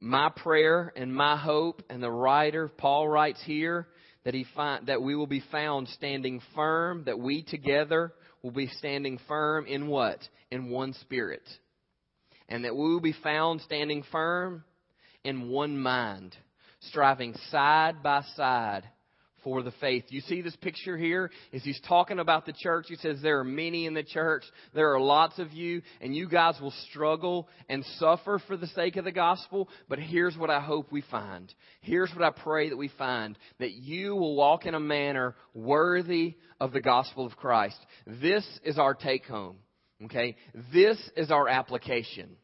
My 0.01 0.31
prayer 0.35 0.95
and 0.97 1.14
my 1.14 1.37
hope, 1.37 1.83
and 1.91 2.03
the 2.03 2.11
writer, 2.11 2.68
Paul 2.68 3.07
writes 3.07 3.43
here, 3.45 3.87
that, 4.24 4.33
he 4.33 4.47
find, 4.57 4.87
that 4.87 5.03
we 5.03 5.14
will 5.14 5.26
be 5.26 5.45
found 5.53 5.89
standing 5.89 6.41
firm, 6.55 7.03
that 7.05 7.18
we 7.18 7.43
together 7.43 8.14
will 8.43 8.51
be 8.51 8.68
standing 8.79 9.20
firm 9.29 9.66
in 9.66 9.89
what? 9.89 10.26
In 10.51 10.70
one 10.70 10.95
spirit. 11.03 11.47
And 12.49 12.64
that 12.64 12.74
we 12.74 12.81
will 12.81 13.03
be 13.03 13.14
found 13.22 13.61
standing 13.61 14.05
firm 14.11 14.64
in 15.22 15.51
one 15.51 15.79
mind, 15.79 16.35
striving 16.81 17.35
side 17.51 18.03
by 18.03 18.22
side 18.35 18.85
for 19.49 19.63
the 19.63 19.73
faith. 19.81 20.05
You 20.09 20.21
see 20.21 20.43
this 20.43 20.57
picture 20.57 20.99
here? 20.99 21.31
As 21.55 21.65
he's 21.65 21.81
talking 21.89 22.19
about 22.19 22.45
the 22.45 22.53
church, 22.53 22.85
he 22.89 22.97
says 22.97 23.19
there 23.23 23.39
are 23.39 23.45
many 23.45 23.87
in 23.87 23.95
the 23.95 24.03
church. 24.03 24.45
There 24.75 24.93
are 24.93 25.01
lots 25.01 25.39
of 25.39 25.55
you, 25.55 25.81
and 26.03 26.15
you 26.15 26.29
guys 26.29 26.61
will 26.61 26.75
struggle 26.91 27.49
and 27.71 27.83
suffer 27.97 28.43
for 28.47 28.59
the 28.59 28.67
sake 28.67 28.97
of 28.97 29.07
the 29.07 29.11
gospel. 29.11 29.71
But 29.89 30.01
here's 30.01 30.37
what 30.37 30.51
I 30.51 30.61
hope 30.61 30.93
we 30.93 31.03
find. 31.11 31.51
Here's 31.81 32.13
what 32.15 32.23
I 32.23 32.39
pray 32.43 32.69
that 32.69 32.77
we 32.77 32.91
find. 32.99 33.39
That 33.59 33.73
you 33.73 34.15
will 34.17 34.37
walk 34.37 34.67
in 34.67 34.75
a 34.75 34.81
manner 34.81 35.35
worthy 35.55 36.37
of 36.61 36.73
the 36.73 36.83
gospel 36.83 37.25
of 37.25 37.35
Christ. 37.35 37.79
This 38.07 38.47
is 38.65 38.79
our 38.79 38.93
take 38.93 39.25
home. 39.25 39.57
Okay? 40.05 40.37
This 40.75 40.99
is 41.17 41.31
our 41.31 41.49
application 41.49 42.37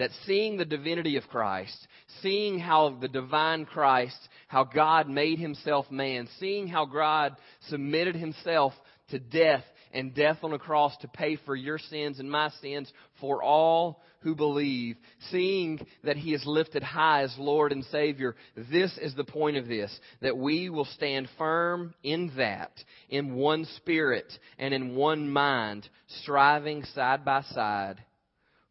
that 0.00 0.10
seeing 0.24 0.56
the 0.56 0.64
divinity 0.64 1.16
of 1.16 1.28
Christ, 1.28 1.76
seeing 2.22 2.58
how 2.58 2.96
the 3.00 3.08
divine 3.08 3.66
Christ, 3.66 4.16
how 4.50 4.64
God 4.64 5.08
made 5.08 5.38
himself 5.38 5.88
man, 5.92 6.28
seeing 6.40 6.66
how 6.66 6.84
God 6.84 7.36
submitted 7.68 8.16
himself 8.16 8.72
to 9.10 9.20
death 9.20 9.62
and 9.92 10.12
death 10.12 10.38
on 10.42 10.52
a 10.52 10.58
cross 10.58 10.96
to 11.02 11.08
pay 11.08 11.36
for 11.46 11.54
your 11.54 11.78
sins 11.78 12.18
and 12.18 12.28
my 12.28 12.50
sins 12.60 12.92
for 13.20 13.44
all 13.44 14.02
who 14.22 14.34
believe, 14.34 14.96
seeing 15.30 15.78
that 16.02 16.16
he 16.16 16.34
is 16.34 16.42
lifted 16.44 16.82
high 16.82 17.22
as 17.22 17.32
Lord 17.38 17.70
and 17.70 17.84
Savior, 17.92 18.34
this 18.56 18.98
is 19.00 19.14
the 19.14 19.22
point 19.22 19.56
of 19.56 19.68
this, 19.68 19.96
that 20.20 20.36
we 20.36 20.68
will 20.68 20.84
stand 20.84 21.28
firm 21.38 21.94
in 22.02 22.32
that, 22.36 22.72
in 23.08 23.36
one 23.36 23.66
spirit 23.76 24.32
and 24.58 24.74
in 24.74 24.96
one 24.96 25.30
mind, 25.30 25.88
striving 26.22 26.82
side 26.86 27.24
by 27.24 27.42
side 27.42 28.02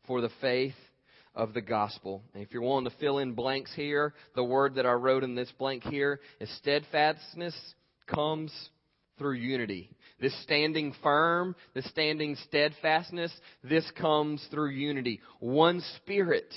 for 0.06 0.20
the 0.20 0.30
faith 0.42 0.76
of 1.40 1.54
the 1.54 1.62
gospel. 1.62 2.22
And 2.34 2.44
if 2.44 2.52
you're 2.52 2.62
wanting 2.62 2.92
to 2.92 2.98
fill 2.98 3.20
in 3.20 3.32
blanks 3.32 3.72
here, 3.74 4.14
the 4.36 4.44
word 4.44 4.76
that 4.76 4.86
I 4.86 4.92
wrote 4.92 5.24
in 5.24 5.36
this 5.36 5.52
blank 5.58 5.84
here 5.84 6.20
is 6.42 6.54
steadfastness 6.58 7.56
comes 8.08 8.52
through 9.18 9.36
unity. 9.36 9.90
This 10.20 10.38
standing 10.44 10.94
firm, 11.02 11.56
this 11.74 11.90
standing 11.90 12.36
steadfastness, 12.48 13.32
this 13.64 13.90
comes 13.92 14.46
through 14.52 14.72
unity. 14.72 15.22
One 15.40 15.82
spirit, 15.96 16.54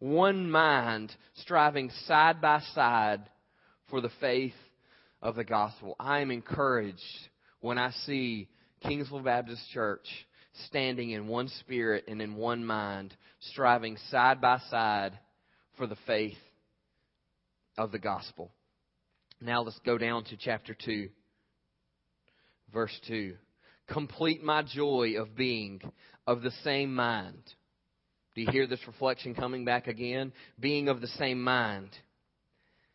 one 0.00 0.50
mind, 0.50 1.12
striving 1.36 1.88
side 2.06 2.42
by 2.42 2.60
side 2.74 3.22
for 3.88 4.02
the 4.02 4.10
faith 4.20 4.52
of 5.22 5.36
the 5.36 5.44
gospel. 5.44 5.96
I 5.98 6.20
am 6.20 6.30
encouraged 6.30 7.00
when 7.60 7.78
I 7.78 7.90
see 8.04 8.48
Kingsville 8.84 9.24
Baptist 9.24 9.62
Church 9.72 10.06
standing 10.66 11.10
in 11.10 11.28
one 11.28 11.48
spirit 11.60 12.04
and 12.08 12.20
in 12.20 12.36
one 12.36 12.64
mind, 12.64 13.14
striving 13.40 13.96
side 14.10 14.40
by 14.40 14.58
side 14.70 15.18
for 15.76 15.86
the 15.86 15.96
faith 16.06 16.38
of 17.76 17.92
the 17.92 17.98
gospel. 17.98 18.50
Now 19.40 19.62
let's 19.62 19.78
go 19.84 19.98
down 19.98 20.24
to 20.24 20.36
chapter 20.36 20.74
2, 20.74 21.08
verse 22.72 22.98
2. 23.06 23.34
Complete 23.88 24.42
my 24.42 24.62
joy 24.62 25.14
of 25.18 25.36
being 25.36 25.80
of 26.26 26.42
the 26.42 26.50
same 26.64 26.94
mind. 26.94 27.42
Do 28.34 28.42
you 28.42 28.48
hear 28.50 28.66
this 28.66 28.86
reflection 28.86 29.34
coming 29.34 29.64
back 29.64 29.86
again? 29.86 30.32
Being 30.58 30.88
of 30.88 31.00
the 31.00 31.06
same 31.06 31.42
mind, 31.42 31.90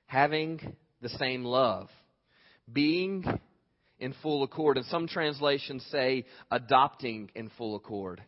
having 0.05 0.75
the 1.01 1.09
same 1.09 1.45
love, 1.45 1.89
being 2.71 3.23
in 4.01 4.13
full 4.21 4.43
accord. 4.43 4.75
And 4.75 4.85
some 4.87 5.07
translations 5.07 5.85
say 5.89 6.25
adopting 6.49 7.31
in 7.35 7.49
full 7.57 7.75
accord. 7.77 8.21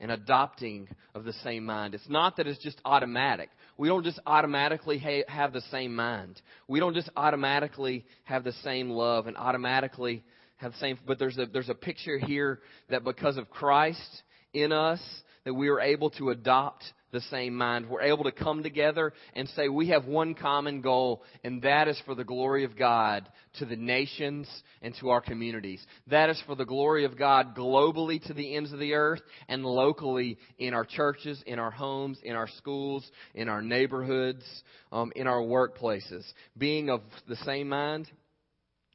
And 0.00 0.10
adopting 0.10 0.88
of 1.14 1.24
the 1.24 1.34
same 1.44 1.66
mind. 1.66 1.94
It's 1.94 2.08
not 2.08 2.38
that 2.38 2.46
it's 2.46 2.62
just 2.62 2.80
automatic. 2.86 3.50
We 3.76 3.88
don't 3.88 4.02
just 4.02 4.18
automatically 4.26 4.98
ha- 4.98 5.24
have 5.28 5.52
the 5.52 5.60
same 5.70 5.94
mind. 5.94 6.40
We 6.68 6.80
don't 6.80 6.94
just 6.94 7.10
automatically 7.18 8.06
have 8.24 8.42
the 8.42 8.54
same 8.64 8.88
love 8.88 9.26
and 9.26 9.36
automatically 9.36 10.24
have 10.56 10.72
the 10.72 10.78
same. 10.78 10.98
But 11.06 11.18
there's 11.18 11.36
a 11.36 11.44
there's 11.44 11.68
a 11.68 11.74
picture 11.74 12.18
here 12.18 12.60
that 12.88 13.04
because 13.04 13.36
of 13.36 13.50
Christ 13.50 14.22
in 14.54 14.72
us, 14.72 15.00
that 15.44 15.52
we 15.52 15.68
are 15.68 15.80
able 15.80 16.08
to 16.12 16.30
adopt 16.30 16.82
the 17.12 17.20
same 17.22 17.56
mind. 17.56 17.88
We're 17.88 18.02
able 18.02 18.24
to 18.24 18.32
come 18.32 18.62
together 18.62 19.12
and 19.34 19.48
say 19.50 19.68
we 19.68 19.88
have 19.88 20.06
one 20.06 20.34
common 20.34 20.80
goal, 20.80 21.22
and 21.44 21.62
that 21.62 21.88
is 21.88 22.00
for 22.04 22.14
the 22.14 22.24
glory 22.24 22.64
of 22.64 22.76
God 22.76 23.28
to 23.58 23.66
the 23.66 23.76
nations 23.76 24.48
and 24.82 24.94
to 25.00 25.10
our 25.10 25.20
communities. 25.20 25.84
That 26.08 26.30
is 26.30 26.42
for 26.46 26.54
the 26.54 26.64
glory 26.64 27.04
of 27.04 27.18
God 27.18 27.56
globally 27.56 28.24
to 28.26 28.34
the 28.34 28.54
ends 28.56 28.72
of 28.72 28.78
the 28.78 28.94
earth 28.94 29.22
and 29.48 29.64
locally 29.64 30.38
in 30.58 30.74
our 30.74 30.84
churches, 30.84 31.42
in 31.46 31.58
our 31.58 31.70
homes, 31.70 32.18
in 32.22 32.36
our 32.36 32.48
schools, 32.48 33.08
in 33.34 33.48
our 33.48 33.62
neighborhoods, 33.62 34.44
um, 34.92 35.12
in 35.16 35.26
our 35.26 35.40
workplaces. 35.40 36.24
Being 36.56 36.90
of 36.90 37.02
the 37.28 37.36
same 37.36 37.68
mind, 37.68 38.10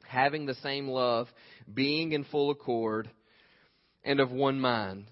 having 0.06 0.46
the 0.46 0.54
same 0.54 0.88
love, 0.88 1.28
being 1.72 2.12
in 2.12 2.24
full 2.24 2.50
accord, 2.50 3.10
and 4.04 4.20
of 4.20 4.30
one 4.30 4.60
mind. 4.60 5.06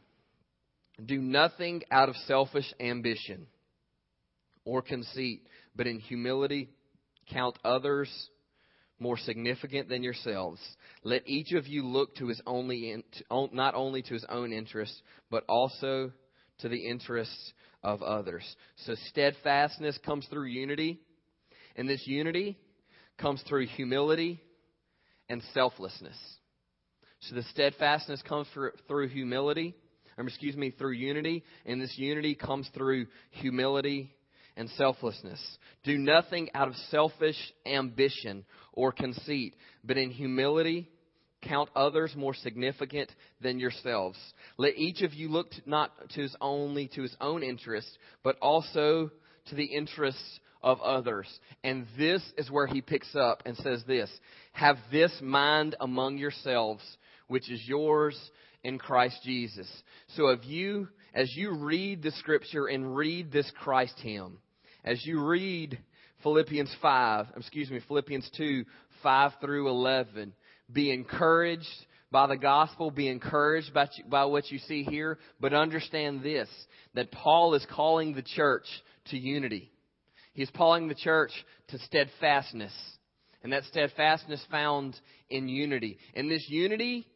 Do 1.02 1.18
nothing 1.18 1.82
out 1.90 2.08
of 2.08 2.16
selfish 2.26 2.72
ambition 2.78 3.46
or 4.64 4.82
conceit, 4.82 5.46
but 5.74 5.86
in 5.86 5.98
humility 5.98 6.68
count 7.30 7.58
others 7.64 8.10
more 8.98 9.18
significant 9.18 9.88
than 9.88 10.02
yourselves. 10.02 10.60
Let 11.02 11.22
each 11.26 11.52
of 11.52 11.66
you 11.66 11.86
look 11.86 12.14
to 12.16 12.28
his 12.28 12.40
only 12.46 12.92
in, 12.92 13.02
to, 13.18 13.48
not 13.52 13.74
only 13.74 14.02
to 14.02 14.14
his 14.14 14.24
own 14.28 14.52
interests, 14.52 15.00
but 15.30 15.44
also 15.48 16.12
to 16.58 16.68
the 16.68 16.88
interests 16.88 17.52
of 17.82 18.02
others. 18.02 18.44
So 18.86 18.94
steadfastness 19.10 19.98
comes 20.04 20.26
through 20.28 20.46
unity, 20.46 21.00
and 21.76 21.88
this 21.88 22.06
unity 22.06 22.56
comes 23.18 23.42
through 23.48 23.66
humility 23.66 24.40
and 25.28 25.42
selflessness. 25.52 26.16
So 27.20 27.34
the 27.34 27.42
steadfastness 27.42 28.22
comes 28.22 28.46
through 28.54 29.08
humility, 29.08 29.74
or 30.16 30.26
excuse 30.26 30.56
me, 30.56 30.70
through 30.70 30.92
unity, 30.92 31.44
and 31.66 31.80
this 31.80 31.94
unity 31.96 32.34
comes 32.34 32.68
through 32.74 33.06
humility 33.30 34.14
and 34.56 34.68
selflessness. 34.70 35.40
Do 35.84 35.98
nothing 35.98 36.50
out 36.54 36.68
of 36.68 36.76
selfish 36.90 37.36
ambition 37.66 38.44
or 38.72 38.92
conceit, 38.92 39.54
but 39.82 39.98
in 39.98 40.10
humility 40.10 40.88
count 41.42 41.68
others 41.76 42.14
more 42.16 42.34
significant 42.34 43.10
than 43.40 43.58
yourselves. 43.58 44.18
Let 44.56 44.76
each 44.76 45.02
of 45.02 45.12
you 45.12 45.28
look 45.28 45.50
to, 45.50 45.62
not 45.66 45.90
to 46.10 46.22
his 46.22 46.34
only 46.40 46.88
to 46.94 47.02
his 47.02 47.14
own 47.20 47.42
interest, 47.42 47.98
but 48.22 48.36
also 48.40 49.10
to 49.46 49.54
the 49.54 49.64
interests 49.64 50.40
of 50.62 50.80
others. 50.80 51.26
And 51.62 51.86
this 51.98 52.22
is 52.38 52.50
where 52.50 52.66
he 52.66 52.80
picks 52.80 53.14
up 53.14 53.42
and 53.44 53.56
says 53.58 53.84
this, 53.86 54.10
have 54.52 54.78
this 54.90 55.12
mind 55.20 55.76
among 55.80 56.16
yourselves, 56.16 56.82
which 57.28 57.50
is 57.50 57.60
yours 57.66 58.18
in 58.64 58.78
Christ 58.78 59.20
Jesus. 59.22 59.70
So 60.16 60.28
if 60.28 60.40
you, 60.44 60.88
as 61.14 61.30
you 61.36 61.54
read 61.54 62.02
the 62.02 62.10
scripture 62.12 62.66
and 62.66 62.96
read 62.96 63.30
this 63.30 63.50
Christ 63.62 63.94
hymn, 64.02 64.38
as 64.84 65.04
you 65.06 65.24
read 65.24 65.78
Philippians 66.22 66.74
5, 66.82 67.26
excuse 67.36 67.70
me, 67.70 67.80
Philippians 67.86 68.28
2, 68.36 68.64
5 69.02 69.32
through 69.40 69.68
11, 69.68 70.32
be 70.72 70.90
encouraged 70.90 71.68
by 72.10 72.26
the 72.26 72.36
gospel, 72.36 72.90
be 72.90 73.08
encouraged 73.08 73.74
by, 73.74 73.88
by 74.08 74.24
what 74.24 74.50
you 74.50 74.58
see 74.58 74.82
here, 74.82 75.18
but 75.40 75.52
understand 75.52 76.22
this, 76.22 76.48
that 76.94 77.12
Paul 77.12 77.54
is 77.54 77.66
calling 77.70 78.14
the 78.14 78.22
church 78.22 78.64
to 79.10 79.18
unity. 79.18 79.70
He's 80.32 80.50
calling 80.50 80.88
the 80.88 80.94
church 80.94 81.32
to 81.68 81.78
steadfastness. 81.78 82.72
And 83.42 83.52
that 83.52 83.64
steadfastness 83.64 84.42
found 84.50 84.98
in 85.28 85.48
unity. 85.48 85.98
And 86.14 86.30
this 86.30 86.46
unity 86.48 87.06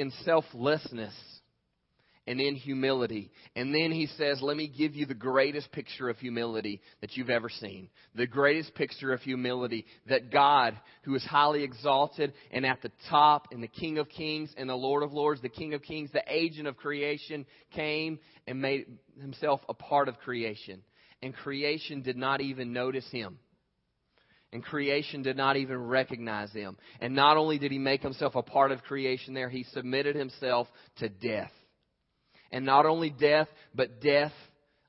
in 0.00 0.10
selflessness 0.24 1.14
and 2.26 2.40
in 2.40 2.54
humility. 2.54 3.30
And 3.56 3.74
then 3.74 3.90
he 3.90 4.06
says, 4.06 4.40
Let 4.40 4.56
me 4.56 4.68
give 4.68 4.94
you 4.94 5.06
the 5.06 5.14
greatest 5.14 5.72
picture 5.72 6.08
of 6.08 6.18
humility 6.18 6.80
that 7.00 7.16
you've 7.16 7.30
ever 7.30 7.48
seen. 7.48 7.88
The 8.14 8.26
greatest 8.26 8.74
picture 8.74 9.12
of 9.12 9.20
humility 9.20 9.86
that 10.08 10.30
God, 10.30 10.78
who 11.02 11.14
is 11.14 11.24
highly 11.24 11.64
exalted 11.64 12.32
and 12.50 12.66
at 12.66 12.82
the 12.82 12.92
top, 13.08 13.48
and 13.50 13.62
the 13.62 13.68
King 13.68 13.98
of 13.98 14.08
Kings 14.08 14.52
and 14.56 14.68
the 14.68 14.74
Lord 14.74 15.02
of 15.02 15.12
Lords, 15.12 15.42
the 15.42 15.48
King 15.48 15.74
of 15.74 15.82
Kings, 15.82 16.10
the 16.12 16.22
agent 16.28 16.68
of 16.68 16.76
creation, 16.76 17.46
came 17.72 18.18
and 18.46 18.60
made 18.60 18.86
himself 19.20 19.60
a 19.68 19.74
part 19.74 20.08
of 20.08 20.18
creation. 20.18 20.82
And 21.22 21.34
creation 21.34 22.02
did 22.02 22.16
not 22.16 22.40
even 22.40 22.72
notice 22.72 23.08
him. 23.10 23.38
And 24.52 24.64
creation 24.64 25.22
did 25.22 25.36
not 25.36 25.56
even 25.56 25.76
recognize 25.76 26.52
him. 26.52 26.76
And 27.00 27.14
not 27.14 27.36
only 27.36 27.58
did 27.58 27.70
he 27.70 27.78
make 27.78 28.02
himself 28.02 28.34
a 28.34 28.42
part 28.42 28.72
of 28.72 28.82
creation 28.82 29.32
there, 29.32 29.48
he 29.48 29.64
submitted 29.72 30.16
himself 30.16 30.66
to 30.96 31.08
death 31.08 31.52
and 32.52 32.64
not 32.64 32.86
only 32.86 33.10
death, 33.10 33.48
but 33.74 34.00
death 34.00 34.32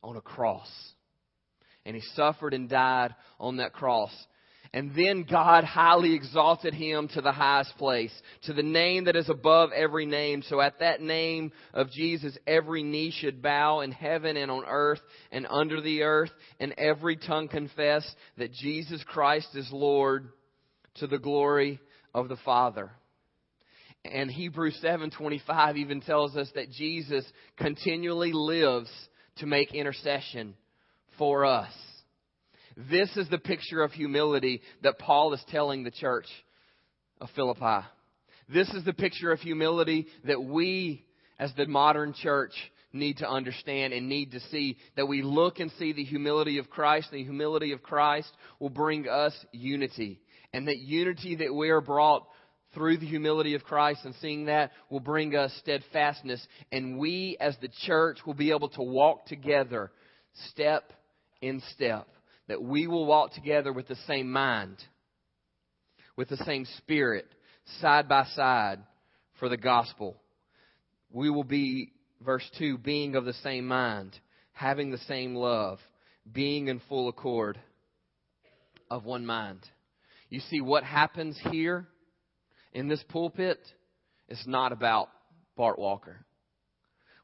on 0.03 0.17
a 0.17 0.21
cross. 0.21 0.69
And 1.85 1.95
he 1.95 2.01
suffered 2.15 2.53
and 2.53 2.69
died 2.69 3.15
on 3.39 3.57
that 3.57 3.73
cross. 3.73 4.11
And 4.73 4.93
then 4.95 5.25
God 5.29 5.65
highly 5.65 6.13
exalted 6.13 6.73
him 6.73 7.09
to 7.09 7.21
the 7.21 7.33
highest 7.33 7.77
place, 7.77 8.13
to 8.43 8.53
the 8.53 8.63
name 8.63 9.03
that 9.05 9.17
is 9.17 9.29
above 9.29 9.71
every 9.75 10.05
name. 10.05 10.43
So 10.43 10.61
at 10.61 10.79
that 10.79 11.01
name 11.01 11.51
of 11.73 11.91
Jesus, 11.91 12.37
every 12.47 12.81
knee 12.81 13.11
should 13.11 13.41
bow 13.41 13.81
in 13.81 13.91
heaven 13.91 14.37
and 14.37 14.49
on 14.49 14.63
earth 14.65 15.01
and 15.29 15.45
under 15.49 15.81
the 15.81 16.03
earth, 16.03 16.31
and 16.59 16.73
every 16.77 17.17
tongue 17.17 17.49
confess 17.49 18.09
that 18.37 18.53
Jesus 18.53 19.03
Christ 19.03 19.49
is 19.55 19.69
Lord 19.73 20.29
to 20.95 21.07
the 21.07 21.19
glory 21.19 21.81
of 22.13 22.29
the 22.29 22.37
Father. 22.37 22.91
And 24.05 24.31
Hebrews 24.31 24.79
7:25 24.81 25.77
even 25.77 25.99
tells 25.99 26.37
us 26.37 26.49
that 26.55 26.71
Jesus 26.71 27.29
continually 27.57 28.31
lives 28.31 28.89
to 29.37 29.45
make 29.45 29.75
intercession 29.75 30.55
for 31.17 31.45
us. 31.45 31.73
This 32.75 33.15
is 33.17 33.29
the 33.29 33.37
picture 33.37 33.83
of 33.83 33.91
humility 33.91 34.61
that 34.83 34.99
Paul 34.99 35.33
is 35.33 35.43
telling 35.49 35.83
the 35.83 35.91
church 35.91 36.27
of 37.19 37.29
Philippi. 37.35 37.85
This 38.53 38.69
is 38.69 38.83
the 38.83 38.93
picture 38.93 39.31
of 39.31 39.39
humility 39.39 40.07
that 40.25 40.41
we 40.41 41.05
as 41.39 41.51
the 41.55 41.67
modern 41.67 42.13
church 42.13 42.51
need 42.93 43.17
to 43.17 43.29
understand 43.29 43.93
and 43.93 44.09
need 44.09 44.31
to 44.31 44.39
see 44.51 44.77
that 44.95 45.07
we 45.07 45.21
look 45.21 45.59
and 45.59 45.71
see 45.79 45.93
the 45.93 46.03
humility 46.03 46.57
of 46.57 46.69
Christ. 46.69 47.09
The 47.11 47.23
humility 47.23 47.71
of 47.71 47.81
Christ 47.81 48.29
will 48.59 48.69
bring 48.69 49.07
us 49.07 49.33
unity. 49.51 50.19
And 50.53 50.67
that 50.67 50.79
unity 50.79 51.35
that 51.37 51.53
we 51.53 51.69
are 51.69 51.81
brought 51.81 52.27
through 52.73 52.97
the 52.97 53.05
humility 53.05 53.55
of 53.55 53.63
Christ 53.63 54.01
and 54.05 54.15
seeing 54.21 54.45
that 54.45 54.71
will 54.89 54.99
bring 54.99 55.35
us 55.35 55.53
steadfastness. 55.59 56.45
And 56.71 56.97
we 56.99 57.37
as 57.39 57.55
the 57.61 57.69
church 57.85 58.19
will 58.25 58.33
be 58.33 58.51
able 58.51 58.69
to 58.69 58.83
walk 58.83 59.25
together 59.25 59.91
step 60.49 60.91
in 61.41 61.61
step. 61.73 62.07
That 62.51 62.61
we 62.61 62.85
will 62.85 63.05
walk 63.05 63.31
together 63.31 63.71
with 63.71 63.87
the 63.87 63.95
same 64.07 64.29
mind, 64.29 64.75
with 66.17 66.27
the 66.27 66.35
same 66.35 66.65
spirit, 66.79 67.25
side 67.79 68.09
by 68.09 68.25
side 68.25 68.79
for 69.39 69.47
the 69.47 69.55
gospel. 69.55 70.17
We 71.13 71.29
will 71.29 71.45
be, 71.45 71.93
verse 72.19 72.43
2, 72.59 72.79
being 72.79 73.15
of 73.15 73.23
the 73.23 73.35
same 73.35 73.67
mind, 73.67 74.19
having 74.51 74.91
the 74.91 74.97
same 74.97 75.33
love, 75.33 75.79
being 76.29 76.67
in 76.67 76.81
full 76.89 77.07
accord 77.07 77.57
of 78.89 79.05
one 79.05 79.25
mind. 79.25 79.61
You 80.29 80.41
see 80.41 80.59
what 80.59 80.83
happens 80.83 81.39
here 81.51 81.87
in 82.73 82.89
this 82.89 83.01
pulpit 83.07 83.65
is 84.27 84.43
not 84.45 84.73
about 84.73 85.07
Bart 85.55 85.79
Walker. 85.79 86.25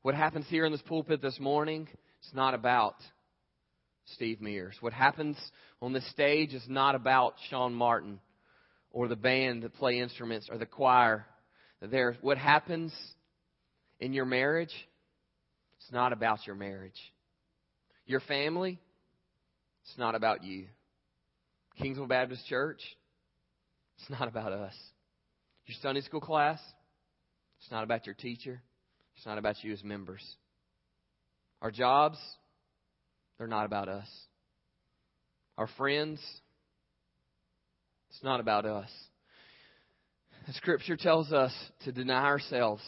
What 0.03 0.15
happens 0.15 0.45
here 0.47 0.63
in 0.63 0.71
this 0.71 0.81
pulpit 0.83 1.21
this 1.21 1.37
morning 1.37 1.89
is 2.23 2.33
not 2.33 2.53
about 2.53 2.95
Steve 4.13 4.41
Mears. 4.41 4.75
What 4.79 4.93
happens 4.93 5.37
on 5.81 5.93
this 5.93 6.09
stage 6.11 6.53
is 6.53 6.63
not 6.67 6.95
about 6.95 7.35
Sean 7.49 7.73
Martin 7.73 8.19
or 8.91 9.07
the 9.07 9.15
band 9.15 9.63
that 9.63 9.73
play 9.75 9.99
instruments 9.99 10.47
or 10.51 10.57
the 10.57 10.65
choir. 10.65 11.25
There, 11.81 12.17
what 12.21 12.37
happens 12.37 12.93
in 13.99 14.13
your 14.13 14.25
marriage, 14.25 14.73
it's 15.79 15.91
not 15.91 16.13
about 16.13 16.47
your 16.47 16.55
marriage. 16.55 16.99
Your 18.05 18.21
family, 18.21 18.79
it's 19.83 19.97
not 19.97 20.15
about 20.15 20.43
you. 20.43 20.65
Kingsville 21.79 22.07
Baptist 22.07 22.45
Church, 22.47 22.81
it's 23.99 24.09
not 24.09 24.27
about 24.27 24.51
us. 24.51 24.73
Your 25.65 25.77
Sunday 25.81 26.01
school 26.01 26.21
class, 26.21 26.59
it's 27.61 27.71
not 27.71 27.83
about 27.83 28.05
your 28.05 28.15
teacher. 28.15 28.61
It's 29.17 29.25
not 29.25 29.37
about 29.37 29.63
you 29.63 29.73
as 29.73 29.83
members. 29.83 30.23
Our 31.61 31.71
jobs, 31.71 32.19
they're 33.37 33.47
not 33.47 33.65
about 33.65 33.89
us. 33.89 34.07
Our 35.57 35.67
friends, 35.77 36.19
it's 38.09 38.23
not 38.23 38.39
about 38.39 38.65
us. 38.65 38.89
The 40.47 40.53
scripture 40.53 40.95
tells 40.95 41.33
us 41.33 41.53
to 41.83 41.91
deny 41.91 42.23
ourselves, 42.23 42.81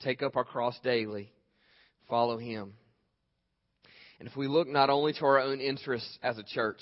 take 0.00 0.22
up 0.22 0.36
our 0.36 0.44
cross 0.44 0.78
daily, 0.82 1.32
follow 2.08 2.36
Him. 2.38 2.74
And 4.18 4.28
if 4.28 4.36
we 4.36 4.46
look 4.46 4.68
not 4.68 4.90
only 4.90 5.12
to 5.14 5.24
our 5.24 5.40
own 5.40 5.60
interests 5.60 6.18
as 6.22 6.38
a 6.38 6.42
church, 6.42 6.80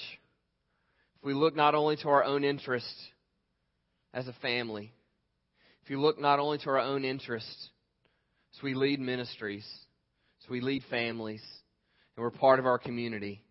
if 1.19 1.25
we 1.25 1.35
look 1.35 1.55
not 1.55 1.75
only 1.75 1.97
to 1.97 2.09
our 2.09 2.25
own 2.25 2.45
interests 2.45 3.09
as 4.13 4.27
a 4.27 4.35
family, 4.43 4.93
if 5.85 5.91
you 5.91 6.01
look 6.01 6.21
not 6.21 6.39
only 6.39 6.59
to 6.59 6.71
our 6.71 6.81
own 6.81 7.05
interests, 7.05 7.69
as 8.57 8.63
we 8.63 8.75
lead 8.75 9.01
ministries, 9.01 9.67
as 10.43 10.51
we 10.51 10.61
lead 10.61 10.83
families, 10.91 11.43
and 12.17 12.23
we're 12.23 12.31
part 12.31 12.59
of 12.59 12.67
our 12.67 12.79
community, 12.79 13.43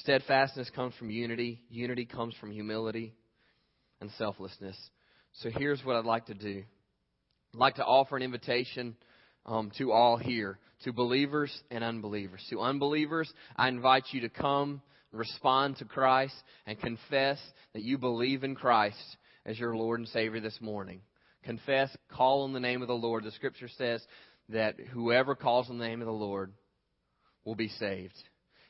steadfastness 0.00 0.70
comes 0.74 0.94
from 0.96 1.10
unity, 1.10 1.60
unity 1.70 2.04
comes 2.04 2.34
from 2.40 2.50
humility 2.50 3.14
and 4.00 4.10
selflessness. 4.18 4.76
So 5.34 5.50
here's 5.50 5.84
what 5.84 5.96
I'd 5.96 6.04
like 6.04 6.26
to 6.26 6.34
do 6.34 6.62
I'd 7.54 7.58
like 7.58 7.76
to 7.76 7.84
offer 7.84 8.16
an 8.16 8.22
invitation 8.22 8.96
um, 9.46 9.70
to 9.78 9.92
all 9.92 10.16
here, 10.16 10.58
to 10.84 10.92
believers 10.92 11.52
and 11.70 11.84
unbelievers. 11.84 12.44
To 12.50 12.60
unbelievers, 12.60 13.32
I 13.56 13.68
invite 13.68 14.04
you 14.12 14.22
to 14.22 14.28
come 14.28 14.82
respond 15.14 15.76
to 15.76 15.84
Christ 15.84 16.34
and 16.66 16.78
confess 16.78 17.38
that 17.72 17.82
you 17.82 17.98
believe 17.98 18.44
in 18.44 18.54
Christ 18.54 19.16
as 19.46 19.58
your 19.58 19.76
Lord 19.76 20.00
and 20.00 20.08
Savior 20.08 20.40
this 20.40 20.58
morning. 20.60 21.00
Confess, 21.44 21.94
call 22.10 22.42
on 22.44 22.52
the 22.52 22.60
name 22.60 22.82
of 22.82 22.88
the 22.88 22.94
Lord. 22.94 23.24
The 23.24 23.30
scripture 23.32 23.68
says 23.76 24.02
that 24.50 24.78
whoever 24.92 25.34
calls 25.34 25.70
on 25.70 25.78
the 25.78 25.86
name 25.86 26.00
of 26.00 26.06
the 26.06 26.12
Lord 26.12 26.52
will 27.44 27.54
be 27.54 27.68
saved. 27.68 28.14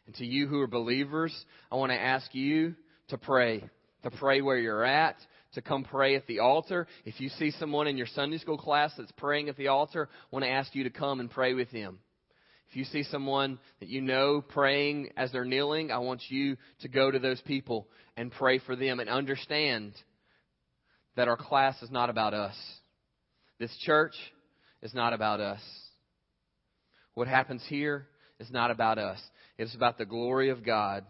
And 0.07 0.15
to 0.17 0.25
you 0.25 0.47
who 0.47 0.61
are 0.61 0.67
believers, 0.67 1.35
I 1.71 1.77
want 1.77 1.93
to 1.93 2.01
ask 2.01 2.35
you 2.35 2.75
to 3.09 3.19
pray. 3.19 3.65
To 4.03 4.11
pray 4.11 4.43
where 4.43 4.59
you're 4.59 4.85
at, 4.85 5.17
to 5.55 5.63
come 5.63 5.83
pray 5.83 6.15
at 6.15 6.27
the 6.27 6.41
altar. 6.41 6.87
If 7.07 7.21
you 7.21 7.31
see 7.31 7.53
someone 7.53 7.87
in 7.87 7.97
your 7.97 8.07
Sunday 8.07 8.37
school 8.39 8.59
class 8.59 8.93
that's 8.99 9.13
praying 9.13 9.49
at 9.49 9.57
the 9.57 9.69
altar, 9.69 10.09
I 10.13 10.27
want 10.31 10.45
to 10.45 10.51
ask 10.51 10.75
you 10.75 10.85
to 10.85 10.91
come 10.91 11.21
and 11.21 11.31
pray 11.31 11.55
with 11.55 11.71
them. 11.71 12.01
If 12.69 12.77
you 12.77 12.85
see 12.85 13.05
someone 13.05 13.59
that 13.81 13.89
you 13.89 14.01
know 14.01 14.43
praying 14.43 15.11
as 15.17 15.33
they're 15.33 15.45
kneeling, 15.45 15.91
I 15.91 15.99
want 15.99 16.23
you 16.29 16.57
to 16.81 16.89
go 16.89 17.11
to 17.11 17.19
those 17.19 17.41
people 17.43 17.89
and 18.17 18.33
pray 18.33 18.59
for 18.59 18.77
them 18.77 19.01
and 19.01 19.09
understand 19.09 19.93
that 21.17 21.29
our 21.29 21.37
class 21.37 21.81
is 21.83 21.91
not 21.91 22.11
about 22.11 22.35
us. 22.35 22.57
This 23.59 23.75
church 23.85 24.15
is 24.85 24.95
not 24.95 25.13
about 25.13 25.41
us. 25.41 25.61
What 27.15 27.27
happens 27.27 27.65
here 27.69 28.07
is 28.39 28.51
not 28.51 28.71
about 28.71 28.99
us. 28.99 29.19
It's 29.59 29.75
about 29.75 29.99
the 29.99 30.05
glory 30.05 30.51
of 30.51 30.65
God. 30.65 31.05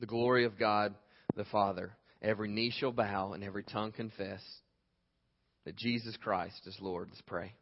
The 0.00 0.06
glory 0.06 0.44
of 0.44 0.58
God 0.58 0.94
the 1.36 1.44
Father. 1.44 1.96
Every 2.22 2.48
knee 2.48 2.72
shall 2.76 2.92
bow 2.92 3.32
and 3.32 3.44
every 3.44 3.62
tongue 3.62 3.92
confess 3.92 4.40
that 5.64 5.76
Jesus 5.76 6.16
Christ 6.16 6.66
is 6.66 6.76
Lord. 6.80 7.08
Let's 7.10 7.22
pray. 7.26 7.52